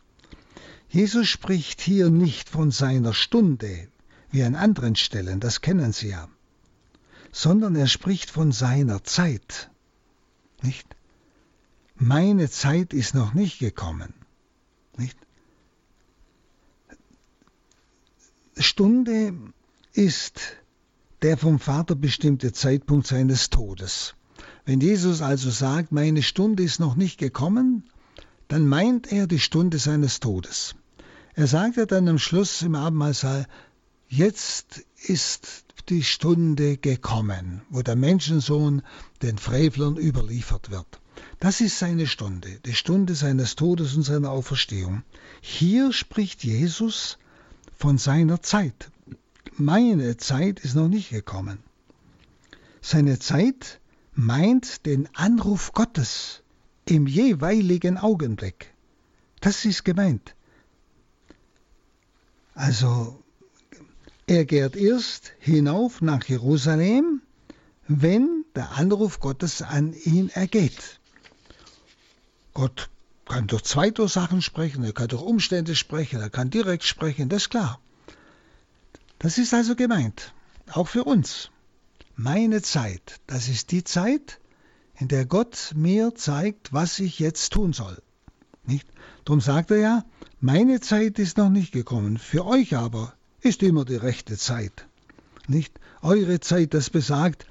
Jesus 0.89 1.28
spricht 1.28 1.82
hier 1.82 2.10
nicht 2.10 2.50
von 2.50 2.71
seiner 2.71 3.13
Stunde, 3.13 3.88
wie 4.32 4.43
an 4.43 4.56
anderen 4.56 4.95
Stellen, 4.95 5.39
das 5.39 5.62
kennen 5.62 5.93
Sie 5.93 6.10
ja, 6.10 6.30
sondern 7.32 7.76
er 7.76 7.88
spricht 7.88 8.32
von 8.32 8.52
seiner 8.52 9.04
Zeit. 9.04 9.69
Nicht? 10.63 10.95
Meine 11.95 12.50
Zeit 12.50 12.91
ist 12.93 13.13
noch 13.13 13.36
nicht 13.36 13.60
gekommen. 13.60 14.13
Nicht? 14.98 15.17
Stunde 18.58 19.54
ist 19.98 20.42
der 21.22 21.38
vom 21.38 21.60
Vater 21.60 21.96
bestimmte 21.96 22.52
Zeitpunkt 22.52 23.08
seines 23.08 23.50
Todes. 23.50 24.16
Wenn 24.66 24.82
Jesus 24.82 25.22
also 25.22 25.50
sagt, 25.50 25.92
meine 25.92 26.22
Stunde 26.22 26.64
ist 26.64 26.80
noch 26.80 26.96
nicht 26.96 27.18
gekommen, 27.18 27.90
dann 28.48 28.68
meint 28.68 29.12
er 29.12 29.26
die 29.26 29.40
Stunde 29.40 29.80
seines 29.80 30.20
Todes. 30.20 30.76
Er 31.34 31.48
sagt 31.48 31.78
ja 31.78 31.86
dann 31.86 32.08
am 32.08 32.20
Schluss 32.20 32.62
im 32.62 32.76
Abendmahlsaal, 32.76 33.48
jetzt 34.08 34.84
ist 35.08 35.66
die 35.90 36.04
Stunde 36.04 36.78
gekommen, 36.78 37.62
wo 37.70 37.82
der 37.82 37.96
Menschensohn 37.96 38.82
den 39.22 39.38
Frevlern 39.38 39.98
überliefert 39.98 40.72
wird. 40.72 41.00
Das 41.40 41.62
ist 41.62 41.80
seine 41.80 42.08
Stunde, 42.08 42.60
die 42.66 42.74
Stunde 42.74 43.16
seines 43.16 43.56
Todes 43.56 43.96
und 43.96 44.04
seiner 44.04 44.32
Auferstehung. 44.32 45.04
Hier 45.42 45.94
spricht 45.94 46.44
Jesus 46.44 47.18
von 47.78 47.98
seiner 47.98 48.42
Zeit. 48.42 48.90
Meine 49.58 50.18
Zeit 50.18 50.60
ist 50.60 50.76
noch 50.76 50.89
nicht 50.89 51.12
gekommen. 51.12 51.60
Seine 52.82 53.20
Zeit 53.20 53.80
meint 54.13 54.86
den 54.86 55.08
Anruf 55.15 55.72
Gottes 55.72 56.44
im 56.89 57.08
jeweiligen 57.08 57.98
Augenblick. 57.98 58.74
Das 59.39 59.63
ist 59.63 59.86
gemeint. 59.86 60.36
Also 62.54 63.24
er 64.28 64.44
geht 64.44 64.76
erst 64.76 65.32
hinauf 65.39 66.02
nach 66.02 66.26
Jerusalem, 66.26 67.22
wenn 67.88 68.44
der 68.56 68.72
Anruf 68.74 69.22
Gottes 69.22 69.62
an 69.62 69.94
ihn 69.94 70.28
ergeht. 70.28 71.00
Gott 72.54 72.89
kann 73.26 73.48
durch 73.48 73.63
zwei 73.63 73.94
Sachen 74.08 74.41
sprechen, 74.41 74.84
er 74.84 74.91
kann 74.91 75.08
durch 75.08 75.22
Umstände 75.22 75.76
sprechen, 75.76 76.20
er 76.20 76.30
kann 76.30 76.50
direkt 76.50 76.84
sprechen, 76.84 77.30
das 77.30 77.44
ist 77.44 77.50
klar. 77.52 77.80
Das 79.19 79.38
ist 79.38 79.54
also 79.54 79.75
gemeint, 79.75 80.34
auch 80.71 80.88
für 80.88 81.04
uns. 81.04 81.49
Meine 82.15 82.62
Zeit, 82.62 83.19
das 83.28 83.47
ist 83.47 83.71
die 83.71 83.84
Zeit, 83.84 84.39
in 84.97 85.08
der 85.08 85.25
Gott 85.25 85.73
mir 85.75 86.15
zeigt, 86.15 86.73
was 86.73 86.99
ich 86.99 87.19
jetzt 87.19 87.51
tun 87.54 87.73
soll. 87.73 88.01
Nicht? 88.65 88.88
Drum 89.25 89.41
sagt 89.41 89.71
er 89.71 89.78
ja, 89.78 90.06
meine 90.39 90.80
Zeit 90.80 91.19
ist 91.19 91.38
noch 91.38 91.49
nicht 91.49 91.71
gekommen, 91.71 92.17
für 92.17 92.45
euch 92.45 92.75
aber 92.75 93.13
ist 93.41 93.63
immer 93.63 93.86
die 93.86 93.95
rechte 93.95 94.38
Zeit. 94.38 94.88
Nicht? 95.47 95.80
Eure 96.01 96.39
Zeit, 96.39 96.73
das 96.73 96.89
besagt, 96.89 97.45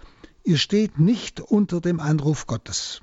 ihr 0.45 0.59
steht 0.59 0.99
nicht 0.99 1.41
unter 1.41 1.81
dem 1.81 2.01
Anruf 2.01 2.47
Gottes. 2.47 3.01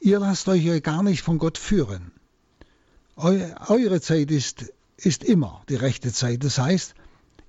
Ihr 0.00 0.18
lasst 0.18 0.48
euch 0.48 0.82
gar 0.82 1.02
nicht 1.02 1.22
von 1.22 1.38
Gott 1.38 1.58
führen. 1.58 2.12
eure 3.16 4.00
Zeit 4.00 4.30
ist, 4.30 4.72
ist 4.96 5.22
immer 5.22 5.62
die 5.68 5.76
rechte 5.76 6.12
Zeit. 6.12 6.44
Das 6.44 6.58
heißt, 6.58 6.94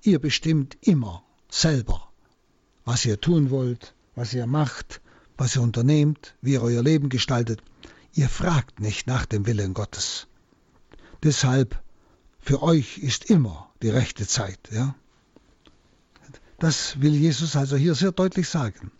ihr 0.06 0.18
bestimmt 0.18 0.76
immer 0.80 1.24
selber, 1.50 2.08
was 2.84 3.04
ihr 3.04 3.20
tun 3.20 3.50
wollt, 3.50 3.94
was 4.14 4.34
ihr 4.34 4.46
macht, 4.46 5.00
was 5.36 5.56
ihr 5.56 5.62
unternehmt, 5.62 6.34
wie 6.42 6.52
ihr 6.52 6.62
euer 6.62 6.82
Leben 6.82 7.08
gestaltet. 7.08 7.62
Ihr 8.12 8.28
fragt 8.28 8.80
nicht 8.80 9.06
nach 9.06 9.26
dem 9.26 9.46
Willen 9.46 9.74
Gottes. 9.74 10.28
Deshalb, 11.22 11.82
für 12.38 12.62
euch 12.62 12.98
ist 12.98 13.30
immer 13.30 13.70
die 13.82 13.88
rechte 13.88 14.26
Zeit. 14.26 14.58
Ja? 14.70 14.94
Das 16.58 17.00
will 17.00 17.14
Jesus 17.14 17.56
also 17.56 17.76
hier 17.76 17.94
sehr 17.94 18.12
deutlich 18.12 18.48
sagen. 18.48 18.92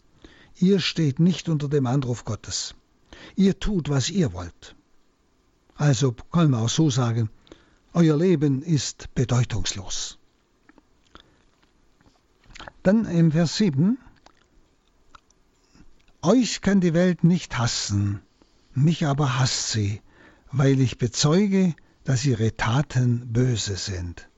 Ihr 0.56 0.80
steht 0.80 1.20
nicht 1.20 1.48
unter 1.48 1.68
dem 1.68 1.86
Anruf 1.86 2.24
Gottes. 2.24 2.74
Ihr 3.36 3.58
tut, 3.58 3.88
was 3.88 4.10
ihr 4.10 4.32
wollt. 4.32 4.74
Also 5.76 6.12
kann 6.12 6.50
man 6.50 6.64
auch 6.64 6.68
so 6.68 6.90
sagen, 6.90 7.30
euer 7.92 8.16
Leben 8.16 8.62
ist 8.62 9.14
bedeutungslos. 9.14 10.18
Dann 12.84 13.06
im 13.06 13.32
Vers 13.32 13.56
7, 13.56 13.96
euch 16.20 16.60
kann 16.60 16.82
die 16.82 16.92
Welt 16.92 17.24
nicht 17.24 17.56
hassen, 17.56 18.20
mich 18.74 19.06
aber 19.06 19.38
hasst 19.38 19.70
sie, 19.70 20.02
weil 20.52 20.78
ich 20.82 20.98
bezeuge, 20.98 21.74
dass 22.04 22.26
ihre 22.26 22.54
Taten 22.58 23.32
böse 23.32 23.76
sind. 23.76 24.28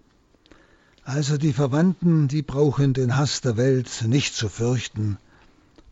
Also 1.03 1.39
die 1.39 1.53
Verwandten, 1.53 2.29
die 2.29 2.43
brauchen 2.43 2.95
den 2.95 3.17
Hass 3.17 3.41
der 3.41 3.57
Welt 3.57 4.05
nicht 4.07 4.37
zu 4.37 4.49
fürchten, 4.49 5.19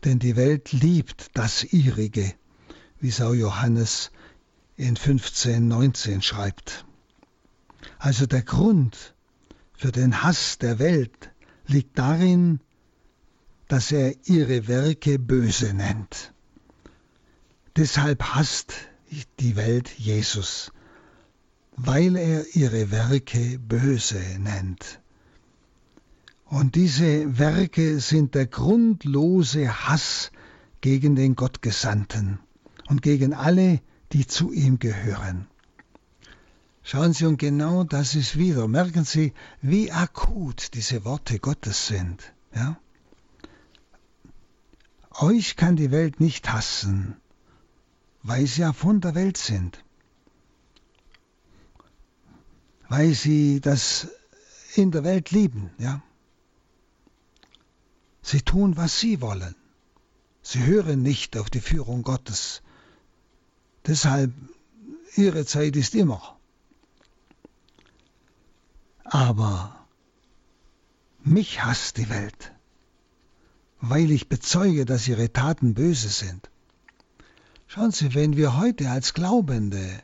denn 0.05 0.19
die 0.19 0.37
Welt 0.37 0.71
liebt 0.71 1.31
das 1.33 1.65
ihrige, 1.65 2.33
wie 3.01 3.11
Sau 3.11 3.33
Johannes 3.33 4.11
in 4.77 4.95
15,19 4.95 6.21
schreibt. 6.21 6.85
Also 7.99 8.25
der 8.25 8.43
Grund 8.43 9.13
für 9.73 9.91
den 9.91 10.23
Hass 10.23 10.57
der 10.57 10.79
Welt 10.79 11.31
liegt 11.67 11.97
darin, 11.97 12.59
dass 13.67 13.91
er 13.91 14.13
ihre 14.25 14.67
Werke 14.67 15.19
böse 15.19 15.73
nennt. 15.73 16.33
Deshalb 17.75 18.23
hasst 18.23 18.73
die 19.39 19.55
Welt 19.55 19.89
Jesus, 19.89 20.71
weil 21.75 22.15
er 22.15 22.55
ihre 22.55 22.91
Werke 22.91 23.59
böse 23.59 24.21
nennt. 24.39 24.99
Und 26.45 26.75
diese 26.75 27.37
Werke 27.39 27.99
sind 27.99 28.35
der 28.35 28.45
grundlose 28.45 29.87
Hass 29.87 30.31
gegen 30.81 31.15
den 31.15 31.35
Gottgesandten 31.35 32.39
und 32.87 33.01
gegen 33.01 33.33
alle, 33.33 33.81
die 34.13 34.27
zu 34.27 34.51
ihm 34.53 34.77
gehören. 34.79 35.47
Schauen 36.87 37.13
Sie, 37.13 37.25
und 37.25 37.37
genau 37.37 37.83
das 37.83 38.13
ist 38.13 38.37
wieder. 38.37 38.67
Merken 38.67 39.05
Sie, 39.05 39.33
wie 39.59 39.91
akut 39.91 40.75
diese 40.75 41.03
Worte 41.03 41.39
Gottes 41.39 41.87
sind. 41.87 42.31
Ja? 42.53 42.79
Euch 45.09 45.55
kann 45.55 45.77
die 45.77 45.89
Welt 45.89 46.19
nicht 46.19 46.47
hassen, 46.53 47.17
weil 48.21 48.45
sie 48.45 48.61
ja 48.61 48.71
von 48.71 49.01
der 49.01 49.15
Welt 49.15 49.37
sind, 49.37 49.83
weil 52.87 53.15
sie 53.15 53.61
das 53.61 54.09
in 54.75 54.91
der 54.91 55.03
Welt 55.03 55.31
lieben, 55.31 55.71
ja. 55.79 56.03
Sie 58.21 58.41
tun, 58.41 58.77
was 58.77 58.99
sie 58.99 59.21
wollen. 59.21 59.55
Sie 60.43 60.63
hören 60.63 61.01
nicht 61.01 61.35
auf 61.35 61.49
die 61.49 61.61
Führung 61.61 62.03
Gottes. 62.03 62.61
Deshalb, 63.87 64.31
ihre 65.15 65.45
Zeit 65.45 65.75
ist 65.75 65.95
immer. 65.95 66.34
Aber 69.05 69.85
mich 71.23 71.63
hasst 71.63 71.97
die 71.97 72.09
Welt, 72.09 72.51
weil 73.79 74.09
ich 74.09 74.29
bezeuge, 74.29 74.83
dass 74.85 75.07
ihre 75.07 75.31
Taten 75.31 75.75
böse 75.75 76.09
sind. 76.09 76.49
Schauen 77.67 77.91
Sie, 77.91 78.15
wenn 78.15 78.35
wir 78.35 78.57
heute 78.57 78.89
als 78.89 79.13
Glaubende 79.13 80.01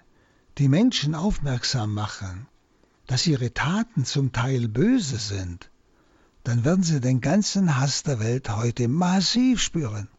die 0.59 0.67
Menschen 0.67 1.15
aufmerksam 1.15 1.95
machen, 1.95 2.45
dass 3.07 3.25
ihre 3.25 3.53
Taten 3.53 4.05
zum 4.05 4.33
Teil 4.33 4.67
böse 4.67 5.17
sind, 5.17 5.71
dann 6.43 6.63
werden 6.63 6.83
sie 6.83 7.01
den 7.01 7.21
ganzen 7.21 7.77
Hass 7.77 8.03
der 8.03 8.19
Welt 8.19 8.55
heute 8.55 8.87
massiv 8.87 9.61
spüren. 9.61 10.09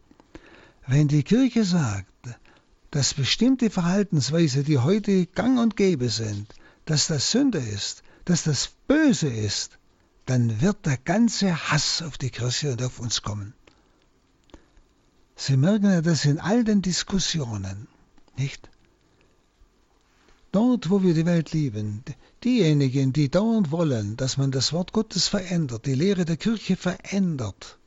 Wenn 0.87 1.07
die 1.07 1.23
Kirche 1.23 1.63
sagt, 1.63 2.07
dass 2.91 3.13
bestimmte 3.13 3.69
Verhaltensweise, 3.69 4.63
die 4.63 4.77
heute 4.77 5.25
gang 5.25 5.57
und 5.59 5.77
gäbe 5.77 6.09
sind, 6.09 6.53
dass 6.85 7.07
das 7.07 7.31
Sünde 7.31 7.59
ist, 7.59 8.03
dass 8.25 8.43
das 8.43 8.69
Böse 8.87 9.27
ist, 9.27 9.77
dann 10.25 10.61
wird 10.61 10.85
der 10.85 10.97
ganze 10.97 11.71
Hass 11.71 12.01
auf 12.01 12.17
die 12.17 12.29
Kirche 12.29 12.71
und 12.71 12.81
auf 12.81 12.99
uns 12.99 13.21
kommen. 13.21 13.53
Sie 15.35 15.57
merken 15.57 15.91
ja 15.91 16.01
das 16.01 16.25
in 16.25 16.39
all 16.39 16.63
den 16.63 16.81
Diskussionen, 16.81 17.87
nicht? 18.37 18.69
Dort, 20.51 20.89
wo 20.89 21.01
wir 21.01 21.15
die 21.15 21.25
Welt 21.25 21.51
lieben, 21.51 22.03
diejenigen, 22.43 23.11
die 23.11 23.29
dauernd 23.29 23.71
wollen, 23.71 24.15
dass 24.17 24.37
man 24.37 24.51
das 24.51 24.71
Wort 24.71 24.93
Gottes 24.93 25.27
verändert, 25.27 25.87
die 25.87 25.95
Lehre 25.95 26.25
der 26.25 26.37
Kirche 26.37 26.75
verändert, 26.75 27.79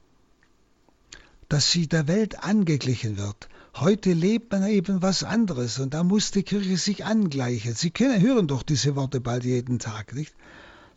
dass 1.49 1.70
sie 1.70 1.87
der 1.87 2.09
Welt 2.09 2.42
angeglichen 2.42 3.16
wird. 3.16 3.49
Heute 3.78 4.14
lebt 4.14 4.52
man 4.52 4.66
eben 4.66 5.02
was 5.02 5.22
anderes 5.22 5.78
und 5.78 5.92
da 5.92 6.02
muss 6.02 6.30
die 6.30 6.42
Kirche 6.42 6.78
sich 6.78 7.04
angleichen. 7.04 7.74
Sie 7.74 7.90
können, 7.90 8.22
hören 8.22 8.46
doch 8.46 8.62
diese 8.62 8.96
Worte 8.96 9.20
bald 9.20 9.44
jeden 9.44 9.78
Tag, 9.78 10.14
nicht? 10.14 10.34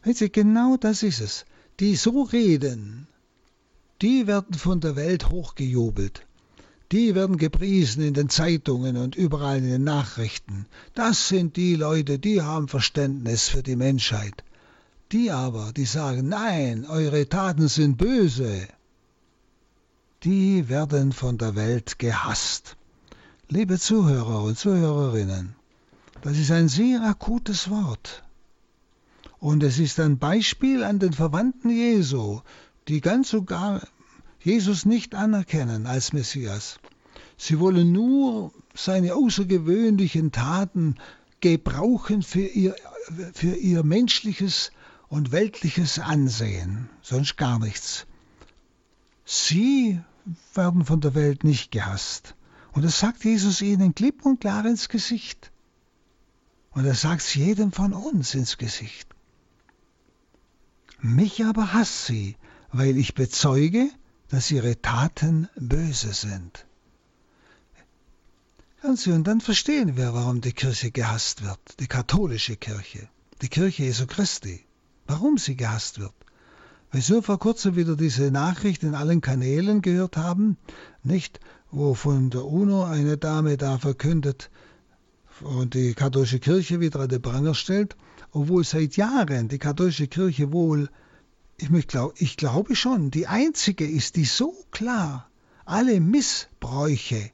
Sie, 0.06 0.32
genau 0.32 0.78
das 0.78 1.04
ist 1.04 1.20
es. 1.20 1.46
Die 1.82 1.98
so 1.98 2.22
reden, 2.22 3.08
die 4.02 4.28
werden 4.28 4.54
von 4.54 4.80
der 4.80 4.96
Welt 4.96 5.30
hochgejubelt. 5.30 6.26
Die 6.94 7.16
werden 7.16 7.36
gepriesen 7.36 8.02
in 8.02 8.14
den 8.14 8.30
Zeitungen 8.30 8.96
und 8.96 9.16
überall 9.16 9.58
in 9.58 9.70
den 9.70 9.84
Nachrichten. 9.84 10.66
Das 10.94 11.28
sind 11.28 11.58
die 11.58 11.76
Leute, 11.76 12.18
die 12.18 12.42
haben 12.42 12.70
Verständnis 12.70 13.50
für 13.50 13.62
die 13.62 13.76
Menschheit. 13.76 14.46
Die 15.12 15.32
aber, 15.32 15.74
die 15.76 15.86
sagen, 15.86 16.30
nein, 16.30 16.86
eure 16.86 17.28
Taten 17.28 17.68
sind 17.68 17.98
böse, 17.98 18.70
die 20.24 20.68
werden 20.68 21.14
von 21.14 21.38
der 21.38 21.56
Welt 21.56 21.98
gehasst. 21.98 22.76
Liebe 23.48 23.80
Zuhörer 23.80 24.44
und 24.44 24.58
Zuhörerinnen, 24.58 25.56
das 26.22 26.38
ist 26.38 26.52
ein 26.52 26.68
sehr 26.68 27.04
akutes 27.04 27.70
Wort. 27.70 28.24
Und 29.40 29.64
es 29.64 29.80
ist 29.80 30.00
ein 30.00 30.18
Beispiel 30.18 30.84
an 30.84 31.00
den 31.00 31.14
Verwandten 31.14 31.70
Jesu, 31.70 32.42
die 32.90 33.00
ganz 33.00 33.30
sogar 33.30 33.82
Jesus 34.42 34.86
nicht 34.86 35.16
anerkennen 35.16 35.86
als 35.86 36.12
Messias. 36.12 36.80
Sie 37.38 37.60
wollen 37.60 37.94
nur 37.94 38.52
seine 38.76 39.16
außergewöhnlichen 39.16 40.34
Taten 40.34 40.96
gebrauchen 41.40 42.22
für 42.24 42.46
ihr, 42.46 42.76
für 43.34 43.56
ihr 43.56 43.84
menschliches 43.84 44.72
und 45.08 45.32
weltliches 45.32 45.98
Ansehen, 45.98 46.90
sonst 47.02 47.38
gar 47.38 47.60
nichts. 47.60 48.06
Sie 49.24 50.02
werden 50.54 50.86
von 50.86 51.02
der 51.02 51.16
Welt 51.16 51.44
nicht 51.44 51.72
gehasst. 51.72 52.36
Und 52.72 52.84
das 52.84 53.00
sagt 53.00 53.24
Jesus 53.24 53.62
ihnen 53.62 53.96
klipp 53.96 54.26
und 54.26 54.42
klar 54.42 54.66
ins 54.66 54.90
Gesicht. 54.90 55.52
Und 56.72 56.86
er 56.86 56.96
sagt 56.96 57.22
es 57.22 57.36
jedem 57.36 57.72
von 57.72 57.94
uns 57.94 58.36
ins 58.36 58.58
Gesicht. 58.58 59.08
Mich 61.02 61.44
aber 61.44 61.74
hasst 61.74 62.06
sie, 62.06 62.36
weil 62.72 62.98
ich 62.98 63.16
bezeuge, 63.16 63.90
dass 64.30 64.52
ihre 64.52 64.82
Taten 64.82 65.50
böse 65.56 66.14
sind. 66.14 66.66
Und 68.82 69.28
dann 69.28 69.42
verstehen 69.42 69.98
wir, 69.98 70.14
warum 70.14 70.42
die 70.42 70.54
Kirche 70.54 70.92
gehasst 70.92 71.44
wird, 71.44 71.60
die 71.80 71.88
katholische 71.88 72.56
Kirche, 72.56 73.10
die 73.42 73.50
Kirche 73.50 73.84
Jesu 73.84 74.08
Christi, 74.08 74.66
warum 75.08 75.38
sie 75.38 75.58
gehasst 75.58 76.00
wird. 76.00 76.14
Weil 76.92 77.08
wir 77.08 77.22
vor 77.22 77.40
kurzem 77.40 77.76
wieder 77.76 77.96
diese 77.96 78.32
Nachricht 78.32 78.84
in 78.84 78.96
allen 78.96 79.22
Kanälen 79.22 79.82
gehört 79.82 80.18
haben, 80.18 80.58
nicht, 81.04 81.40
wo 81.72 81.94
von 81.94 82.30
der 82.32 82.46
UNO 82.46 82.84
eine 82.84 83.18
Dame 83.18 83.58
da 83.58 83.78
verkündet 83.78 84.50
und 85.42 85.76
die 85.76 85.94
katholische 85.94 86.40
Kirche 86.40 86.80
wieder 86.80 87.02
an 87.02 87.10
den 87.10 87.22
Pranger 87.22 87.54
stellt, 87.54 87.96
obwohl 88.32 88.64
seit 88.64 88.98
Jahren 88.98 89.48
die 89.48 89.60
katholische 89.60 90.08
Kirche 90.08 90.52
wohl 90.52 90.90
ich, 91.62 91.88
glaub, 91.88 92.14
ich 92.20 92.38
glaube 92.38 92.76
schon, 92.76 93.12
die 93.12 93.28
einzige 93.28 93.86
ist, 93.86 94.16
die 94.16 94.26
so 94.26 94.56
klar 94.72 95.30
alle 95.66 96.00
Missbräuche 96.00 97.32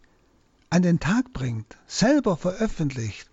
an 0.69 0.81
den 0.81 0.99
Tag 0.99 1.31
bringt, 1.31 1.77
selber 1.85 2.35
veröffentlicht, 2.35 3.29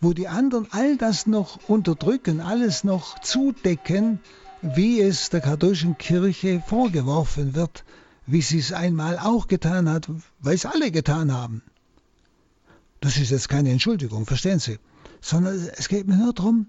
wo 0.00 0.12
die 0.12 0.28
anderen 0.28 0.66
all 0.70 0.96
das 0.96 1.26
noch 1.26 1.68
unterdrücken, 1.68 2.40
alles 2.40 2.84
noch 2.84 3.20
zudecken, 3.20 4.20
wie 4.62 5.00
es 5.00 5.30
der 5.30 5.40
katholischen 5.40 5.98
Kirche 5.98 6.62
vorgeworfen 6.66 7.54
wird, 7.54 7.84
wie 8.26 8.42
sie 8.42 8.58
es 8.58 8.72
einmal 8.72 9.18
auch 9.18 9.46
getan 9.46 9.88
hat, 9.88 10.10
weil 10.40 10.54
es 10.54 10.66
alle 10.66 10.90
getan 10.90 11.32
haben. 11.32 11.62
Das 13.00 13.16
ist 13.16 13.30
jetzt 13.30 13.48
keine 13.48 13.70
Entschuldigung, 13.70 14.26
verstehen 14.26 14.58
Sie, 14.58 14.78
sondern 15.20 15.54
es 15.76 15.88
geht 15.88 16.08
mir 16.08 16.16
nur 16.16 16.32
darum, 16.32 16.66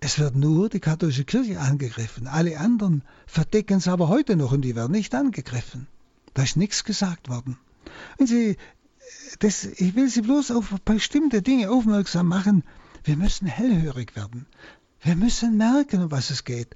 es 0.00 0.18
wird 0.18 0.36
nur 0.36 0.68
die 0.68 0.80
katholische 0.80 1.24
Kirche 1.24 1.60
angegriffen. 1.60 2.26
Alle 2.26 2.58
anderen 2.58 3.02
verdecken 3.26 3.78
es 3.78 3.88
aber 3.88 4.08
heute 4.08 4.36
noch 4.36 4.52
und 4.52 4.62
die 4.62 4.76
werden 4.76 4.92
nicht 4.92 5.14
angegriffen. 5.14 5.86
Da 6.34 6.42
ist 6.42 6.56
nichts 6.56 6.84
gesagt 6.84 7.28
worden. 7.28 7.58
Wenn 8.16 8.26
Sie, 8.26 8.56
das, 9.40 9.64
ich 9.64 9.94
will 9.94 10.08
Sie 10.08 10.22
bloß 10.22 10.50
auf 10.50 10.74
bestimmte 10.84 11.42
Dinge 11.42 11.70
aufmerksam 11.70 12.26
machen. 12.26 12.64
Wir 13.04 13.16
müssen 13.16 13.46
hellhörig 13.46 14.14
werden. 14.16 14.46
Wir 15.00 15.16
müssen 15.16 15.56
merken, 15.56 16.02
um 16.02 16.10
was 16.10 16.30
es 16.30 16.44
geht. 16.44 16.74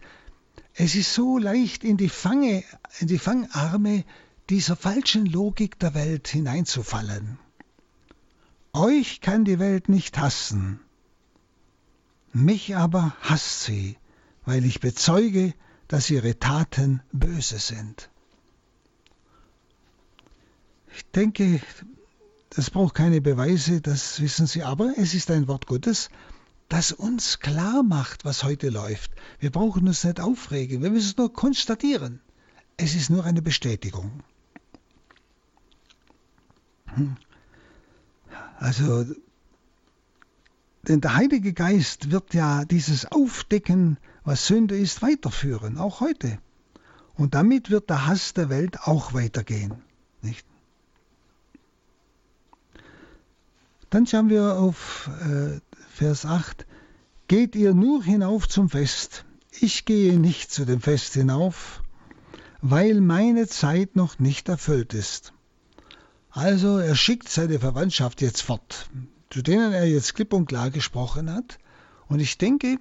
Es 0.75 0.95
ist 0.95 1.13
so 1.13 1.39
leicht, 1.39 1.85
in 1.85 1.97
die, 1.97 2.09
Fange, 2.09 2.65
in 3.01 3.09
die 3.09 3.19
Fangarme 3.19 4.05
dieser 4.49 4.77
falschen 4.77 5.27
Logik 5.27 5.79
der 5.79 5.95
Welt 5.95 6.29
hineinzufallen. 6.29 7.39
Euch 8.73 9.21
kann 9.21 9.45
die 9.45 9.59
Welt 9.59 9.89
nicht 9.89 10.19
hassen, 10.19 10.81
mich 12.33 12.75
aber 12.75 13.15
hasst 13.21 13.65
sie, 13.65 13.99
weil 14.47 14.65
ich 14.65 14.81
bezeuge, 14.81 15.53
dass 15.89 16.09
ihre 16.09 16.39
Taten 16.39 17.03
böse 17.13 17.59
sind. 17.59 18.09
Ich 20.95 21.05
denke, 21.11 21.61
das 22.51 22.71
braucht 22.71 22.95
keine 22.95 23.21
Beweise, 23.21 23.81
das 23.81 24.21
wissen 24.21 24.47
Sie, 24.47 24.63
aber 24.63 24.93
es 24.97 25.15
ist 25.15 25.31
ein 25.31 25.49
Wort 25.49 25.67
Gottes, 25.67 26.09
das 26.73 26.91
uns 26.91 27.39
klar 27.39 27.83
macht, 27.83 28.25
was 28.25 28.45
heute 28.45 28.71
läuft. 28.71 29.13
Wir 29.39 29.51
brauchen 29.51 29.87
uns 29.87 30.05
nicht 30.05 30.21
aufregen, 30.21 30.83
wir 30.83 30.91
müssen 30.91 31.11
es 31.11 31.17
nur 31.19 31.31
konstatieren. 31.31 32.23
Es 32.79 32.95
ist 32.95 33.11
nur 33.11 33.25
eine 33.25 33.43
Bestätigung. 33.43 34.23
Hm. 36.87 37.17
Also 38.59 39.05
denn 40.89 41.03
der 41.03 41.15
Heilige 41.15 41.53
Geist 41.53 42.11
wird 42.11 42.33
ja 42.33 42.65
dieses 42.65 43.05
Aufdecken, 43.05 43.99
was 44.25 44.47
Sünde 44.47 44.79
ist, 44.79 45.03
weiterführen, 45.03 45.77
auch 45.77 46.01
heute. 46.01 46.39
Und 47.15 47.35
damit 47.35 47.69
wird 47.69 47.91
der 47.91 48.07
Hass 48.07 48.33
der 48.33 48.49
Welt 48.49 48.81
auch 48.81 49.13
weitergehen. 49.13 49.83
Nicht? 50.23 50.47
Dann 53.91 54.07
schauen 54.07 54.31
wir 54.31 54.55
auf 54.57 55.11
äh, 55.21 55.61
Vers 56.03 56.27
8. 56.27 56.67
Geht 57.29 57.55
ihr 57.55 57.75
nur 57.75 58.03
hinauf 58.03 58.49
zum 58.49 58.69
Fest, 58.69 59.25
ich 59.61 59.85
gehe 59.85 60.19
nicht 60.19 60.51
zu 60.51 60.65
dem 60.65 60.81
Fest 60.81 61.15
hinauf, 61.15 61.83
weil 62.61 63.01
meine 63.01 63.47
Zeit 63.47 63.95
noch 63.95 64.19
nicht 64.19 64.49
erfüllt 64.49 64.95
ist. 64.95 65.33
Also 66.31 66.79
er 66.79 66.97
schickt 66.97 67.29
seine 67.29 67.61
Verwandtschaft 67.61 68.21
jetzt 68.21 68.43
fort 68.43 68.91
zu 69.33 69.41
denen 69.41 69.73
er 69.73 69.87
jetzt 69.87 70.15
klipp 70.15 70.35
und 70.35 70.47
klar 70.47 70.71
gesprochen 70.71 71.33
hat. 71.33 71.59
Und 72.07 72.21
ich 72.21 72.37
denke, 72.37 72.77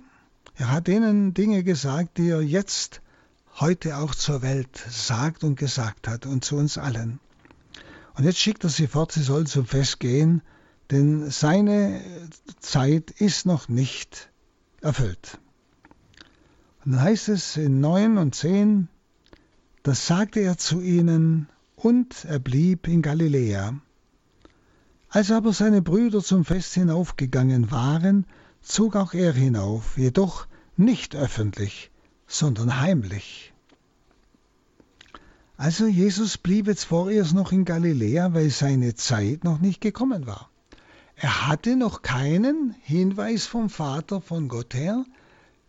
er 0.55 0.69
hat 0.69 0.87
denen 0.87 1.33
Dinge 1.33 1.63
gesagt, 1.63 2.17
die 2.17 2.27
er 2.27 2.41
jetzt 2.41 3.01
heute 3.59 3.97
auch 3.97 4.13
zur 4.13 4.41
Welt 4.41 4.83
sagt 4.89 5.45
und 5.45 5.55
gesagt 5.55 6.09
hat 6.09 6.25
und 6.25 6.43
zu 6.43 6.57
uns 6.57 6.77
allen. 6.77 7.19
Und 8.15 8.25
jetzt 8.25 8.39
schickt 8.39 8.65
er 8.65 8.69
sie 8.69 8.87
fort, 8.87 9.13
sie 9.13 9.23
sollen 9.23 9.45
zum 9.45 9.65
Fest 9.65 10.01
gehen, 10.01 10.41
denn 10.91 11.31
seine 11.31 12.01
Zeit 12.59 13.11
ist 13.11 13.45
noch 13.45 13.69
nicht 13.69 14.29
erfüllt. 14.81 15.39
Und 16.83 16.93
dann 16.93 17.01
heißt 17.01 17.29
es 17.29 17.57
in 17.57 17.79
9 17.79 18.17
und 18.17 18.35
10, 18.35 18.89
das 19.83 20.05
sagte 20.05 20.41
er 20.41 20.57
zu 20.57 20.81
ihnen, 20.81 21.47
und 21.75 22.25
er 22.25 22.37
blieb 22.37 22.87
in 22.87 23.01
Galiläa. 23.01 23.79
Als 25.09 25.31
aber 25.31 25.51
seine 25.51 25.81
Brüder 25.81 26.21
zum 26.21 26.45
Fest 26.45 26.75
hinaufgegangen 26.75 27.71
waren, 27.71 28.25
zog 28.61 28.95
auch 28.95 29.13
er 29.13 29.33
hinauf, 29.33 29.97
jedoch 29.97 30.47
nicht 30.77 31.15
öffentlich, 31.15 31.89
sondern 32.27 32.79
heimlich. 32.79 33.53
Also 35.57 35.85
Jesus 35.87 36.37
blieb 36.37 36.67
jetzt 36.67 36.85
vorerst 36.85 37.33
noch 37.33 37.51
in 37.51 37.65
Galiläa, 37.65 38.33
weil 38.33 38.49
seine 38.49 38.95
Zeit 38.95 39.43
noch 39.43 39.59
nicht 39.59 39.81
gekommen 39.81 40.27
war. 40.27 40.51
Er 41.23 41.47
hatte 41.47 41.75
noch 41.75 42.01
keinen 42.01 42.73
Hinweis 42.81 43.45
vom 43.45 43.69
Vater 43.69 44.21
von 44.21 44.47
Gott 44.47 44.73
her, 44.73 45.05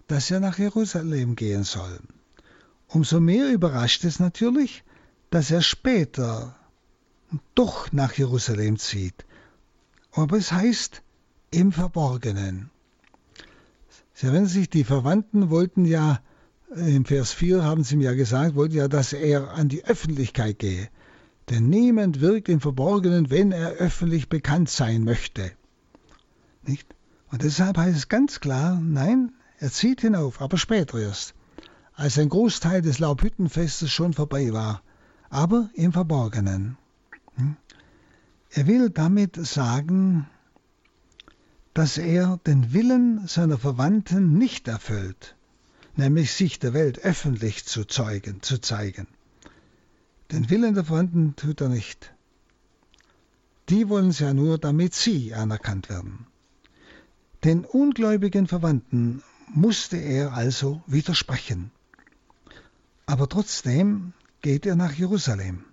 dass 0.07 0.31
er 0.31 0.41
nach 0.41 0.59
Jerusalem 0.59 1.37
gehen 1.37 1.63
soll. 1.63 2.01
Umso 2.89 3.21
mehr 3.21 3.53
überrascht 3.53 4.03
es 4.05 4.19
natürlich, 4.19 4.83
dass 5.29 5.51
er 5.51 5.61
später 5.61 6.57
doch 7.55 7.93
nach 7.93 8.15
Jerusalem 8.15 8.79
zieht, 8.79 9.27
aber 10.13 10.39
es 10.39 10.53
heißt 10.53 11.03
im 11.51 11.71
Verborgenen. 11.71 12.71
Sie 14.15 14.29
erinnern 14.29 14.47
sich, 14.47 14.71
die 14.71 14.85
Verwandten 14.85 15.51
wollten 15.51 15.85
ja, 15.85 16.23
äh, 16.75 16.97
im 16.97 17.05
Vers 17.05 17.33
4 17.33 17.63
haben 17.63 17.85
sie 17.85 17.97
mir 17.97 18.05
ja 18.05 18.15
gesagt, 18.15 18.55
wollten 18.55 18.77
ja, 18.77 18.89
dass 18.89 19.13
er 19.13 19.51
an 19.51 19.69
die 19.69 19.85
Öffentlichkeit 19.85 20.59
gehe. 20.59 20.89
Denn 21.53 21.69
niemand 21.69 22.23
wirkt 22.23 22.49
im 22.49 22.63
Verborgenen, 22.63 23.29
wenn 23.29 23.53
er 23.53 23.73
öffentlich 23.73 24.31
bekannt 24.31 24.71
sein 24.71 25.05
möchte. 25.05 25.53
Nicht? 26.67 26.87
Und 27.31 27.43
deshalb 27.43 27.77
heißt 27.77 27.95
es 27.95 28.09
ganz 28.09 28.41
klar, 28.41 28.81
nein, 28.81 29.35
er 29.59 29.71
zieht 29.71 30.01
hinauf, 30.01 30.41
aber 30.41 30.57
später 30.57 30.99
erst, 30.99 31.35
als 31.93 32.19
ein 32.19 32.31
Großteil 32.31 32.81
des 32.81 33.01
Laubhüttenfestes 33.01 33.91
schon 33.91 34.15
vorbei 34.15 34.55
war, 34.55 34.81
aber 35.29 35.69
im 35.75 35.93
Verborgenen. 35.93 36.79
Hm? 37.35 37.57
Er 38.49 38.67
will 38.67 38.89
damit 38.89 39.37
sagen, 39.37 40.27
dass 41.75 41.99
er 41.99 42.41
den 42.47 42.73
Willen 42.73 43.27
seiner 43.29 43.59
Verwandten 43.59 44.39
nicht 44.39 44.69
erfüllt, 44.69 45.37
nämlich 45.97 46.33
sich 46.33 46.59
der 46.61 46.73
Welt 46.73 47.01
öffentlich 47.01 47.67
zu, 47.67 47.85
zeugen, 47.85 48.41
zu 48.41 48.59
zeigen. 48.59 49.07
Den 50.33 50.49
Willen 50.49 50.73
der 50.73 50.87
Verwandten 50.87 51.37
tut 51.37 51.61
er 51.61 51.69
nicht. 51.69 52.15
Die 53.69 53.91
wollen 53.91 54.09
es 54.09 54.19
ja 54.19 54.33
nur, 54.33 54.57
damit 54.57 54.95
sie 54.95 55.35
anerkannt 55.35 55.91
werden. 55.91 56.27
Den 57.45 57.67
ungläubigen 57.67 58.47
Verwandten 58.47 59.23
musste 59.49 59.99
er 59.99 60.33
also 60.33 60.83
widersprechen. 60.87 61.71
Aber 63.05 63.29
trotzdem 63.29 64.15
geht 64.41 64.65
er 64.65 64.75
nach 64.75 64.95
Jerusalem. 64.95 65.67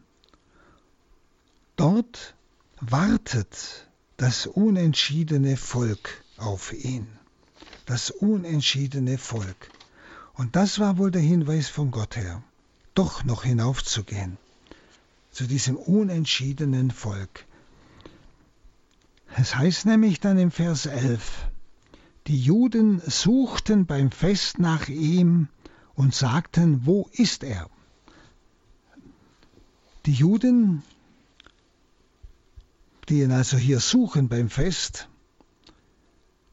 Dort 1.77 2.35
wartet 2.81 3.87
das 4.17 4.45
unentschiedene 4.45 5.55
Volk 5.55 6.25
auf 6.35 6.73
ihn. 6.73 7.07
Das 7.85 8.11
unentschiedene 8.11 9.17
Volk. 9.17 9.71
Und 10.33 10.57
das 10.57 10.79
war 10.79 10.97
wohl 10.97 11.11
der 11.11 11.21
Hinweis 11.21 11.69
von 11.69 11.91
Gott 11.91 12.17
her, 12.17 12.43
doch 12.93 13.23
noch 13.23 13.43
hinaufzugehen 13.43 14.37
zu 15.31 15.45
diesem 15.45 15.75
unentschiedenen 15.75 16.91
Volk. 16.91 17.45
Es 19.35 19.55
heißt 19.55 19.85
nämlich 19.85 20.19
dann 20.19 20.37
im 20.37 20.51
Vers 20.51 20.85
11, 20.85 21.47
die 22.27 22.39
Juden 22.39 23.01
suchten 23.05 23.85
beim 23.85 24.11
Fest 24.11 24.59
nach 24.59 24.89
ihm 24.89 25.47
und 25.95 26.15
sagten, 26.15 26.85
wo 26.85 27.09
ist 27.13 27.43
er? 27.43 27.69
Die 30.05 30.13
Juden 30.13 30.83
die 33.09 33.21
ihn 33.21 33.31
also 33.31 33.57
hier 33.57 33.79
suchen 33.79 34.29
beim 34.29 34.49
Fest, 34.49 35.09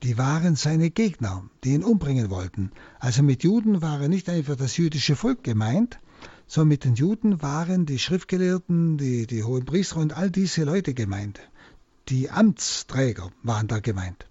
die 0.03 0.17
waren 0.19 0.57
seine 0.57 0.91
Gegner, 0.91 1.49
die 1.65 1.75
ihn 1.75 1.85
umbringen 1.85 2.31
wollten. 2.31 2.73
Also 2.99 3.23
mit 3.23 3.45
Juden 3.45 3.83
war 3.83 3.99
nicht 4.09 4.29
einfach 4.29 4.57
das 4.57 4.77
jüdische 4.77 5.17
Volk 5.17 5.45
gemeint, 5.45 5.99
sondern 6.47 6.69
mit 6.69 6.85
den 6.85 6.95
Juden 6.95 7.43
waren 7.43 7.87
die 7.87 7.99
Schriftgelehrten, 7.99 8.99
die, 8.99 9.27
die 9.27 9.43
hohen 9.43 9.65
Priester 9.65 9.97
und 9.97 10.13
all 10.13 10.31
diese 10.31 10.65
Leute 10.65 10.95
gemeint. 10.95 11.41
Die 12.09 12.31
Amtsträger 12.31 13.31
waren 13.43 13.67
da 13.67 13.81
gemeint. 13.81 14.27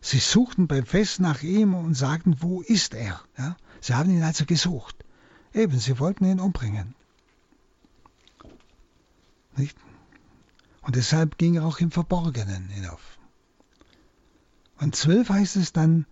Sie 0.00 0.18
suchten 0.18 0.66
beim 0.66 0.84
Fest 0.84 1.20
nach 1.20 1.42
ihm 1.42 1.74
und 1.74 1.94
sagten, 1.94 2.36
wo 2.40 2.60
ist 2.60 2.94
er? 2.94 3.20
Ja? 3.38 3.56
Sie 3.80 3.94
haben 3.94 4.10
ihn 4.10 4.22
also 4.22 4.44
gesucht. 4.44 5.04
Eben, 5.54 5.78
sie 5.78 5.98
wollten 5.98 6.24
ihn 6.24 6.40
umbringen. 6.40 6.94
Nicht? 9.56 9.76
Und 10.82 10.96
deshalb 10.96 11.38
ging 11.38 11.56
er 11.56 11.64
auch 11.64 11.78
im 11.78 11.90
Verborgenen 11.90 12.68
hinauf. 12.68 13.18
Und 14.78 14.94
zwölf 14.94 15.30
heißt 15.30 15.56
es 15.56 15.72
dann, 15.72 16.06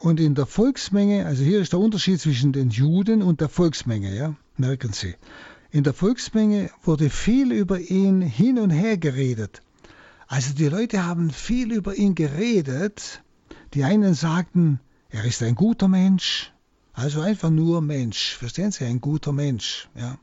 Und 0.00 0.18
in 0.18 0.34
der 0.34 0.46
Volksmenge, 0.46 1.26
also 1.26 1.44
hier 1.44 1.60
ist 1.60 1.74
der 1.74 1.78
Unterschied 1.78 2.18
zwischen 2.18 2.54
den 2.54 2.70
Juden 2.70 3.22
und 3.22 3.42
der 3.42 3.50
Volksmenge, 3.50 4.16
ja, 4.16 4.34
merken 4.56 4.94
Sie. 4.94 5.14
In 5.70 5.84
der 5.84 5.92
Volksmenge 5.92 6.70
wurde 6.82 7.10
viel 7.10 7.52
über 7.52 7.78
ihn 7.78 8.22
hin 8.22 8.58
und 8.58 8.70
her 8.70 8.96
geredet. 8.96 9.60
Also 10.26 10.54
die 10.54 10.68
Leute 10.68 11.04
haben 11.04 11.28
viel 11.28 11.70
über 11.70 11.94
ihn 11.94 12.14
geredet. 12.14 13.22
Die 13.74 13.84
einen 13.84 14.14
sagten, 14.14 14.80
er 15.10 15.26
ist 15.26 15.42
ein 15.42 15.54
guter 15.54 15.86
Mensch, 15.86 16.50
also 16.94 17.20
einfach 17.20 17.50
nur 17.50 17.82
Mensch. 17.82 18.36
Verstehen 18.38 18.72
Sie, 18.72 18.86
ein 18.86 19.02
guter 19.02 19.32
Mensch. 19.32 19.90
Ja. 19.94 20.16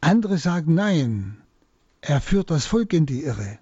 Andere 0.00 0.38
sagen, 0.38 0.72
nein, 0.72 1.36
er 2.00 2.22
führt 2.22 2.50
das 2.50 2.64
Volk 2.64 2.94
in 2.94 3.04
die 3.04 3.24
Irre. 3.24 3.58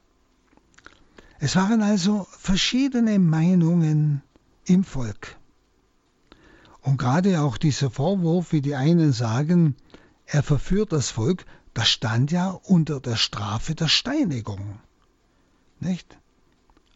Es 1.41 1.57
waren 1.57 1.83
also 1.83 2.29
verschiedene 2.31 3.19
Meinungen 3.19 4.23
im 4.65 4.85
Volk. 4.85 5.37
Und 6.81 6.99
gerade 6.99 7.41
auch 7.43 7.57
dieser 7.57 7.91
Vorwurf, 7.91 8.53
wie 8.53 8.61
die 8.61 8.75
einen 8.75 9.13
sagen, 9.13 9.77
er 10.27 10.43
verführt 10.43 10.93
das 10.93 11.11
Volk, 11.11 11.45
das 11.75 11.89
stand 11.89 12.33
ja 12.33 12.51
unter 12.51 13.01
der 13.01 13.17
Strafe 13.17 13.75
der 13.75 13.89
Steinigung. 13.89 14.81
Nicht? 15.81 16.19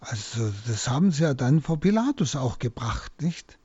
Also 0.01 0.53
das 0.67 0.89
haben 0.89 1.11
sie 1.11 1.23
ja 1.23 1.35
dann 1.35 1.63
vor 1.63 1.81
Pilatus 1.81 2.37
auch 2.37 2.59
gebracht, 2.59 3.23
nicht? 3.23 3.59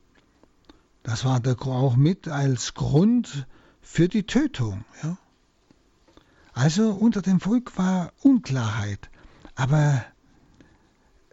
Das 1.04 1.26
war 1.26 1.39
der, 1.39 1.60
auch 1.62 1.95
mit 1.95 2.28
als 2.28 2.74
Grund 2.74 3.47
für 3.82 4.08
die 4.08 4.24
Tötung. 4.24 4.86
Ja? 5.04 5.18
Also 6.54 6.91
unter 6.91 7.22
dem 7.22 7.39
Volk 7.39 7.78
war 7.78 8.14
Unklarheit. 8.22 9.10
Aber 9.56 10.04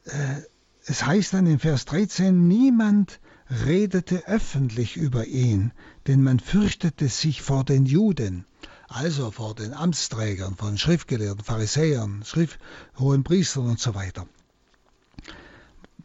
äh, 0.04 0.42
es 0.90 1.04
heißt 1.04 1.34
dann 1.34 1.46
in 1.46 1.58
Vers 1.58 1.84
13, 1.84 2.48
niemand 2.48 3.20
redete 3.66 4.26
öffentlich 4.26 4.96
über 4.96 5.26
ihn, 5.26 5.72
denn 6.06 6.22
man 6.22 6.40
fürchtete 6.40 7.08
sich 7.08 7.42
vor 7.42 7.62
den 7.62 7.84
Juden, 7.84 8.46
also 8.88 9.30
vor 9.30 9.54
den 9.54 9.74
Amtsträgern, 9.74 10.56
von 10.56 10.78
Schriftgelehrten, 10.78 11.44
Pharisäern, 11.44 12.22
Schrift, 12.24 12.58
hohen 12.98 13.22
Priestern 13.22 13.66
und 13.66 13.78
so 13.78 13.94
weiter. 13.94 14.26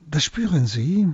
Das 0.06 0.26
spüren 0.26 0.68
Sie. 0.68 1.08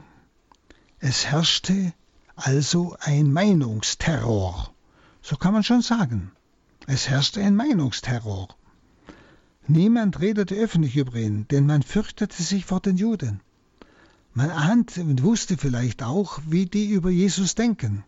Es 0.98 1.28
herrschte 1.28 1.94
also 2.36 2.96
ein 3.00 3.32
Meinungsterror. 3.32 4.74
So 5.22 5.36
kann 5.36 5.54
man 5.54 5.64
schon 5.64 5.84
sagen. 5.84 6.32
Es 6.88 7.08
herrschte 7.08 7.42
ein 7.44 7.56
Meinungsterror. 7.56 8.48
Niemand 9.68 10.20
redete 10.22 10.56
öffentlich 10.56 10.98
über 10.98 11.16
ihn, 11.16 11.48
denn 11.50 11.68
man 11.68 11.84
fürchtete 11.84 12.42
sich 12.42 12.66
vor 12.66 12.80
den 12.80 12.98
Juden. 12.98 13.42
Man 14.40 14.52
ahnte 14.52 15.02
und 15.02 15.22
wusste 15.24 15.58
vielleicht 15.58 16.02
auch, 16.02 16.40
wie 16.48 16.66
die 16.66 16.92
über 16.92 17.10
Jesus 17.10 17.56
denken. 17.56 18.06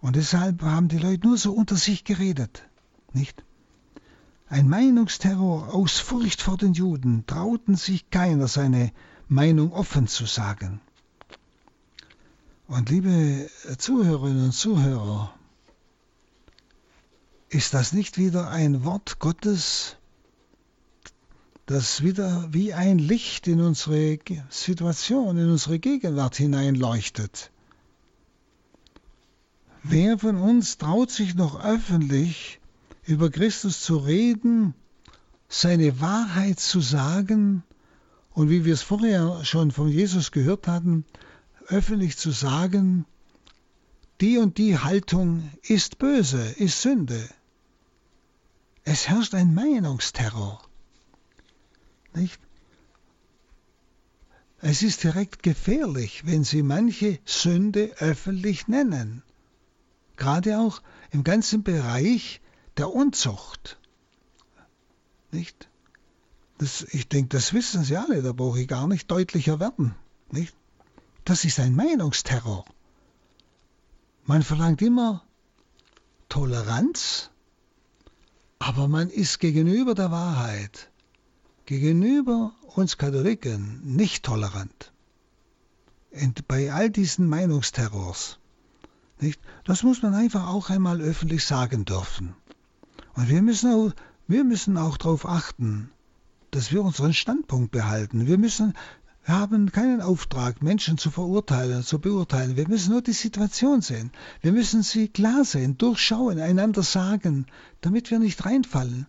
Und 0.00 0.16
deshalb 0.16 0.62
haben 0.62 0.88
die 0.88 0.98
Leute 0.98 1.28
nur 1.28 1.38
so 1.38 1.52
unter 1.52 1.76
sich 1.76 2.02
geredet. 2.02 2.64
Nicht? 3.12 3.44
Ein 4.48 4.68
Meinungsterror 4.68 5.72
aus 5.72 6.00
Furcht 6.00 6.42
vor 6.42 6.56
den 6.56 6.72
Juden 6.72 7.26
trauten 7.28 7.76
sich 7.76 8.10
keiner 8.10 8.48
seine 8.48 8.90
Meinung 9.28 9.72
offen 9.72 10.08
zu 10.08 10.26
sagen. 10.26 10.80
Und 12.66 12.90
liebe 12.90 13.48
Zuhörerinnen 13.78 14.46
und 14.46 14.54
Zuhörer, 14.54 15.32
ist 17.50 17.72
das 17.72 17.92
nicht 17.92 18.18
wieder 18.18 18.50
ein 18.50 18.82
Wort 18.84 19.20
Gottes, 19.20 19.96
das 21.68 22.02
wieder 22.02 22.48
wie 22.50 22.72
ein 22.72 22.98
Licht 22.98 23.46
in 23.46 23.60
unsere 23.60 24.18
Situation, 24.48 25.36
in 25.36 25.50
unsere 25.50 25.78
Gegenwart 25.78 26.34
hineinleuchtet. 26.34 27.50
Wer 29.82 30.18
von 30.18 30.36
uns 30.36 30.78
traut 30.78 31.10
sich 31.10 31.34
noch 31.34 31.62
öffentlich 31.62 32.58
über 33.04 33.28
Christus 33.28 33.82
zu 33.82 33.98
reden, 33.98 34.72
seine 35.50 36.00
Wahrheit 36.00 36.58
zu 36.58 36.80
sagen 36.80 37.62
und 38.30 38.48
wie 38.48 38.64
wir 38.64 38.72
es 38.72 38.82
vorher 38.82 39.44
schon 39.44 39.70
von 39.70 39.88
Jesus 39.88 40.32
gehört 40.32 40.66
hatten, 40.66 41.04
öffentlich 41.66 42.16
zu 42.16 42.30
sagen, 42.30 43.04
die 44.22 44.38
und 44.38 44.56
die 44.56 44.78
Haltung 44.78 45.50
ist 45.62 45.98
böse, 45.98 46.48
ist 46.56 46.80
Sünde. 46.80 47.28
Es 48.84 49.06
herrscht 49.06 49.34
ein 49.34 49.52
Meinungsterror. 49.52 50.67
Nicht? 52.14 52.40
Es 54.60 54.82
ist 54.82 55.04
direkt 55.04 55.42
gefährlich, 55.42 56.26
wenn 56.26 56.42
Sie 56.42 56.62
manche 56.62 57.20
Sünde 57.24 57.94
öffentlich 57.98 58.66
nennen. 58.66 59.22
Gerade 60.16 60.58
auch 60.58 60.82
im 61.12 61.22
ganzen 61.22 61.62
Bereich 61.62 62.40
der 62.76 62.92
Unzucht. 62.92 63.78
Nicht? 65.30 65.68
Das, 66.58 66.82
ich 66.82 67.08
denke, 67.08 67.36
das 67.36 67.52
wissen 67.52 67.84
Sie 67.84 67.96
alle, 67.96 68.20
da 68.20 68.32
brauche 68.32 68.60
ich 68.60 68.66
gar 68.66 68.88
nicht 68.88 69.08
deutlicher 69.10 69.60
werden. 69.60 69.94
Nicht? 70.32 70.54
Das 71.24 71.44
ist 71.44 71.60
ein 71.60 71.74
Meinungsterror. 71.74 72.64
Man 74.24 74.42
verlangt 74.42 74.82
immer 74.82 75.24
Toleranz, 76.28 77.30
aber 78.58 78.88
man 78.88 79.08
ist 79.08 79.38
gegenüber 79.38 79.94
der 79.94 80.10
Wahrheit 80.10 80.87
gegenüber 81.68 82.52
uns 82.76 82.96
Katholiken 82.96 83.82
nicht 83.84 84.24
tolerant. 84.24 84.90
Und 86.10 86.48
bei 86.48 86.72
all 86.72 86.88
diesen 86.88 87.28
Meinungsterrors. 87.28 88.38
Nicht? 89.20 89.38
Das 89.64 89.82
muss 89.82 90.00
man 90.00 90.14
einfach 90.14 90.48
auch 90.48 90.70
einmal 90.70 91.02
öffentlich 91.02 91.44
sagen 91.44 91.84
dürfen. 91.84 92.34
Und 93.12 93.28
wir 93.28 93.42
müssen 93.42 93.70
auch, 93.70 93.92
wir 94.26 94.44
müssen 94.44 94.78
auch 94.78 94.96
darauf 94.96 95.28
achten, 95.28 95.90
dass 96.52 96.72
wir 96.72 96.82
unseren 96.82 97.12
Standpunkt 97.12 97.70
behalten. 97.70 98.26
Wir 98.26 98.38
müssen 98.38 98.72
wir 99.26 99.38
haben 99.38 99.70
keinen 99.70 100.00
Auftrag, 100.00 100.62
Menschen 100.62 100.96
zu 100.96 101.10
verurteilen, 101.10 101.82
zu 101.82 101.98
beurteilen. 101.98 102.56
Wir 102.56 102.66
müssen 102.66 102.92
nur 102.92 103.02
die 103.02 103.12
Situation 103.12 103.82
sehen. 103.82 104.10
Wir 104.40 104.52
müssen 104.52 104.82
sie 104.82 105.08
klar 105.08 105.44
sehen, 105.44 105.76
durchschauen, 105.76 106.40
einander 106.40 106.82
sagen, 106.82 107.44
damit 107.82 108.10
wir 108.10 108.20
nicht 108.20 108.46
reinfallen 108.46 109.06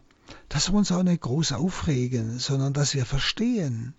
dass 0.50 0.72
wir 0.72 0.78
uns 0.78 0.92
auch 0.92 1.04
nicht 1.04 1.22
groß 1.22 1.54
aufregen, 1.54 2.40
sondern 2.40 2.74
dass 2.74 2.94
wir 2.96 3.06
verstehen. 3.06 3.94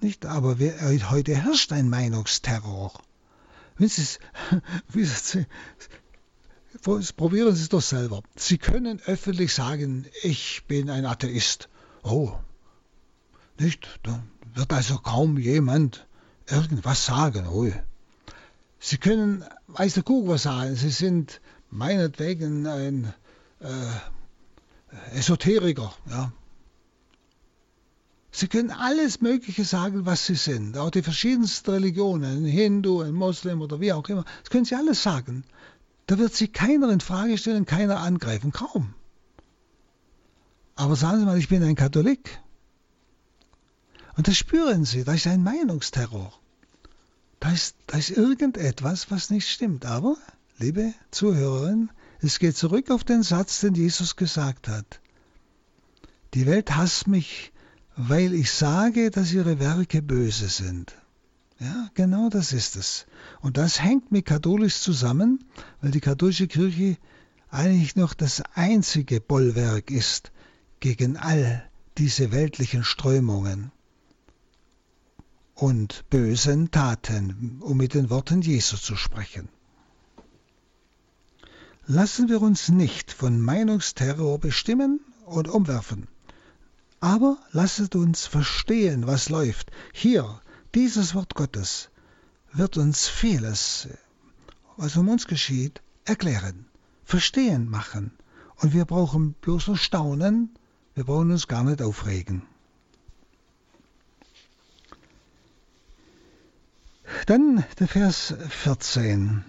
Nicht, 0.00 0.26
aber 0.26 0.58
wir, 0.58 0.74
heute 1.10 1.34
herrscht 1.34 1.72
ein 1.72 1.88
Meinungsterror. 1.88 2.92
Probieren 7.16 7.54
Sie 7.54 7.62
es 7.62 7.68
doch 7.68 7.82
selber. 7.82 8.22
Sie 8.36 8.58
können 8.58 9.00
öffentlich 9.06 9.52
sagen, 9.54 10.06
ich 10.22 10.64
bin 10.66 10.90
ein 10.90 11.04
Atheist. 11.06 11.68
Oh, 12.02 12.32
nicht? 13.58 14.00
Da 14.02 14.22
wird 14.54 14.72
also 14.72 14.98
kaum 14.98 15.38
jemand 15.38 16.06
irgendwas 16.46 17.04
sagen. 17.06 17.46
Oh. 17.48 17.70
Sie 18.78 18.98
können, 18.98 19.44
weiß 19.68 19.94
der 19.94 20.02
Kuckuck 20.02 20.28
was 20.28 20.42
sagen. 20.44 20.76
Sie 20.76 20.90
sind 20.90 21.40
meinetwegen 21.70 22.66
ein 22.66 23.14
äh, 23.60 23.66
Esoteriker. 25.14 25.94
Ja. 26.10 26.32
Sie 28.30 28.48
können 28.48 28.70
alles 28.70 29.22
Mögliche 29.22 29.64
sagen, 29.64 30.04
was 30.04 30.26
sie 30.26 30.34
sind. 30.34 30.76
Auch 30.76 30.90
die 30.90 31.02
verschiedensten 31.02 31.70
Religionen, 31.70 32.44
ein 32.44 32.44
Hindu, 32.44 33.00
ein 33.00 33.14
Moslem 33.14 33.62
oder 33.62 33.80
wie 33.80 33.92
auch 33.92 34.06
immer. 34.08 34.24
Das 34.42 34.50
können 34.50 34.66
sie 34.66 34.74
alles 34.74 35.02
sagen. 35.02 35.44
Da 36.06 36.18
wird 36.18 36.34
sie 36.34 36.48
keiner 36.48 36.90
in 36.90 37.00
Frage 37.00 37.38
stellen, 37.38 37.64
keiner 37.64 38.00
angreifen. 38.00 38.52
Kaum. 38.52 38.94
Aber 40.74 40.94
sagen 40.94 41.20
Sie 41.20 41.24
mal, 41.24 41.38
ich 41.38 41.48
bin 41.48 41.62
ein 41.62 41.74
Katholik. 41.74 42.38
Und 44.16 44.28
das 44.28 44.36
spüren 44.36 44.84
Sie, 44.84 45.04
da 45.04 45.14
ist 45.14 45.26
ein 45.26 45.42
Meinungsterror. 45.42 46.32
Da 47.40 47.50
ist, 47.52 47.76
da 47.86 47.98
ist 47.98 48.10
irgendetwas, 48.10 49.10
was 49.10 49.30
nicht 49.30 49.48
stimmt. 49.48 49.86
Aber, 49.86 50.16
liebe 50.58 50.92
Zuhörerinnen, 51.10 51.90
es 52.20 52.38
geht 52.38 52.56
zurück 52.56 52.90
auf 52.90 53.04
den 53.04 53.22
Satz, 53.22 53.60
den 53.60 53.74
Jesus 53.74 54.16
gesagt 54.16 54.68
hat. 54.68 55.00
Die 56.34 56.46
Welt 56.46 56.76
hasst 56.76 57.06
mich, 57.06 57.52
weil 57.96 58.34
ich 58.34 58.50
sage, 58.50 59.10
dass 59.10 59.32
ihre 59.32 59.58
Werke 59.58 60.02
böse 60.02 60.48
sind. 60.48 60.94
Ja, 61.58 61.88
genau 61.94 62.28
das 62.28 62.52
ist 62.52 62.76
es. 62.76 63.06
Und 63.40 63.56
das 63.56 63.82
hängt 63.82 64.12
mit 64.12 64.26
katholisch 64.26 64.80
zusammen, 64.80 65.44
weil 65.80 65.90
die 65.90 66.00
katholische 66.00 66.46
Kirche 66.46 66.98
eigentlich 67.50 67.96
noch 67.96 68.12
das 68.12 68.42
einzige 68.54 69.20
Bollwerk 69.20 69.90
ist 69.90 70.32
gegen 70.80 71.16
all 71.16 71.66
diese 71.96 72.32
weltlichen 72.32 72.84
Strömungen 72.84 73.72
und 75.54 76.04
bösen 76.10 76.70
Taten, 76.70 77.58
um 77.60 77.78
mit 77.78 77.94
den 77.94 78.10
Worten 78.10 78.42
Jesu 78.42 78.76
zu 78.76 78.94
sprechen. 78.94 79.48
Lassen 81.86 82.28
wir 82.28 82.42
uns 82.42 82.68
nicht 82.68 83.12
von 83.12 83.40
Meinungsterror 83.40 84.40
bestimmen 84.40 85.00
und 85.24 85.48
umwerfen. 85.48 86.08
Aber 87.00 87.38
lasset 87.52 87.94
uns 87.94 88.26
verstehen, 88.26 89.06
was 89.06 89.28
läuft. 89.28 89.70
Hier, 89.92 90.40
dieses 90.74 91.14
Wort 91.14 91.34
Gottes. 91.34 91.90
wird 92.52 92.76
uns 92.76 93.06
vieles, 93.06 93.88
was 94.76 94.96
um 94.96 95.08
uns 95.08 95.26
geschieht, 95.26 95.82
erklären, 96.04 96.66
verstehen 97.04 97.68
machen. 97.68 98.12
Und 98.56 98.72
wir 98.72 98.86
brauchen 98.86 99.34
bloß 99.34 99.68
nur 99.68 99.76
staunen, 99.76 100.56
wir 100.94 101.04
brauchen 101.04 101.30
uns 101.30 101.48
gar 101.48 101.64
nicht 101.64 101.82
aufregen. 101.82 102.42
Dann 107.26 107.64
der 107.78 107.88
Vers 107.88 108.34
14. 108.48 109.44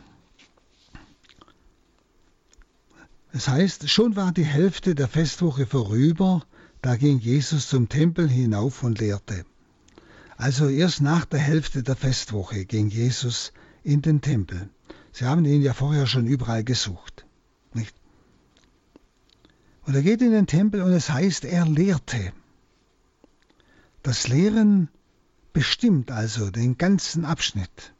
Es 3.38 3.47
heißt, 3.47 3.88
schon 3.88 4.15
war 4.15 4.31
die 4.31 4.45
Hälfte 4.45 4.95
der 4.95 5.07
Festwoche 5.07 5.67
vorüber, 5.67 6.43
da 6.81 6.95
ging 6.95 7.19
Jesus 7.19 7.69
zum 7.69 7.88
Tempel 7.88 8.27
hinauf 8.27 8.81
und 8.81 8.97
lehrte. 8.97 9.45
Also 10.38 10.67
erst 10.67 11.01
nach 11.01 11.23
der 11.25 11.38
Hälfte 11.38 11.83
der 11.83 11.95
Festwoche 11.95 12.65
ging 12.65 12.89
Jesus 12.89 13.53
in 13.83 14.01
den 14.01 14.21
Tempel. 14.21 14.71
Sie 15.11 15.25
haben 15.25 15.45
ihn 15.45 15.61
ja 15.61 15.75
vorher 15.75 16.07
schon 16.07 16.25
überall 16.25 16.63
gesucht. 16.63 17.27
Nicht? 17.75 17.95
Und 19.85 19.93
er 19.93 20.01
geht 20.01 20.23
in 20.23 20.31
den 20.31 20.47
Tempel 20.47 20.81
und 20.81 20.93
es 20.93 21.11
heißt, 21.11 21.45
er 21.45 21.67
lehrte. 21.67 22.33
Das 24.01 24.27
Lehren 24.27 24.89
bestimmt 25.53 26.09
also 26.09 26.49
den 26.49 26.79
ganzen 26.79 27.23
Abschnitt, 27.23 27.93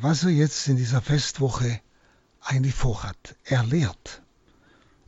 was 0.00 0.24
er 0.24 0.30
jetzt 0.30 0.66
in 0.66 0.78
dieser 0.78 1.02
Festwoche 1.02 1.78
eigentlich 2.44 2.74
vorhat. 2.74 3.36
Er 3.44 3.64
lehrt. 3.64 4.22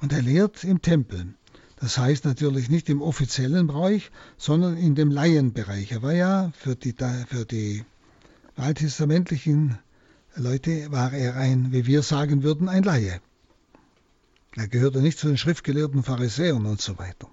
Und 0.00 0.12
er 0.12 0.22
lehrt 0.22 0.64
im 0.64 0.82
Tempel. 0.82 1.34
Das 1.76 1.98
heißt 1.98 2.24
natürlich 2.24 2.70
nicht 2.70 2.88
im 2.88 3.02
offiziellen 3.02 3.66
Bereich, 3.66 4.10
sondern 4.38 4.76
in 4.76 4.94
dem 4.94 5.10
Laienbereich. 5.10 5.92
Er 5.92 6.02
war 6.02 6.14
ja 6.14 6.52
für 6.58 6.74
die, 6.74 6.94
für 7.28 7.44
die 7.44 7.84
alttestamentlichen 8.56 9.78
Leute, 10.34 10.90
war 10.90 11.12
er 11.12 11.36
ein, 11.36 11.72
wie 11.72 11.86
wir 11.86 12.02
sagen 12.02 12.42
würden, 12.42 12.68
ein 12.68 12.82
Laie. 12.82 13.20
Er 14.54 14.68
gehörte 14.68 15.02
nicht 15.02 15.18
zu 15.18 15.26
den 15.26 15.36
schriftgelehrten 15.36 16.02
Pharisäern 16.02 16.64
und 16.64 16.80
so 16.80 16.98
weiter. 16.98 17.28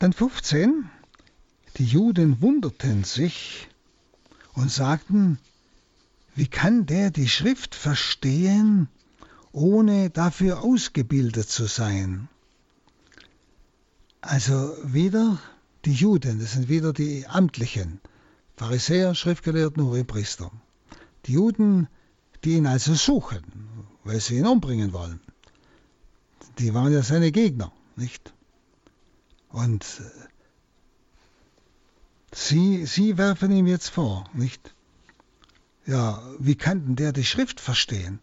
Dann 0.00 0.12
15. 0.12 0.90
Die 1.76 1.84
Juden 1.84 2.42
wunderten 2.42 3.04
sich 3.04 3.68
und 4.54 4.70
sagten, 4.70 5.38
wie 6.34 6.48
kann 6.48 6.86
der 6.86 7.10
die 7.10 7.28
Schrift 7.28 7.74
verstehen, 7.74 8.88
ohne 9.52 10.10
dafür 10.10 10.62
ausgebildet 10.62 11.48
zu 11.48 11.66
sein? 11.66 12.28
Also 14.20 14.76
wieder 14.82 15.38
die 15.84 15.92
Juden, 15.92 16.40
das 16.40 16.52
sind 16.52 16.68
wieder 16.68 16.92
die 16.92 17.26
Amtlichen, 17.26 18.00
Pharisäer, 18.56 19.14
Schriftgelehrten, 19.14 19.84
Hohepriester. 19.84 20.50
Die 21.26 21.32
Juden, 21.32 21.88
die 22.42 22.54
ihn 22.54 22.66
also 22.66 22.94
suchen, 22.94 23.42
weil 24.02 24.20
sie 24.20 24.38
ihn 24.38 24.46
umbringen 24.46 24.92
wollen. 24.92 25.20
Die 26.58 26.72
waren 26.74 26.92
ja 26.92 27.02
seine 27.02 27.32
Gegner, 27.32 27.72
nicht? 27.96 28.32
Und 29.50 29.84
äh, 30.00 30.26
sie, 32.32 32.86
sie 32.86 33.18
werfen 33.18 33.50
ihm 33.52 33.66
jetzt 33.66 33.90
vor, 33.90 34.28
nicht? 34.32 34.74
Ja, 35.86 36.22
wie 36.38 36.54
kann 36.54 36.84
denn 36.86 36.96
der 36.96 37.12
die 37.12 37.24
Schrift 37.24 37.60
verstehen? 37.60 38.20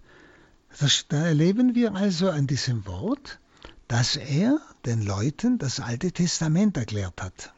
Das, 0.80 1.06
da 1.10 1.26
erleben 1.26 1.76
wir 1.76 1.94
also 1.94 2.30
an 2.30 2.48
diesem 2.48 2.86
Wort, 2.88 3.40
dass 3.88 4.16
er 4.16 4.60
den 4.86 5.02
Leuten 5.02 5.60
das 5.60 5.80
Alte 5.80 6.12
Testament 6.12 6.78
erklärt 6.78 7.22
hat. 7.22 7.54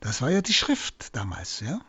Das 0.00 0.20
war 0.20 0.30
ja 0.30 0.42
die 0.42 0.52
Schrift 0.52 1.16
damals, 1.16 1.60
ja. 1.60 1.80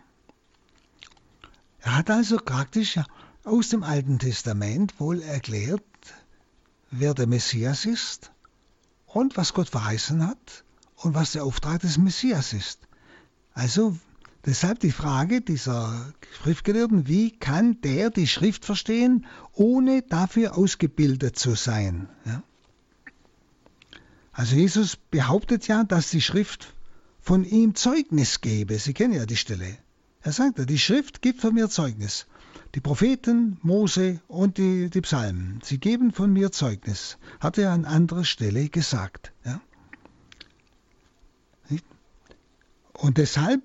Er 1.82 1.98
hat 1.98 2.10
also 2.10 2.38
praktisch 2.38 3.00
aus 3.44 3.70
dem 3.70 3.84
Alten 3.84 4.20
Testament 4.20 5.00
wohl 5.00 5.22
erklärt, 5.22 5.84
wer 6.90 7.14
der 7.14 7.28
Messias 7.28 7.86
ist 7.86 8.32
und 9.06 9.36
was 9.36 9.54
Gott 9.54 9.70
verheißen 9.70 10.26
hat 10.26 10.64
und 10.96 11.14
was 11.14 11.34
der 11.34 11.44
Auftrag 11.44 11.82
des 11.82 11.98
Messias 11.98 12.54
ist. 12.54 12.80
Also 13.54 13.98
deshalb 14.46 14.80
die 14.80 14.92
Frage 14.92 15.42
dieser 15.42 16.14
Schriftgelehrten, 16.42 17.08
wie 17.08 17.32
kann 17.32 17.82
der 17.82 18.10
die 18.10 18.28
Schrift 18.28 18.66
verstehen, 18.66 19.26
ohne 19.54 20.02
dafür 20.02 20.58
ausgebildet 20.58 21.38
zu 21.38 21.56
sein? 21.56 22.10
Ja? 22.26 22.44
Also 24.32 24.56
Jesus 24.56 24.96
behauptet 24.96 25.68
ja, 25.68 25.84
dass 25.84 26.10
die 26.10 26.22
Schrift 26.22 26.74
von 27.22 27.46
ihm 27.46 27.76
Zeugnis 27.76 28.42
gebe. 28.42 28.78
Sie 28.80 28.94
kennen 28.94 29.14
ja 29.14 29.26
die 29.26 29.38
Stelle. 29.38 29.78
Er 30.22 30.32
sagt 30.32 30.58
ja, 30.58 30.66
die 30.66 30.80
Schrift 30.80 31.22
gibt 31.22 31.42
von 31.42 31.54
mir 31.54 31.70
Zeugnis. 31.70 32.26
Die 32.76 32.82
Propheten, 32.82 33.60
Mose 33.62 34.20
und 34.28 34.58
die, 34.58 34.90
die 34.90 35.02
Psalmen, 35.02 35.60
sie 35.64 35.78
geben 35.78 36.12
von 36.12 36.34
mir 36.34 36.52
Zeugnis. 36.52 37.18
Hat 37.40 37.60
er 37.60 37.72
an 37.72 37.86
anderer 37.86 38.26
Stelle 38.26 38.70
gesagt. 38.70 39.32
Ja? 39.46 39.62
Und 42.94 43.18
deshalb 43.18 43.62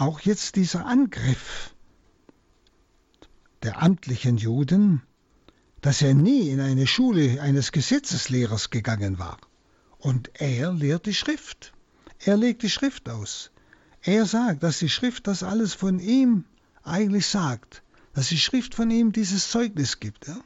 auch 0.00 0.20
jetzt 0.20 0.56
dieser 0.56 0.86
Angriff 0.86 1.74
der 3.62 3.82
amtlichen 3.82 4.36
Juden, 4.36 5.02
dass 5.80 6.02
er 6.02 6.14
nie 6.14 6.50
in 6.50 6.60
eine 6.60 6.86
Schule 6.86 7.40
eines 7.40 7.72
Gesetzeslehrers 7.72 8.70
gegangen 8.70 9.18
war. 9.18 9.38
Und 9.98 10.30
er 10.34 10.72
lehrt 10.72 11.06
die 11.06 11.14
Schrift. 11.14 11.72
Er 12.20 12.36
legt 12.36 12.62
die 12.62 12.70
Schrift 12.70 13.08
aus. 13.08 13.50
Er 14.02 14.26
sagt, 14.26 14.62
dass 14.62 14.78
die 14.78 14.88
Schrift 14.88 15.26
das 15.26 15.42
alles 15.42 15.74
von 15.74 15.98
ihm 15.98 16.44
eigentlich 16.84 17.26
sagt, 17.26 17.82
dass 18.14 18.28
die 18.28 18.38
Schrift 18.38 18.74
von 18.74 18.90
ihm 18.90 19.12
dieses 19.12 19.50
Zeugnis 19.50 20.00
gibt. 20.00 20.28
Ja? 20.28 20.38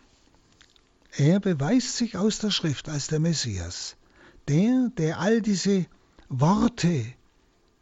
Er 1.17 1.41
beweist 1.41 1.97
sich 1.97 2.17
aus 2.17 2.39
der 2.39 2.51
Schrift 2.51 2.89
als 2.89 3.09
der 3.09 3.21
Messias, 3.21 3.97
der, 4.49 4.91
der 4.97 5.21
all 5.21 5.43
diese 5.43 5.87
Worte 6.29 7.05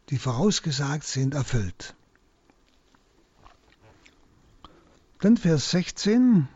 die 0.09 0.17
vorausgesagt 0.17 1.05
sind, 1.05 1.33
erfüllt. 1.33 1.95
Dann 5.19 5.37
Vers 5.37 5.71
16. 5.71 6.47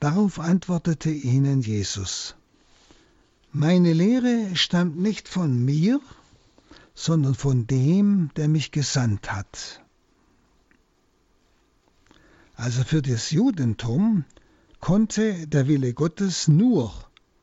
Darauf 0.00 0.40
antwortete 0.40 1.10
ihnen 1.10 1.60
Jesus, 1.60 2.34
Meine 3.52 3.92
Lehre 3.92 4.56
stammt 4.56 4.96
nicht 4.96 5.28
von 5.28 5.62
mir, 5.64 6.00
sondern 6.94 7.34
von 7.34 7.66
dem, 7.66 8.30
der 8.36 8.48
mich 8.48 8.72
gesandt 8.72 9.30
hat. 9.30 9.82
Also 12.54 12.82
für 12.84 13.02
das 13.02 13.30
Judentum 13.30 14.24
konnte 14.80 15.46
der 15.46 15.68
Wille 15.68 15.94
Gottes 15.94 16.48
nur 16.48 16.92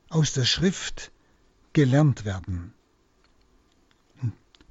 aus 0.09 0.33
der 0.33 0.45
Schrift 0.45 1.11
gelernt 1.73 2.25
werden. 2.25 2.73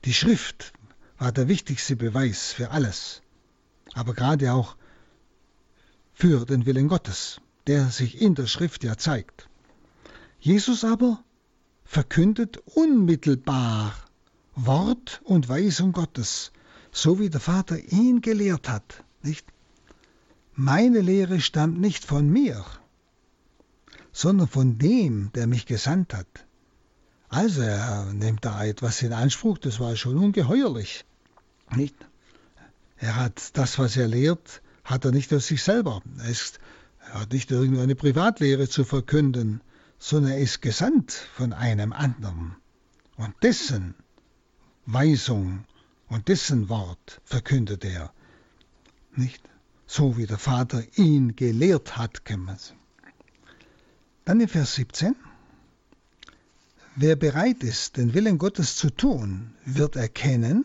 Die 0.06 0.14
Schrift 0.14 0.72
war 1.18 1.32
der 1.32 1.48
wichtigste 1.48 1.96
Beweis 1.96 2.52
für 2.52 2.70
alles, 2.70 3.22
aber 3.92 4.14
gerade 4.14 4.52
auch 4.52 4.76
für 6.14 6.46
den 6.46 6.64
Willen 6.64 6.86
Gottes, 6.86 7.40
der 7.66 7.90
sich 7.90 8.20
in 8.20 8.36
der 8.36 8.46
Schrift 8.46 8.84
ja 8.84 8.96
zeigt. 8.96 9.48
Jesus 10.38 10.84
aber 10.84 11.24
verkündet 11.84 12.58
unmittelbar 12.76 13.96
Wort 14.54 15.22
und 15.24 15.48
Weisung 15.48 15.90
Gottes, 15.90 16.52
so 16.92 17.18
wie 17.18 17.28
der 17.28 17.40
Vater 17.40 17.76
ihn 17.90 18.20
gelehrt 18.20 18.68
hat, 18.68 19.02
nicht? 19.22 19.52
Meine 20.54 21.00
Lehre 21.00 21.40
stammt 21.40 21.80
nicht 21.80 22.04
von 22.04 22.30
mir, 22.30 22.64
sondern 24.12 24.46
von 24.46 24.78
dem, 24.78 25.32
der 25.32 25.48
mich 25.48 25.66
gesandt 25.66 26.14
hat. 26.14 26.45
Also 27.28 27.62
er 27.62 28.12
nimmt 28.12 28.44
da 28.44 28.64
etwas 28.64 29.02
in 29.02 29.12
Anspruch, 29.12 29.58
das 29.58 29.80
war 29.80 29.96
schon 29.96 30.16
ungeheuerlich. 30.16 31.04
Nicht? 31.74 31.94
Er 32.98 33.16
hat 33.16 33.56
das, 33.56 33.78
was 33.78 33.96
er 33.96 34.08
lehrt, 34.08 34.62
hat 34.84 35.04
er 35.04 35.12
nicht 35.12 35.32
aus 35.34 35.48
sich 35.48 35.62
selber. 35.62 36.02
Er, 36.18 36.28
ist, 36.28 36.60
er 37.00 37.22
hat 37.22 37.32
nicht 37.32 37.50
irgendeine 37.50 37.94
Privatlehre 37.94 38.68
zu 38.68 38.84
verkünden, 38.84 39.60
sondern 39.98 40.32
er 40.32 40.38
ist 40.38 40.62
gesandt 40.62 41.12
von 41.12 41.52
einem 41.52 41.92
anderen. 41.92 42.56
Und 43.16 43.34
dessen 43.42 43.94
Weisung 44.86 45.64
und 46.08 46.28
dessen 46.28 46.68
Wort 46.68 47.20
verkündet 47.24 47.84
er. 47.84 48.12
Nicht? 49.14 49.42
So 49.86 50.16
wie 50.16 50.26
der 50.26 50.38
Vater 50.38 50.82
ihn 50.96 51.36
gelehrt 51.36 51.96
hat. 51.96 52.22
Dann 54.24 54.40
in 54.40 54.48
Vers 54.48 54.74
17. 54.76 55.16
Wer 56.98 57.14
bereit 57.14 57.62
ist, 57.62 57.98
den 57.98 58.14
Willen 58.14 58.38
Gottes 58.38 58.74
zu 58.74 58.88
tun, 58.88 59.52
wird 59.66 59.96
erkennen, 59.96 60.64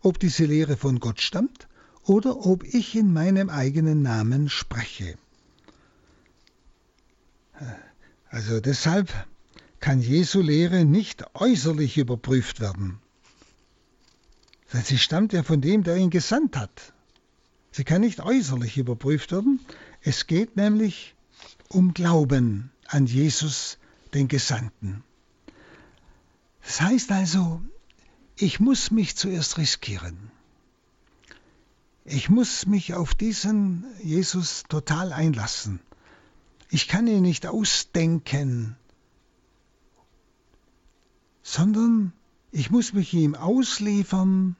ob 0.00 0.18
diese 0.18 0.44
Lehre 0.44 0.76
von 0.76 0.98
Gott 0.98 1.20
stammt 1.20 1.68
oder 2.02 2.46
ob 2.46 2.64
ich 2.64 2.96
in 2.96 3.12
meinem 3.12 3.48
eigenen 3.48 4.02
Namen 4.02 4.48
spreche. 4.48 5.16
Also 8.28 8.58
deshalb 8.58 9.12
kann 9.78 10.00
Jesu 10.00 10.40
Lehre 10.40 10.84
nicht 10.84 11.24
äußerlich 11.34 11.96
überprüft 11.96 12.58
werden. 12.58 12.98
Denn 14.72 14.82
sie 14.82 14.98
stammt 14.98 15.32
ja 15.32 15.44
von 15.44 15.60
dem, 15.60 15.84
der 15.84 15.96
ihn 15.96 16.10
gesandt 16.10 16.56
hat. 16.56 16.92
Sie 17.70 17.84
kann 17.84 18.00
nicht 18.00 18.18
äußerlich 18.18 18.78
überprüft 18.78 19.30
werden. 19.30 19.60
Es 20.02 20.26
geht 20.26 20.56
nämlich 20.56 21.14
um 21.68 21.94
Glauben 21.94 22.72
an 22.88 23.06
Jesus, 23.06 23.78
den 24.12 24.26
Gesandten. 24.26 25.04
Das 26.68 26.82
heißt 26.82 27.12
also, 27.12 27.62
ich 28.36 28.60
muss 28.60 28.90
mich 28.90 29.16
zuerst 29.16 29.56
riskieren. 29.56 30.30
Ich 32.04 32.28
muss 32.28 32.66
mich 32.66 32.92
auf 32.92 33.14
diesen 33.14 33.86
Jesus 34.02 34.64
total 34.68 35.14
einlassen. 35.14 35.80
Ich 36.68 36.86
kann 36.86 37.06
ihn 37.06 37.22
nicht 37.22 37.46
ausdenken, 37.46 38.76
sondern 41.42 42.12
ich 42.52 42.70
muss 42.70 42.92
mich 42.92 43.14
ihm 43.14 43.34
ausliefern, 43.34 44.54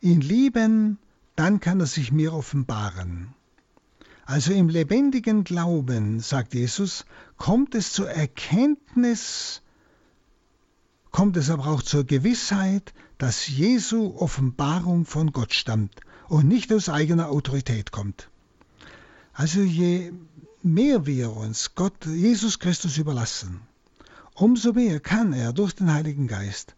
ihn 0.00 0.20
lieben, 0.20 0.98
dann 1.34 1.58
kann 1.58 1.80
er 1.80 1.86
sich 1.86 2.12
mir 2.12 2.32
offenbaren. 2.32 3.34
Also 4.24 4.52
im 4.52 4.68
lebendigen 4.68 5.42
Glauben, 5.42 6.20
sagt 6.20 6.54
Jesus, 6.54 7.06
kommt 7.36 7.74
es 7.74 7.92
zur 7.92 8.08
Erkenntnis, 8.08 9.62
kommt 11.16 11.38
es 11.38 11.48
aber 11.48 11.68
auch 11.68 11.80
zur 11.80 12.04
Gewissheit, 12.04 12.92
dass 13.16 13.48
Jesu 13.48 14.14
Offenbarung 14.18 15.06
von 15.06 15.32
Gott 15.32 15.54
stammt 15.54 16.02
und 16.28 16.46
nicht 16.46 16.70
aus 16.74 16.90
eigener 16.90 17.30
Autorität 17.30 17.90
kommt. 17.90 18.28
Also 19.32 19.62
je 19.62 20.12
mehr 20.62 21.06
wir 21.06 21.34
uns 21.34 21.74
Gott, 21.74 22.04
Jesus 22.04 22.58
Christus 22.58 22.98
überlassen, 22.98 23.62
umso 24.34 24.74
mehr 24.74 25.00
kann 25.00 25.32
er 25.32 25.54
durch 25.54 25.72
den 25.74 25.90
Heiligen 25.90 26.28
Geist 26.28 26.76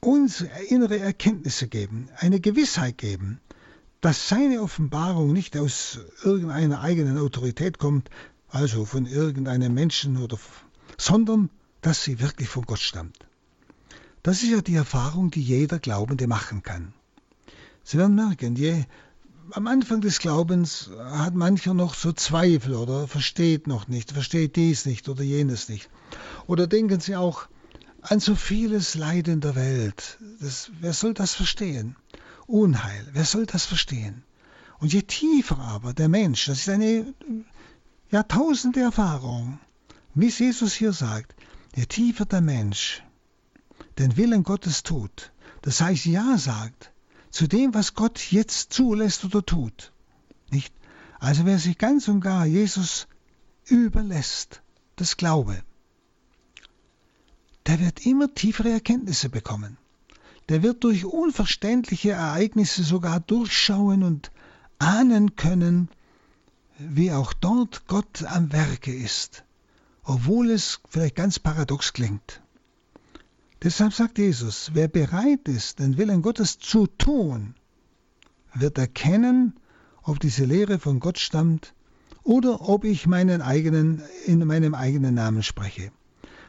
uns 0.00 0.44
innere 0.68 0.98
Erkenntnisse 0.98 1.68
geben, 1.68 2.08
eine 2.16 2.40
Gewissheit 2.40 2.98
geben, 2.98 3.40
dass 4.00 4.28
seine 4.28 4.62
Offenbarung 4.62 5.32
nicht 5.32 5.56
aus 5.56 6.00
irgendeiner 6.24 6.80
eigenen 6.80 7.18
Autorität 7.18 7.78
kommt, 7.78 8.10
also 8.48 8.84
von 8.84 9.06
irgendeinem 9.06 9.74
Menschen 9.74 10.16
oder 10.16 10.40
sondern 10.98 11.50
dass 11.82 12.02
sie 12.02 12.18
wirklich 12.18 12.48
von 12.48 12.64
Gott 12.64 12.80
stammt. 12.80 13.23
Das 14.24 14.42
ist 14.42 14.48
ja 14.48 14.62
die 14.62 14.74
Erfahrung, 14.74 15.30
die 15.30 15.42
jeder 15.42 15.78
Glaubende 15.78 16.26
machen 16.26 16.62
kann. 16.62 16.94
Sie 17.82 17.98
werden 17.98 18.14
merken, 18.14 18.56
je, 18.56 18.84
am 19.50 19.66
Anfang 19.66 20.00
des 20.00 20.18
Glaubens 20.18 20.88
hat 20.98 21.34
mancher 21.34 21.74
noch 21.74 21.94
so 21.94 22.10
Zweifel 22.10 22.74
oder 22.74 23.06
versteht 23.06 23.66
noch 23.66 23.86
nicht, 23.86 24.12
versteht 24.12 24.56
dies 24.56 24.86
nicht 24.86 25.10
oder 25.10 25.22
jenes 25.22 25.68
nicht. 25.68 25.90
Oder 26.46 26.66
denken 26.66 27.00
Sie 27.00 27.16
auch 27.16 27.48
an 28.00 28.18
so 28.18 28.34
vieles 28.34 28.94
Leid 28.94 29.28
in 29.28 29.42
der 29.42 29.56
Welt. 29.56 30.16
Das, 30.40 30.70
wer 30.80 30.94
soll 30.94 31.12
das 31.12 31.34
verstehen? 31.34 31.94
Unheil. 32.46 33.06
Wer 33.12 33.26
soll 33.26 33.44
das 33.44 33.66
verstehen? 33.66 34.22
Und 34.78 34.94
je 34.94 35.02
tiefer 35.02 35.58
aber 35.58 35.92
der 35.92 36.08
Mensch, 36.08 36.46
das 36.46 36.60
ist 36.60 36.70
eine 36.70 37.12
Jahrtausende 38.10 38.80
Erfahrung, 38.80 39.58
wie 40.14 40.30
Jesus 40.30 40.72
hier 40.72 40.94
sagt, 40.94 41.34
je 41.76 41.84
tiefer 41.84 42.24
der 42.24 42.40
Mensch 42.40 43.02
den 43.98 44.16
Willen 44.16 44.42
Gottes 44.42 44.82
tut, 44.82 45.32
das 45.62 45.80
heißt 45.80 46.06
Ja 46.06 46.36
sagt 46.38 46.92
zu 47.30 47.46
dem, 47.46 47.74
was 47.74 47.94
Gott 47.94 48.30
jetzt 48.30 48.72
zulässt 48.72 49.24
oder 49.24 49.44
tut, 49.44 49.92
nicht? 50.50 50.72
Also 51.18 51.46
wer 51.46 51.58
sich 51.58 51.78
ganz 51.78 52.06
und 52.08 52.20
gar 52.20 52.46
Jesus 52.46 53.06
überlässt, 53.66 54.62
das 54.96 55.16
Glaube, 55.16 55.62
der 57.66 57.80
wird 57.80 58.04
immer 58.06 58.32
tiefere 58.34 58.70
Erkenntnisse 58.70 59.30
bekommen 59.30 59.78
der 60.48 60.62
wird 60.62 60.84
durch 60.84 61.04
unverständliche 61.04 62.12
Ereignisse 62.12 62.84
sogar 62.84 63.20
durchschauen 63.20 64.02
und 64.02 64.30
ahnen 64.78 65.36
können, 65.36 65.88
wie 66.78 67.12
auch 67.12 67.32
dort 67.32 67.86
Gott 67.86 68.24
am 68.24 68.52
Werke 68.52 68.94
ist, 68.94 69.44
obwohl 70.02 70.50
es 70.50 70.80
vielleicht 70.88 71.16
ganz 71.16 71.38
paradox 71.38 71.92
klingt. 71.92 72.42
Deshalb 73.64 73.94
sagt 73.94 74.18
Jesus, 74.18 74.72
wer 74.74 74.88
bereit 74.88 75.48
ist, 75.48 75.78
den 75.78 75.96
Willen 75.96 76.20
Gottes 76.20 76.58
zu 76.58 76.86
tun, 76.86 77.54
wird 78.52 78.76
erkennen, 78.76 79.58
ob 80.02 80.20
diese 80.20 80.44
Lehre 80.44 80.78
von 80.78 81.00
Gott 81.00 81.16
stammt 81.18 81.72
oder 82.24 82.68
ob 82.68 82.84
ich 82.84 83.06
meinen 83.06 83.40
eigenen, 83.40 84.02
in 84.26 84.46
meinem 84.46 84.74
eigenen 84.74 85.14
Namen 85.14 85.42
spreche. 85.42 85.90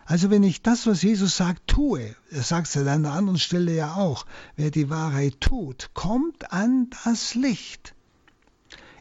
Also 0.04 0.30
wenn 0.30 0.44
ich 0.44 0.62
das, 0.62 0.88
was 0.88 1.04
Jesus 1.04 1.38
sagt, 1.38 1.68
tue, 1.68 2.18
er 2.32 2.44
sagt 2.44 2.68
es 2.68 2.76
an 2.76 2.90
einer 2.90 3.14
anderen 3.14 3.40
Stelle 3.40 3.74
ja 3.74 3.96
auch, 3.96 4.26
wer 4.58 4.70
die 4.70 4.90
Wahrheit 4.90 5.40
tut, 5.40 5.92
kommt 5.94 6.52
an 6.52 6.90
das 7.06 7.34
Licht. 7.34 7.96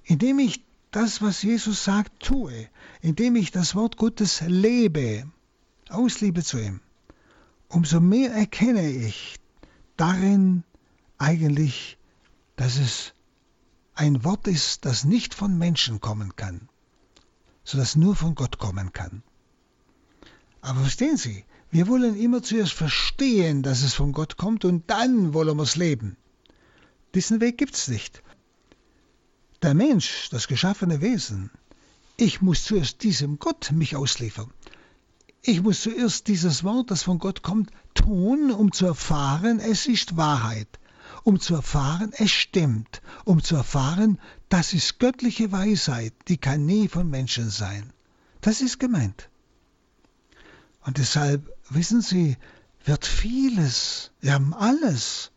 Indem 0.05 0.39
ich 0.39 0.65
das, 0.93 1.21
was 1.21 1.43
Jesus 1.43 1.83
sagt, 1.83 2.23
tue, 2.23 2.69
indem 3.03 3.35
ich 3.35 3.51
das 3.51 3.75
Wort 3.75 3.97
Gottes 3.97 4.41
lebe, 4.47 5.27
aus 5.89 6.21
Liebe 6.21 6.45
zu 6.45 6.61
ihm, 6.61 6.79
umso 7.75 8.01
mehr 8.01 8.33
erkenne 8.33 8.89
ich 8.89 9.41
darin 9.97 10.63
eigentlich, 11.19 11.99
dass 12.57 12.79
es 12.79 13.15
ein 13.95 14.25
Wort 14.25 14.47
ist, 14.47 14.85
das 14.85 15.05
nicht 15.05 15.35
von 15.35 15.59
Menschen 15.59 16.01
kommen 16.01 16.37
kann, 16.37 16.69
sondern 17.65 17.89
nur 17.97 18.15
von 18.17 18.35
Gott 18.37 18.59
kommen 18.59 18.93
kann. 18.93 19.23
Aber 20.61 20.81
verstehen 20.81 21.17
Sie, 21.17 21.45
wir 21.71 21.89
wollen 21.89 22.17
immer 22.17 22.43
zuerst 22.43 22.73
verstehen, 22.73 23.63
dass 23.63 23.83
es 23.83 23.95
von 23.95 24.13
Gott 24.13 24.37
kommt 24.37 24.65
und 24.65 24.89
dann 24.89 25.35
wollen 25.35 25.57
wir 25.57 25.65
es 25.65 25.77
leben. 25.77 26.17
Diesen 27.15 27.41
Weg 27.41 27.59
gibt 27.59 27.75
es 27.75 27.89
nicht. 27.89 28.23
Der 29.63 29.75
Mensch, 29.75 30.29
das 30.31 30.47
geschaffene 30.47 31.01
Wesen, 31.01 31.51
ich 32.17 32.41
muss 32.41 32.65
zuerst 32.65 33.03
diesem 33.03 33.41
Gott 33.41 33.73
mich 33.73 33.97
ausliefern. 33.97 34.53
Ich 35.47 35.61
muss 35.61 35.83
zuerst 35.83 36.29
dieses 36.29 36.65
Wort, 36.65 36.91
das 36.91 37.03
von 37.03 37.19
Gott 37.19 37.43
kommt, 37.43 37.71
tun, 37.93 38.51
um 38.51 38.73
zu 38.73 38.87
erfahren, 38.87 39.61
es 39.61 39.85
ist 39.85 40.17
Wahrheit, 40.17 40.79
um 41.23 41.39
zu 41.39 41.55
erfahren, 41.55 42.15
es 42.17 42.31
stimmt, 42.31 43.03
um 43.27 43.43
zu 43.43 43.55
erfahren, 43.55 44.19
das 44.49 44.73
ist 44.73 44.99
göttliche 44.99 45.53
Weisheit, 45.53 46.15
die 46.29 46.39
kann 46.39 46.65
nie 46.65 46.89
von 46.89 47.11
Menschen 47.11 47.51
sein. 47.51 47.93
Das 48.41 48.63
ist 48.63 48.81
gemeint. 48.81 49.29
Und 50.81 50.97
deshalb, 50.97 51.55
wissen 51.69 52.01
Sie, 52.01 52.39
wird 52.87 53.05
vieles, 53.05 54.13
ja 54.23 54.41
alles, 54.53 55.31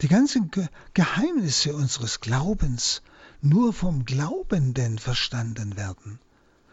die 0.00 0.08
ganzen 0.08 0.52
Ge 0.52 0.68
Geheimnisse 0.94 1.74
unseres 1.74 2.20
Glaubens 2.20 3.02
nur 3.40 3.72
vom 3.72 4.04
Glaubenden 4.04 5.00
verstanden 5.00 5.76
werden, 5.76 6.20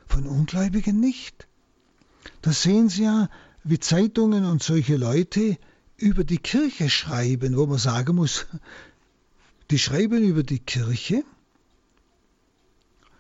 von 0.06 0.28
Ungläubigen 0.28 1.00
nicht. 1.00 1.48
Das 2.42 2.64
sehen 2.64 2.90
Sie 2.90 3.04
ja, 3.04 3.30
wie 3.64 3.80
Zeitungen 3.80 4.46
und 4.46 4.64
solche 4.64 4.98
Leute 4.98 5.58
über 5.98 6.24
die 6.24 6.40
Kirche 6.40 6.90
schreiben, 6.90 7.56
wo 7.56 7.66
man 7.66 7.78
sagen 7.78 8.16
muss, 8.16 8.48
die 9.72 9.80
schreiben 9.80 10.24
über 10.24 10.44
die 10.44 10.60
Kirche. 10.60 11.24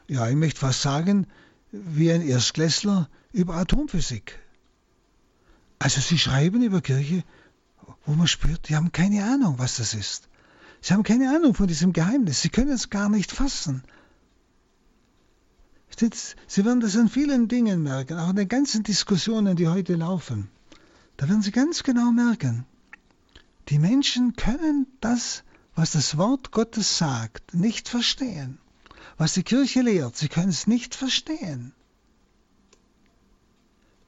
Ja, 0.08 0.28
ich 0.28 0.36
möchte 0.36 0.60
fast 0.60 0.82
sagen, 0.82 1.28
wie 1.72 2.12
ein 2.12 2.22
Erstklässler 2.22 3.10
über 3.32 3.56
Atomphysik. 3.56 4.39
Also 5.80 6.02
sie 6.02 6.20
schreiben 6.20 6.62
über 6.64 6.82
Kirche, 6.82 7.24
wo 8.06 8.14
man 8.14 8.28
spürt, 8.28 8.70
die 8.70 8.76
haben 8.76 8.91
keine 8.91 9.24
Ahnung, 9.24 9.56
was 9.58 9.78
das 9.78 9.93
ist. 9.93 10.28
Sie 10.82 10.93
haben 10.93 11.04
keine 11.04 11.36
Ahnung 11.36 11.54
von 11.54 11.68
diesem 11.68 11.93
Geheimnis. 11.93 12.41
Sie 12.41 12.49
können 12.49 12.72
es 12.72 12.89
gar 12.89 13.10
nicht 13.10 13.32
fassen. 13.32 13.84
Sie 16.00 16.66
werden 16.66 16.80
das 16.80 16.96
an 16.96 17.10
vielen 17.10 17.48
Dingen 17.48 17.84
merken, 17.84 18.18
auch 18.18 18.30
in 18.30 18.36
den 18.36 18.48
ganzen 18.48 18.84
Diskussionen, 18.84 19.56
die 19.56 19.68
heute 19.68 19.96
laufen. 19.96 20.50
Da 21.18 21.28
werden 21.30 21.42
Sie 21.42 21.52
ganz 21.52 21.84
genau 21.84 22.12
merken, 22.12 22.66
die 23.70 23.80
Menschen 23.80 24.36
können 24.36 24.88
das, 25.00 25.44
was 25.76 25.92
das 25.92 26.18
Wort 26.18 26.52
Gottes 26.52 26.98
sagt, 26.98 27.54
nicht 27.54 27.88
verstehen. 27.88 28.58
Was 29.18 29.34
die 29.34 29.44
Kirche 29.44 29.82
lehrt, 29.82 30.18
sie 30.18 30.30
können 30.30 30.50
es 30.50 30.68
nicht 30.68 30.96
verstehen. 30.96 31.74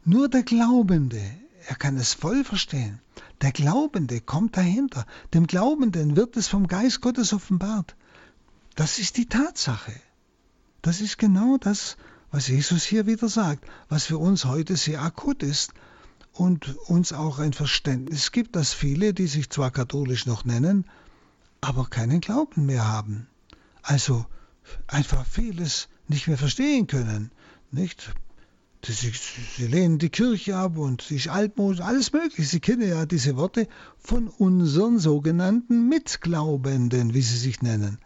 Nur 0.04 0.28
der 0.28 0.44
Glaubende 0.44 1.22
er 1.68 1.76
kann 1.76 1.98
es 1.98 2.14
voll 2.14 2.44
verstehen. 2.44 3.00
Der 3.42 3.52
Glaubende 3.52 4.20
kommt 4.20 4.58
dahinter. 4.58 5.06
Dem 5.34 5.48
Glaubenden 5.48 6.16
wird 6.16 6.36
es 6.36 6.48
vom 6.48 6.68
Geist 6.68 7.02
Gottes 7.02 7.34
offenbart. 7.34 7.96
Das 8.76 9.00
ist 9.00 9.18
die 9.18 9.28
Tatsache. 9.28 9.94
Das 10.84 11.00
ist 11.00 11.18
genau 11.18 11.58
das, 11.58 11.96
was 12.30 12.50
Jesus 12.50 12.84
hier 12.84 13.08
wieder 13.08 13.30
sagt, 13.30 13.66
was 13.88 14.04
für 14.04 14.18
uns 14.18 14.44
heute 14.44 14.76
sehr 14.76 15.02
akut 15.02 15.42
ist 15.42 15.72
und 16.34 16.76
uns 16.88 17.14
auch 17.14 17.40
ein 17.40 17.54
Verständnis 17.54 18.34
gibt, 18.34 18.58
dass 18.58 18.74
viele, 18.74 19.14
die 19.14 19.28
sich 19.28 19.50
zwar 19.50 19.72
katholisch 19.72 20.26
noch 20.26 20.44
nennen, 20.44 20.86
aber 21.62 21.86
keinen 21.86 22.20
Glauben 22.20 22.66
mehr 22.66 22.86
haben. 22.86 23.28
Also 23.82 24.26
einfach 24.86 25.26
vieles 25.26 25.88
nicht 26.10 26.28
mehr 26.28 26.38
verstehen 26.38 26.88
können. 26.88 27.32
Nicht? 27.72 28.14
Sie, 28.84 29.14
sie, 29.56 29.68
lehnen 29.68 30.00
die 30.00 30.10
Kirche 30.10 30.58
ab 30.58 30.78
und 30.78 31.02
sie 31.02 31.16
ist 31.16 31.30
altmodisch, 31.30 31.80
alles 31.80 32.12
mögliche. 32.12 32.44
Sie 32.44 32.60
kennen 32.60 32.90
ja 32.90 33.06
diese 33.06 33.38
Worte 33.38 33.70
von 33.98 34.28
unseren 34.28 35.00
sogenannten 35.00 35.88
Mitglaubenden, 35.88 37.14
wie 37.14 37.22
sie 37.22 37.38
sich 37.38 37.62
nennen. 37.62 38.00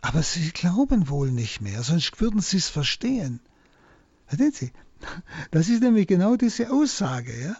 Aber 0.00 0.22
sie 0.22 0.50
glauben 0.50 1.08
wohl 1.08 1.30
nicht 1.30 1.60
mehr, 1.60 1.82
sonst 1.82 2.20
würden 2.20 2.40
sie 2.40 2.58
es 2.58 2.68
verstehen. 2.68 3.40
Verstehen 4.26 4.52
Sie? 4.52 4.72
Das 5.50 5.68
ist 5.68 5.82
nämlich 5.82 6.06
genau 6.06 6.36
diese 6.36 6.70
Aussage. 6.70 7.32
Ja? 7.40 7.56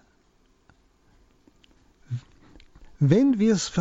Wenn 2.99 3.39
wir 3.39 3.55
es 3.55 3.73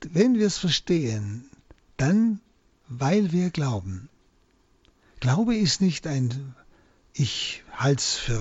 wenn 0.00 0.36
verstehen, 0.58 1.48
dann 1.96 2.40
weil 2.88 3.32
wir 3.32 3.50
glauben. 3.50 4.08
Glaube 5.20 5.56
ist 5.56 5.80
nicht 5.80 6.06
ein 6.06 6.54
ich 7.18 7.64
halte 7.72 8.00
es 8.00 8.14
für 8.14 8.40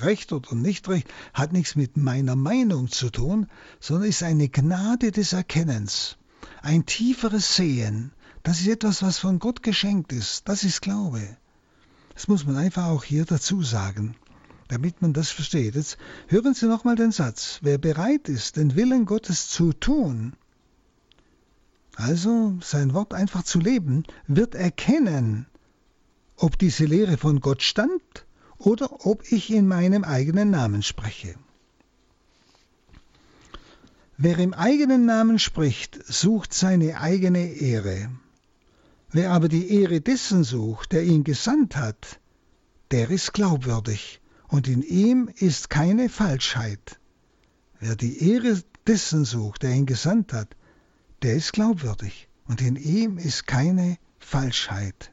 recht 0.00 0.32
oder 0.32 0.54
nicht 0.54 0.88
recht, 0.88 1.08
hat 1.32 1.52
nichts 1.52 1.76
mit 1.76 1.96
meiner 1.96 2.34
Meinung 2.34 2.90
zu 2.90 3.10
tun, 3.10 3.46
sondern 3.78 4.08
ist 4.08 4.22
eine 4.22 4.48
Gnade 4.48 5.12
des 5.12 5.32
Erkennens, 5.32 6.16
ein 6.60 6.86
tieferes 6.86 7.54
Sehen. 7.54 8.12
Das 8.42 8.60
ist 8.60 8.68
etwas, 8.68 9.02
was 9.02 9.18
von 9.18 9.38
Gott 9.38 9.62
geschenkt 9.62 10.12
ist. 10.12 10.48
Das 10.48 10.64
ist 10.64 10.80
Glaube. 10.80 11.36
Das 12.14 12.28
muss 12.28 12.46
man 12.46 12.56
einfach 12.56 12.86
auch 12.86 13.04
hier 13.04 13.24
dazu 13.24 13.62
sagen, 13.62 14.16
damit 14.68 15.02
man 15.02 15.12
das 15.12 15.30
versteht. 15.30 15.74
Jetzt 15.74 15.98
hören 16.28 16.54
Sie 16.54 16.66
nochmal 16.66 16.96
den 16.96 17.12
Satz. 17.12 17.58
Wer 17.62 17.78
bereit 17.78 18.28
ist, 18.28 18.56
den 18.56 18.76
Willen 18.76 19.06
Gottes 19.06 19.48
zu 19.48 19.72
tun, 19.72 20.34
also 21.96 22.58
sein 22.62 22.94
Wort 22.94 23.14
einfach 23.14 23.42
zu 23.42 23.58
leben, 23.58 24.04
wird 24.26 24.54
erkennen, 24.54 25.46
ob 26.36 26.58
diese 26.58 26.86
Lehre 26.86 27.18
von 27.18 27.40
Gott 27.40 27.62
stammt 27.62 28.24
oder 28.56 29.06
ob 29.06 29.30
ich 29.30 29.50
in 29.50 29.68
meinem 29.68 30.04
eigenen 30.04 30.50
Namen 30.50 30.82
spreche. 30.82 31.34
Wer 34.16 34.38
im 34.38 34.52
eigenen 34.52 35.06
Namen 35.06 35.38
spricht, 35.38 35.98
sucht 36.06 36.52
seine 36.52 37.00
eigene 37.00 37.52
Ehre. 37.54 38.10
Wer 39.12 39.32
aber 39.32 39.48
die 39.48 39.70
Ehre 39.74 40.00
dessen 40.00 40.44
sucht, 40.44 40.92
der 40.92 41.02
ihn 41.02 41.24
gesandt 41.24 41.76
hat, 41.76 42.20
der 42.92 43.10
ist 43.10 43.32
glaubwürdig 43.32 44.20
und 44.48 44.68
in 44.68 44.82
ihm 44.82 45.28
ist 45.36 45.68
keine 45.68 46.08
Falschheit. 46.08 47.00
Wer 47.80 47.96
die 47.96 48.30
Ehre 48.30 48.62
dessen 48.86 49.24
sucht, 49.24 49.62
der 49.62 49.72
ihn 49.72 49.86
gesandt 49.86 50.32
hat, 50.32 50.54
der 51.22 51.34
ist 51.34 51.52
glaubwürdig 51.52 52.28
und 52.46 52.60
in 52.60 52.76
ihm 52.76 53.18
ist 53.18 53.46
keine 53.46 53.98
Falschheit. 54.18 55.12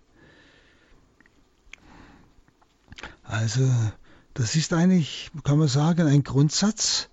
Also, 3.23 3.69
das 4.35 4.55
ist 4.55 4.73
eigentlich, 4.73 5.31
kann 5.43 5.57
man 5.57 5.67
sagen, 5.67 6.07
ein 6.07 6.23
Grundsatz 6.23 7.09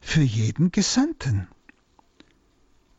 für 0.00 0.22
jeden 0.22 0.72
Gesandten. 0.72 1.48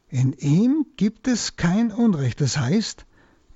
In 0.09 0.33
ihm 0.33 0.87
gibt 0.97 1.27
es 1.27 1.55
kein 1.55 1.91
Unrecht, 1.91 2.41
das 2.41 2.57
heißt, 2.57 3.05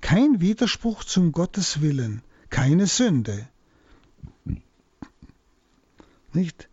kein 0.04 0.42
Widerspruch 0.42 1.02
zum 1.02 1.32
Gottes 1.32 1.80
Willen, 1.80 2.22
keine 2.50 2.86
Sünde. 2.86 3.48
Nicht? 6.34 6.68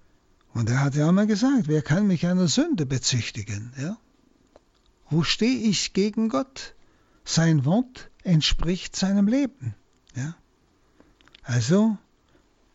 Und 0.53 0.69
er 0.69 0.81
hat 0.81 0.95
ja 0.95 1.07
einmal 1.07 1.27
gesagt, 1.27 1.69
wer 1.69 1.81
kann 1.81 2.07
mich 2.07 2.27
einer 2.27 2.49
Sünde 2.49 2.85
bezichtigen? 2.85 3.71
Ja? 3.79 3.97
Wo 5.09 5.23
stehe 5.23 5.59
ich 5.59 5.93
gegen 5.93 6.27
Gott? 6.27 6.75
Sein 7.23 7.63
Wort 7.63 8.11
entspricht 8.23 8.97
seinem 8.97 9.29
Leben. 9.29 9.75
Ja? 10.13 10.35
Also, 11.43 11.97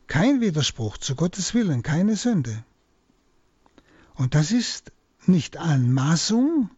kein 0.07 0.41
Widerspruch 0.41 0.97
zu 0.97 1.17
Gottes 1.17 1.53
Willen, 1.53 1.83
keine 1.83 2.17
Sünde. 2.17 2.65
Und 4.15 4.35
das 4.35 4.53
ist 4.53 4.91
nicht 5.27 5.59
Anmaßung, 5.59 6.71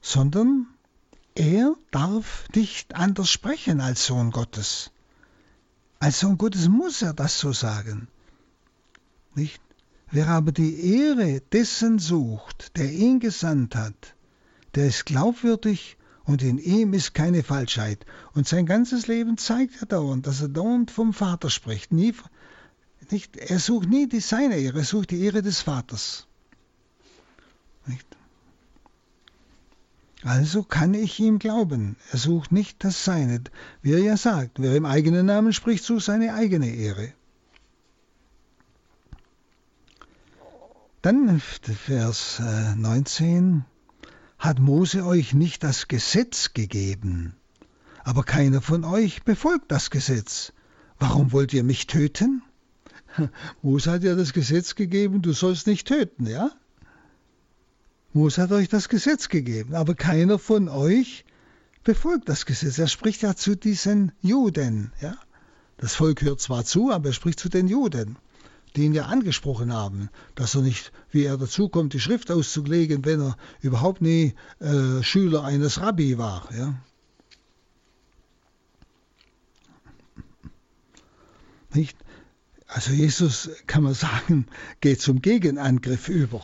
sondern 0.00 0.66
er 1.34 1.74
darf 1.90 2.48
nicht 2.54 2.94
anders 2.94 3.30
sprechen 3.30 3.80
als 3.80 4.06
Sohn 4.06 4.30
Gottes. 4.30 4.90
Als 5.98 6.20
Sohn 6.20 6.38
Gottes 6.38 6.68
muss 6.68 7.02
er 7.02 7.14
das 7.14 7.38
so 7.38 7.52
sagen. 7.52 8.08
Nicht? 9.34 9.60
Wer 10.10 10.28
aber 10.28 10.52
die 10.52 10.98
Ehre 10.98 11.40
dessen 11.52 11.98
sucht, 11.98 12.76
der 12.76 12.92
ihn 12.92 13.18
gesandt 13.18 13.74
hat, 13.76 14.14
der 14.74 14.86
ist 14.86 15.06
glaubwürdig 15.06 15.96
und 16.24 16.42
in 16.42 16.58
ihm 16.58 16.92
ist 16.92 17.14
keine 17.14 17.42
Falschheit. 17.42 18.04
Und 18.34 18.46
sein 18.46 18.66
ganzes 18.66 19.06
Leben 19.06 19.38
zeigt 19.38 19.80
er 19.80 19.86
dauernd, 19.86 20.26
dass 20.26 20.42
er 20.42 20.48
dauernd 20.48 20.90
vom 20.90 21.14
Vater 21.14 21.50
spricht. 21.50 21.92
Nie, 21.92 22.14
nicht, 23.10 23.36
er 23.36 23.58
sucht 23.58 23.88
nie 23.88 24.06
die 24.06 24.20
seine 24.20 24.56
Ehre, 24.56 24.80
er 24.80 24.84
sucht 24.84 25.10
die 25.10 25.22
Ehre 25.22 25.40
des 25.40 25.62
Vaters. 25.62 26.26
Nicht? 27.86 28.06
Also 30.24 30.62
kann 30.62 30.94
ich 30.94 31.18
ihm 31.18 31.38
glauben. 31.38 31.96
Er 32.12 32.18
sucht 32.18 32.52
nicht 32.52 32.84
das 32.84 33.04
Seine. 33.04 33.42
Wie 33.80 33.92
er 33.92 33.98
ja 33.98 34.16
sagt, 34.16 34.62
wer 34.62 34.76
im 34.76 34.86
eigenen 34.86 35.26
Namen 35.26 35.52
spricht, 35.52 35.84
sucht 35.84 36.04
seine 36.04 36.34
eigene 36.34 36.70
Ehre. 36.70 37.12
Dann 41.02 41.40
Vers 41.40 42.40
19 42.76 43.64
hat 44.38 44.60
Mose 44.60 45.04
euch 45.04 45.34
nicht 45.34 45.64
das 45.64 45.88
Gesetz 45.88 46.52
gegeben, 46.52 47.34
aber 48.04 48.22
keiner 48.22 48.60
von 48.60 48.84
euch 48.84 49.24
befolgt 49.24 49.72
das 49.72 49.90
Gesetz. 49.90 50.52
Warum 51.00 51.32
wollt 51.32 51.52
ihr 51.52 51.64
mich 51.64 51.88
töten? 51.88 52.42
Mose 53.62 53.90
hat 53.90 54.04
ja 54.04 54.14
das 54.14 54.32
Gesetz 54.32 54.76
gegeben, 54.76 55.22
du 55.22 55.32
sollst 55.32 55.66
nicht 55.66 55.88
töten, 55.88 56.28
ja? 56.28 56.52
Mose 58.12 58.42
hat 58.42 58.52
euch 58.52 58.68
das 58.68 58.88
Gesetz 58.88 59.28
gegeben, 59.28 59.74
aber 59.74 59.94
keiner 59.94 60.38
von 60.38 60.68
euch 60.68 61.24
befolgt 61.84 62.28
das 62.28 62.46
Gesetz. 62.46 62.78
Er 62.78 62.88
spricht 62.88 63.22
ja 63.22 63.34
zu 63.34 63.56
diesen 63.56 64.12
Juden, 64.20 64.92
ja? 65.00 65.16
Das 65.78 65.94
Volk 65.94 66.22
hört 66.22 66.40
zwar 66.40 66.64
zu, 66.64 66.92
aber 66.92 67.08
er 67.08 67.12
spricht 67.12 67.40
zu 67.40 67.48
den 67.48 67.66
Juden 67.66 68.16
die 68.76 68.84
ihn 68.84 68.94
ja 68.94 69.06
angesprochen 69.06 69.72
haben, 69.72 70.08
dass 70.34 70.54
er 70.54 70.62
nicht, 70.62 70.92
wie 71.10 71.24
er 71.24 71.36
dazukommt, 71.36 71.92
die 71.92 72.00
Schrift 72.00 72.30
auszulegen, 72.30 73.04
wenn 73.04 73.20
er 73.20 73.36
überhaupt 73.60 74.00
nie 74.00 74.34
äh, 74.60 75.02
Schüler 75.02 75.44
eines 75.44 75.80
Rabbi 75.80 76.18
war. 76.18 76.48
Ja. 76.56 76.74
Nicht? 81.74 81.96
Also 82.66 82.92
Jesus, 82.92 83.50
kann 83.66 83.82
man 83.82 83.94
sagen, 83.94 84.46
geht 84.80 85.00
zum 85.00 85.20
Gegenangriff 85.20 86.08
über. 86.08 86.42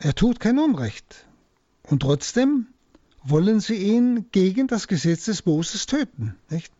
Er 0.00 0.14
tut 0.14 0.40
kein 0.40 0.58
Unrecht. 0.58 1.26
Und 1.82 2.00
trotzdem 2.00 2.66
wollen 3.22 3.60
sie 3.60 3.76
ihn 3.76 4.30
gegen 4.32 4.66
das 4.66 4.88
Gesetz 4.88 5.26
des 5.26 5.44
Moses 5.44 5.86
töten. 5.86 6.36
Nicht? 6.48 6.72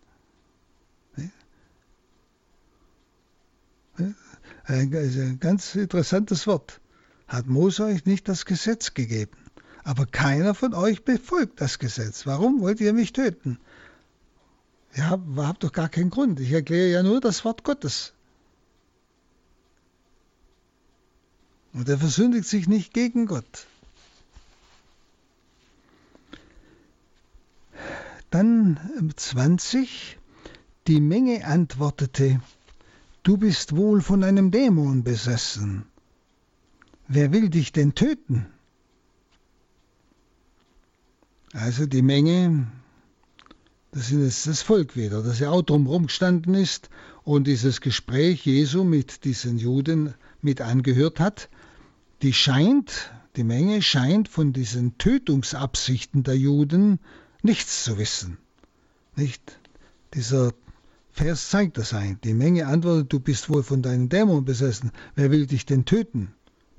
Ein 4.65 5.39
ganz 5.41 5.75
interessantes 5.75 6.47
Wort. 6.47 6.81
Hat 7.29 7.47
Mose 7.47 7.85
euch 7.85 8.07
nicht 8.07 8.29
das 8.29 8.47
Gesetz 8.47 8.95
gegeben? 8.95 9.37
Aber 9.85 10.07
keiner 10.07 10.55
von 10.55 10.73
euch 10.75 11.05
befolgt 11.05 11.61
das 11.61 11.79
Gesetz. 11.79 12.25
Warum 12.25 12.61
wollt 12.61 12.81
ihr 12.81 12.93
mich 12.93 13.13
töten? 13.13 13.59
Ihr 14.95 15.11
habt, 15.11 15.25
habt 15.37 15.65
doch 15.65 15.73
gar 15.73 15.89
keinen 15.89 16.11
Grund. 16.11 16.41
Ich 16.41 16.53
erkläre 16.53 16.89
ja 16.91 17.03
nur 17.03 17.21
das 17.21 17.45
Wort 17.45 17.65
Gottes. 17.65 18.15
Und 21.73 21.89
er 21.89 21.99
versündigt 21.99 22.49
sich 22.49 22.69
nicht 22.69 22.93
gegen 22.93 23.27
Gott. 23.27 23.67
Dann 28.31 29.13
20. 29.17 30.19
Die 30.87 31.01
Menge 31.01 31.45
antwortete, 31.45 32.41
Du 33.23 33.37
bist 33.37 33.77
wohl 33.77 34.01
von 34.01 34.25
einem 34.25 34.51
Dämon 34.51 35.05
besessen. 35.05 35.85
Wer 37.07 37.33
will 37.33 37.51
dich 37.51 37.73
denn 37.73 37.95
töten? 37.95 38.47
Also 41.53 41.87
die 41.87 42.03
Menge, 42.03 42.69
das 43.93 44.11
ist 44.11 44.47
das 44.47 44.63
Volk 44.63 44.97
wieder, 44.97 45.23
das 45.23 45.41
ja 45.41 45.51
auch 45.51 45.63
drumherum 45.63 46.07
gestanden 46.07 46.55
ist 46.55 46.89
und 47.25 47.47
dieses 47.47 47.81
Gespräch 47.81 48.47
Jesu 48.47 48.85
mit 48.85 49.25
diesen 49.25 49.59
Juden 49.59 50.15
mit 50.41 50.61
angehört 50.61 51.21
hat, 51.21 51.51
die 52.23 52.33
scheint, 52.33 53.13
die 53.37 53.45
Menge 53.45 53.83
scheint 53.83 54.29
von 54.29 54.53
diesen 54.53 54.99
Tötungsabsichten 54.99 56.23
der 56.23 56.37
Juden 56.37 57.01
nichts 57.43 57.85
zu 57.85 57.99
wissen. 57.99 58.39
Nicht? 59.17 59.59
Dieser 60.15 60.53
Vers 61.13 61.51
zeigt 61.51 61.79
das 61.79 61.95
ein. 61.95 62.21
Die 62.23 62.35
Menge 62.35 62.67
antwortet, 62.67 63.13
du 63.13 63.21
bist 63.21 63.49
wohl 63.49 63.63
von 63.63 63.83
deinem 63.83 64.09
Dämon 64.09 64.45
besessen. 64.45 64.93
Wer 65.15 65.31
will 65.31 65.47
dich 65.47 65.67
denn 65.67 65.85
töten? 65.85 66.33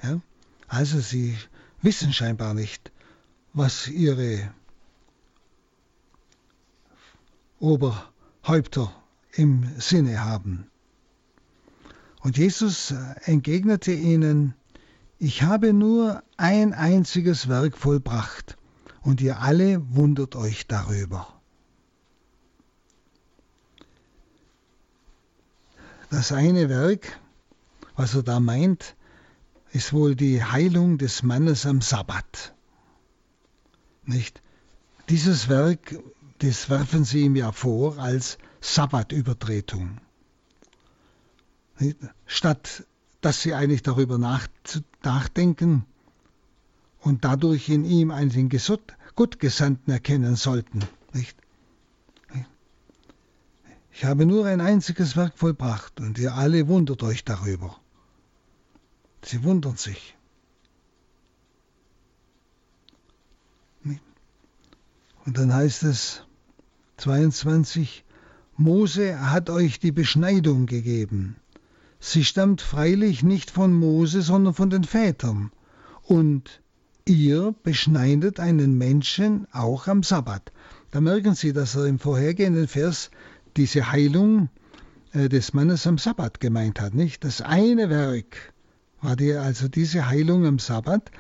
Ja? 0.04 0.22
Also 0.68 1.00
sie 1.00 1.38
wissen 1.82 2.14
scheinbar 2.14 2.54
nicht, 2.54 2.92
was 3.54 3.88
ihre 3.88 4.54
Oberhäupter 7.60 8.94
im 9.34 9.70
Sinne 9.78 10.24
haben. 10.24 10.68
Und 12.22 12.38
Jesus 12.38 12.94
entgegnete 13.26 13.92
ihnen, 13.92 14.54
ich 15.22 15.44
habe 15.44 15.72
nur 15.72 16.24
ein 16.38 16.74
einziges 16.74 17.48
Werk 17.48 17.78
vollbracht, 17.78 18.58
und 19.04 19.22
ihr 19.22 19.40
alle 19.40 19.80
wundert 19.94 20.36
euch 20.36 20.66
darüber. 20.66 21.28
Das 26.10 26.32
eine 26.32 26.70
Werk, 26.70 27.20
was 27.96 28.16
er 28.16 28.24
da 28.24 28.40
meint, 28.40 28.96
ist 29.72 29.94
wohl 29.94 30.16
die 30.16 30.44
Heilung 30.44 30.98
des 30.98 31.22
Mannes 31.22 31.68
am 31.68 31.82
Sabbat. 31.82 32.56
Nicht? 34.06 34.42
Dieses 35.10 35.50
Werk, 35.50 36.00
das 36.40 36.68
werfen 36.72 37.04
sie 37.04 37.22
ihm 37.22 37.36
ja 37.36 37.52
vor 37.52 38.00
als 38.00 38.40
Sabbatübertretung. 38.60 40.00
Statt 42.26 42.86
dass 43.22 43.42
sie 43.42 43.54
eigentlich 43.54 43.84
darüber 43.84 44.18
nachdenken 44.18 45.86
und 47.00 47.24
dadurch 47.24 47.70
in 47.70 47.86
ihm 47.86 48.12
einen 48.12 48.50
Gottgesandten 49.16 49.94
erkennen 49.94 50.36
sollten. 50.36 50.80
Nicht? 51.14 51.38
Ich 53.94 54.06
habe 54.06 54.26
nur 54.26 54.46
ein 54.46 54.62
einziges 54.62 55.16
Werk 55.16 55.38
vollbracht 55.38 56.00
und 56.00 56.18
ihr 56.18 56.34
alle 56.34 56.68
wundert 56.68 57.04
euch 57.04 57.24
darüber. 57.24 57.78
Sie 59.24 59.44
wundern 59.44 59.78
sich. 59.78 60.16
Und 65.26 65.38
dann 65.38 65.54
heißt 65.54 65.84
es 65.84 66.24
22, 66.98 68.04
Mose 68.58 69.30
hat 69.30 69.50
euch 69.50 69.80
die 69.80 69.92
Beschneidung 69.92 70.66
gegeben. 70.66 71.36
Sie 72.04 72.26
stammt 72.26 72.62
freilich 72.62 73.22
nicht 73.22 73.52
von 73.52 73.74
Mose, 73.74 74.24
sondern 74.24 74.56
von 74.56 74.72
den 74.72 74.84
Vätern. 74.84 75.52
Und 76.02 76.64
ihr 77.06 77.54
beschneidet 77.62 78.40
einen 78.40 78.76
Menschen 78.76 79.48
auch 79.52 79.88
am 79.88 80.02
Sabbat. 80.02 80.52
Da 80.90 81.00
merken 81.00 81.36
Sie, 81.36 81.54
dass 81.54 81.76
er 81.76 81.86
im 81.86 82.00
vorhergehenden 82.00 82.68
Vers 82.68 83.12
diese 83.56 83.92
Heilung 83.92 84.50
äh, 85.14 85.30
des 85.30 85.54
Mannes 85.54 85.86
am 85.86 86.00
Sabbat 86.00 86.40
gemeint 86.40 86.82
hat, 86.82 86.96
nicht? 86.96 87.24
Das 87.24 87.40
eine 87.40 87.92
Werk 87.92 88.52
war 89.02 89.16
die, 89.16 89.34
also 89.34 89.68
diese 89.68 90.10
Heilung 90.10 90.48
am 90.48 90.58
Sabbat. 90.58 91.12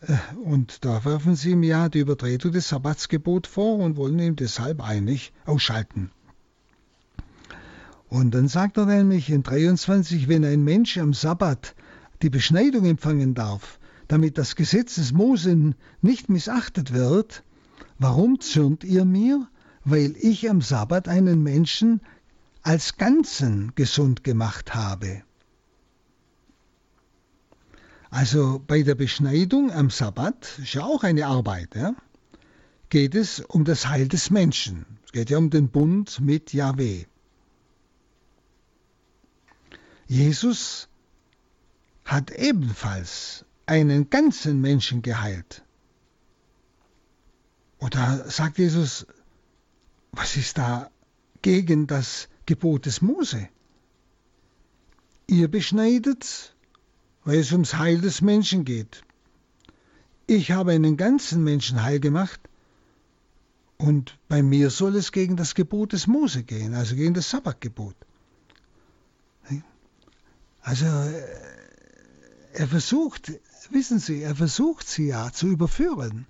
Äh, 0.00 0.16
und 0.44 0.84
da 0.84 1.04
werfen 1.04 1.34
sie 1.34 1.50
ihm 1.50 1.64
ja 1.64 1.88
die 1.88 1.98
Übertretung 1.98 2.52
des 2.52 2.68
Sabbatsgebot 2.68 3.48
vor 3.48 3.78
und 3.78 3.96
wollen 3.96 4.20
ihn 4.20 4.36
deshalb 4.36 4.80
eigentlich 4.80 5.32
ausschalten. 5.44 6.12
Und 8.10 8.32
dann 8.32 8.48
sagt 8.48 8.76
er 8.76 8.86
nämlich 8.86 9.30
in 9.30 9.44
23, 9.44 10.26
wenn 10.26 10.44
ein 10.44 10.64
Mensch 10.64 10.98
am 10.98 11.14
Sabbat 11.14 11.76
die 12.22 12.28
Beschneidung 12.28 12.84
empfangen 12.84 13.34
darf, 13.34 13.78
damit 14.08 14.36
das 14.36 14.56
Gesetz 14.56 14.96
des 14.96 15.12
Mose 15.12 15.74
nicht 16.02 16.28
missachtet 16.28 16.92
wird, 16.92 17.44
warum 18.00 18.40
zürnt 18.40 18.82
ihr 18.82 19.04
mir? 19.04 19.48
Weil 19.84 20.16
ich 20.18 20.50
am 20.50 20.60
Sabbat 20.60 21.06
einen 21.06 21.44
Menschen 21.44 22.00
als 22.62 22.96
Ganzen 22.96 23.72
gesund 23.76 24.24
gemacht 24.24 24.74
habe. 24.74 25.22
Also 28.10 28.60
bei 28.66 28.82
der 28.82 28.96
Beschneidung 28.96 29.70
am 29.70 29.88
Sabbat, 29.88 30.58
ist 30.58 30.74
ja 30.74 30.82
auch 30.82 31.04
eine 31.04 31.26
Arbeit, 31.26 31.76
ja, 31.76 31.94
geht 32.88 33.14
es 33.14 33.38
um 33.38 33.64
das 33.64 33.86
Heil 33.86 34.08
des 34.08 34.30
Menschen. 34.30 34.84
Es 35.04 35.12
geht 35.12 35.30
ja 35.30 35.38
um 35.38 35.48
den 35.48 35.68
Bund 35.68 36.20
mit 36.20 36.52
Yahweh. 36.52 37.04
Jesus 40.10 40.88
hat 42.04 42.30
ebenfalls 42.32 43.44
einen 43.66 44.10
ganzen 44.10 44.60
Menschen 44.60 45.02
geheilt. 45.02 45.62
Oder 47.78 48.28
sagt 48.28 48.58
Jesus, 48.58 49.06
was 50.10 50.36
ist 50.36 50.58
da 50.58 50.90
gegen 51.42 51.86
das 51.86 52.28
Gebot 52.44 52.86
des 52.86 53.00
Mose? 53.00 53.48
Ihr 55.28 55.48
beschneidet 55.48 56.54
weil 57.24 57.38
es 57.38 57.52
ums 57.52 57.76
Heil 57.76 58.00
des 58.00 58.22
Menschen 58.22 58.64
geht. 58.64 59.02
Ich 60.26 60.52
habe 60.52 60.72
einen 60.72 60.96
ganzen 60.96 61.44
Menschen 61.44 61.82
heil 61.82 62.00
gemacht 62.00 62.40
und 63.78 64.18
bei 64.28 64.42
mir 64.42 64.70
soll 64.70 64.96
es 64.96 65.12
gegen 65.12 65.36
das 65.36 65.54
Gebot 65.54 65.92
des 65.92 66.06
Mose 66.06 66.42
gehen, 66.42 66.74
also 66.74 66.94
gegen 66.94 67.14
das 67.14 67.30
Sabbatgebot. 67.30 67.94
Also 70.62 70.86
äh, 70.86 71.22
er 72.52 72.68
versucht, 72.68 73.32
wissen 73.70 73.98
Sie, 73.98 74.22
er 74.22 74.34
versucht 74.34 74.88
sie 74.88 75.06
ja 75.06 75.32
zu 75.32 75.46
überführen, 75.46 76.26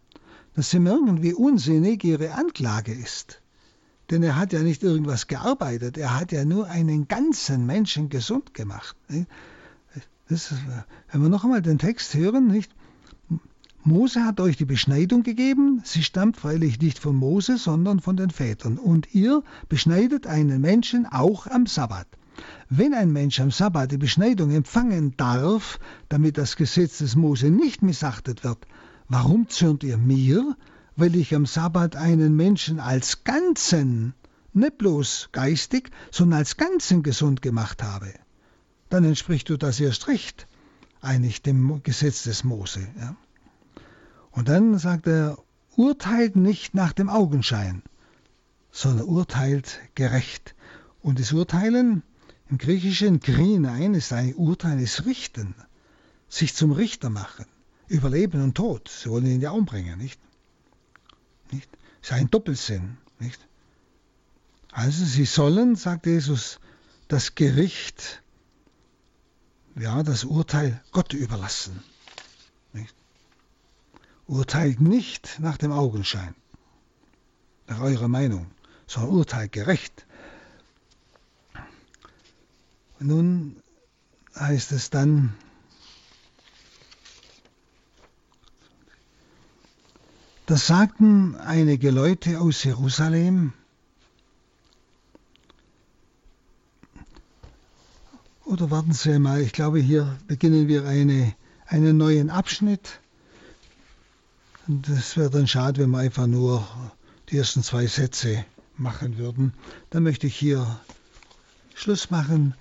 dass 0.54 0.70
sie 0.70 0.78
merken, 0.78 1.22
wie 1.22 1.34
unsinnig 1.34 2.04
ihre 2.04 2.32
Anklage 2.34 2.92
ist. 2.92 3.40
Denn 4.10 4.22
er 4.22 4.36
hat 4.36 4.52
ja 4.52 4.60
nicht 4.60 4.82
irgendwas 4.82 5.28
gearbeitet, 5.28 5.96
er 5.96 6.18
hat 6.18 6.32
ja 6.32 6.44
nur 6.44 6.66
einen 6.66 7.06
ganzen 7.06 7.64
Menschen 7.64 8.08
gesund 8.08 8.54
gemacht. 8.54 8.96
Das, 10.28 10.54
wenn 11.10 11.22
wir 11.22 11.28
noch 11.28 11.44
einmal 11.44 11.62
den 11.62 11.78
Text 11.78 12.14
hören, 12.14 12.48
nicht? 12.48 12.72
Mose 13.82 14.24
hat 14.24 14.40
euch 14.40 14.56
die 14.58 14.66
Beschneidung 14.66 15.22
gegeben, 15.22 15.80
sie 15.84 16.02
stammt 16.02 16.36
freilich 16.36 16.80
nicht 16.80 16.98
von 16.98 17.16
Mose, 17.16 17.56
sondern 17.56 18.00
von 18.00 18.16
den 18.16 18.30
Vätern. 18.30 18.78
Und 18.78 19.14
ihr 19.14 19.42
beschneidet 19.68 20.26
einen 20.26 20.60
Menschen 20.60 21.06
auch 21.06 21.46
am 21.46 21.66
Sabbat. 21.66 22.06
Wenn 22.68 22.94
ein 22.94 23.12
Mensch 23.12 23.40
am 23.40 23.50
Sabbat 23.50 23.92
die 23.92 23.98
Beschneidung 23.98 24.50
empfangen 24.50 25.16
darf, 25.16 25.78
damit 26.08 26.38
das 26.38 26.56
Gesetz 26.56 26.98
des 26.98 27.16
Mose 27.16 27.50
nicht 27.50 27.82
missachtet 27.82 28.44
wird, 28.44 28.66
warum 29.08 29.48
zürnt 29.48 29.82
ihr 29.84 29.98
mir, 29.98 30.56
weil 30.96 31.16
ich 31.16 31.34
am 31.34 31.46
Sabbat 31.46 31.96
einen 31.96 32.36
Menschen 32.36 32.80
als 32.80 33.24
Ganzen, 33.24 34.14
nicht 34.52 34.78
bloß 34.78 35.30
geistig, 35.32 35.90
sondern 36.10 36.40
als 36.40 36.56
Ganzen 36.56 37.02
gesund 37.02 37.42
gemacht 37.42 37.82
habe? 37.82 38.12
dann 38.90 39.04
entspricht 39.04 39.48
du 39.48 39.56
das 39.56 39.80
erst 39.80 40.08
recht 40.08 40.46
eigentlich 41.00 41.40
dem 41.40 41.82
Gesetz 41.82 42.24
des 42.24 42.44
Mose. 42.44 42.86
Ja. 43.00 43.16
Und 44.32 44.48
dann 44.48 44.78
sagt 44.78 45.06
er, 45.06 45.38
urteilt 45.76 46.36
nicht 46.36 46.74
nach 46.74 46.92
dem 46.92 47.08
Augenschein, 47.08 47.82
sondern 48.70 49.06
urteilt 49.06 49.80
gerecht. 49.94 50.54
Und 51.00 51.18
das 51.18 51.32
Urteilen 51.32 52.02
im 52.50 52.58
Griechischen 52.58 53.20
Grinein 53.20 53.94
ist 53.94 54.12
ein 54.12 54.34
Urteil, 54.34 54.80
ist 54.80 55.06
Richten, 55.06 55.54
sich 56.28 56.54
zum 56.54 56.72
Richter 56.72 57.10
machen, 57.10 57.46
über 57.88 58.10
Leben 58.10 58.42
und 58.42 58.56
Tod. 58.56 58.88
Sie 58.88 59.08
wollen 59.08 59.26
ihn 59.26 59.40
ja 59.40 59.52
umbringen, 59.52 59.98
nicht? 59.98 60.20
nicht? 61.52 61.68
Das 62.00 62.10
ist 62.10 62.16
ein 62.16 62.30
Doppelsinn, 62.30 62.98
nicht? 63.18 63.40
Also 64.72 65.04
sie 65.04 65.24
sollen, 65.24 65.76
sagt 65.76 66.06
Jesus, 66.06 66.60
das 67.08 67.34
Gericht 67.34 68.22
ja, 69.76 70.02
das 70.02 70.24
Urteil 70.24 70.82
Gott 70.92 71.12
überlassen. 71.12 71.82
Nicht? 72.72 72.94
Urteilt 74.26 74.80
nicht 74.80 75.38
nach 75.40 75.56
dem 75.56 75.72
Augenschein, 75.72 76.34
nach 77.66 77.80
eurer 77.80 78.08
Meinung, 78.08 78.50
sondern 78.86 79.12
urteilt 79.12 79.52
gerecht. 79.52 80.06
Nun 83.00 83.56
heißt 84.38 84.72
es 84.72 84.90
dann, 84.90 85.34
das 90.46 90.66
sagten 90.66 91.34
einige 91.36 91.90
Leute 91.90 92.40
aus 92.40 92.62
Jerusalem, 92.62 93.52
Oder 98.50 98.68
warten 98.68 98.92
Sie 98.92 99.16
mal, 99.20 99.40
ich 99.40 99.52
glaube, 99.52 99.78
hier 99.78 100.18
beginnen 100.26 100.66
wir 100.66 100.84
eine, 100.84 101.34
einen 101.68 101.96
neuen 101.96 102.30
Abschnitt. 102.30 102.98
Und 104.66 104.88
es 104.88 105.16
wäre 105.16 105.30
dann 105.30 105.46
schade, 105.46 105.80
wenn 105.80 105.90
wir 105.90 105.98
einfach 105.98 106.26
nur 106.26 106.66
die 107.28 107.38
ersten 107.38 107.62
zwei 107.62 107.86
Sätze 107.86 108.44
machen 108.76 109.18
würden. 109.18 109.54
Dann 109.90 110.02
möchte 110.02 110.26
ich 110.26 110.34
hier 110.34 110.80
Schluss 111.76 112.10
machen. 112.10 112.54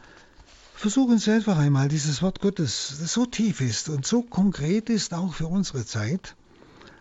Versuchen 0.80 1.20
Sie 1.20 1.34
einfach 1.34 1.58
einmal 1.58 1.90
dieses 1.90 2.22
Wort 2.22 2.40
Gottes, 2.40 3.00
das 3.02 3.12
so 3.12 3.26
tief 3.26 3.60
ist 3.60 3.90
und 3.90 4.06
so 4.06 4.22
konkret 4.22 4.90
ist, 4.90 5.14
auch 5.14 5.34
für 5.34 5.48
unsere 5.48 5.86
Zeit, 5.86 6.38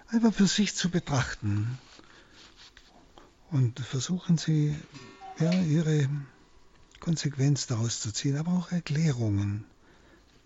einfach 0.08 0.34
für 0.34 0.48
sich 0.48 0.74
zu 0.74 0.90
betrachten. 0.90 1.78
Und 3.52 3.78
versuchen 3.78 4.36
Sie, 4.36 4.74
ja, 5.38 5.52
Ihre 5.52 6.08
Konsequenz 6.98 7.68
daraus 7.68 8.00
zu 8.00 8.10
ziehen, 8.10 8.36
aber 8.36 8.50
auch 8.50 8.72
Erklärungen 8.72 9.64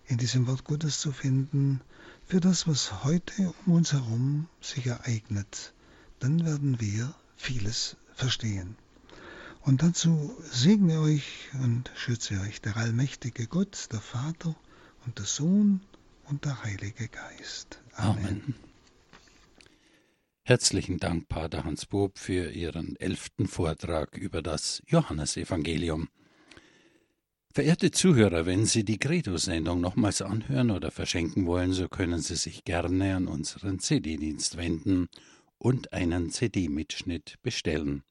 in 0.05 0.19
diesem 0.19 0.45
Wort 0.45 0.63
Gottes 0.63 0.99
zu 0.99 1.11
finden 1.11 1.81
für 2.27 2.39
das, 2.39 2.67
was 2.67 3.03
heute 3.03 3.51
um 3.65 3.73
uns 3.73 3.93
herum 3.93 4.47
sich 4.61 4.85
ereignet. 4.85 5.73
Dann 6.19 6.45
werden 6.45 6.79
wir 6.79 7.15
vieles 7.35 7.97
verstehen. 8.13 8.75
Und 9.65 9.81
dazu 9.81 10.35
segne 10.43 10.99
euch 10.99 11.49
und 11.53 11.89
schütze 11.95 12.39
euch 12.41 12.59
der 12.59 12.75
allmächtige 12.75 13.47
Gott, 13.47 13.87
der 13.93 14.01
Vater 14.01 14.55
und 15.05 15.17
der 15.19 15.25
Sohn 15.25 15.79
und 16.25 16.43
der 16.43 16.63
Heilige 16.63 17.07
Geist. 17.07 17.81
Amen. 17.93 18.25
Amen. 18.25 18.55
Herzlichen 20.43 20.97
Dank, 20.97 21.29
Pater 21.29 21.63
Hans 21.63 21.85
Bob, 21.85 22.19
für 22.19 22.51
Ihren 22.51 22.97
elften 22.97 23.47
Vortrag 23.47 24.17
über 24.17 24.41
das 24.41 24.83
Johannesevangelium. 24.87 26.09
Verehrte 27.53 27.91
Zuhörer, 27.91 28.45
wenn 28.45 28.65
Sie 28.65 28.83
die 28.83 28.97
Credo-Sendung 28.97 29.79
nochmals 29.79 30.21
anhören 30.21 30.71
oder 30.71 30.91
verschenken 30.91 31.45
wollen, 31.45 31.71
so 31.71 31.87
können 31.87 32.19
Sie 32.19 32.35
sich 32.35 32.65
gerne 32.65 33.15
an 33.15 33.27
unseren 33.27 33.79
CD-Dienst 33.79 34.57
wenden 34.57 35.07
und 35.57 35.93
einen 35.93 36.31
CD-Mitschnitt 36.31 37.35
bestellen. 37.41 38.03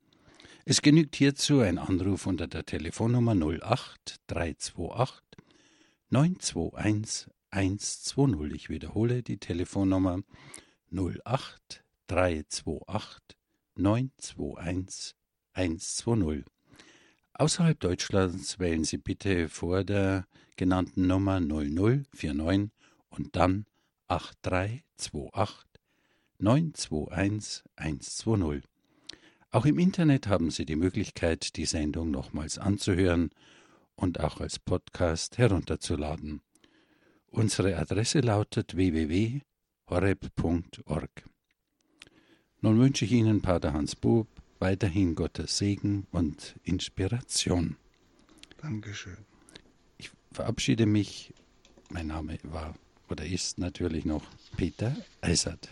Es 0.65 0.81
genügt 0.81 1.17
hierzu 1.17 1.59
ein 1.59 1.77
Anruf 1.77 2.25
unter 2.27 2.47
der 2.47 2.65
Telefonnummer 2.65 3.35
08 3.35 4.21
328 4.29 5.21
921 6.11 7.27
120. 7.51 8.55
Ich 8.55 8.69
wiederhole 8.69 9.25
die 9.25 9.39
Telefonnummer 9.39 10.21
08 10.93 11.83
328 12.07 13.37
921 13.75 15.17
120. 15.55 16.45
Außerhalb 17.35 17.81
Deutschlands 17.81 18.61
wählen 18.61 18.85
Sie 18.85 18.99
bitte 18.99 19.49
vor 19.49 19.83
der 19.83 20.29
genannten 20.55 21.09
Nummer 21.09 21.41
0049 21.41 22.71
und 23.09 23.35
dann 23.35 23.67
8328 24.07 25.67
921 26.39 27.65
120. 27.75 28.72
Auch 29.53 29.67
im 29.67 29.79
Internet 29.79 30.27
haben 30.29 30.51
Sie 30.51 30.65
die 30.65 30.77
Möglichkeit, 30.77 31.57
die 31.57 31.67
Sendung 31.67 32.11
nochmals 32.11 32.57
anzuhören 32.57 33.29
und 33.95 34.19
auch 34.19 34.41
als 34.41 34.59
Podcast 34.59 35.37
herunterzuladen. 35.37 36.41
Unsere 37.27 37.77
Adresse 37.77 38.21
lautet 38.21 38.75
www.horeb.org. 38.77 39.43
Nun 42.63 42.81
wünsche 42.81 43.05
ich 43.05 43.13
Ihnen, 43.13 43.43
Pater 43.43 43.75
Hans 43.75 43.95
Bub, 43.95 44.27
weiterhin 44.59 45.15
Gottes 45.15 45.59
Segen 45.59 46.07
und 46.13 46.55
Inspiration. 46.63 47.77
Dankeschön. 48.57 49.19
Ich 49.99 50.11
verabschiede 50.33 50.87
mich. 50.87 51.35
Mein 51.91 52.07
Name 52.07 52.39
war 52.45 52.75
oder 53.11 53.27
ist 53.27 53.59
natürlich 53.59 54.07
noch 54.07 54.25
Peter 54.57 54.97
Eisert. 55.21 55.69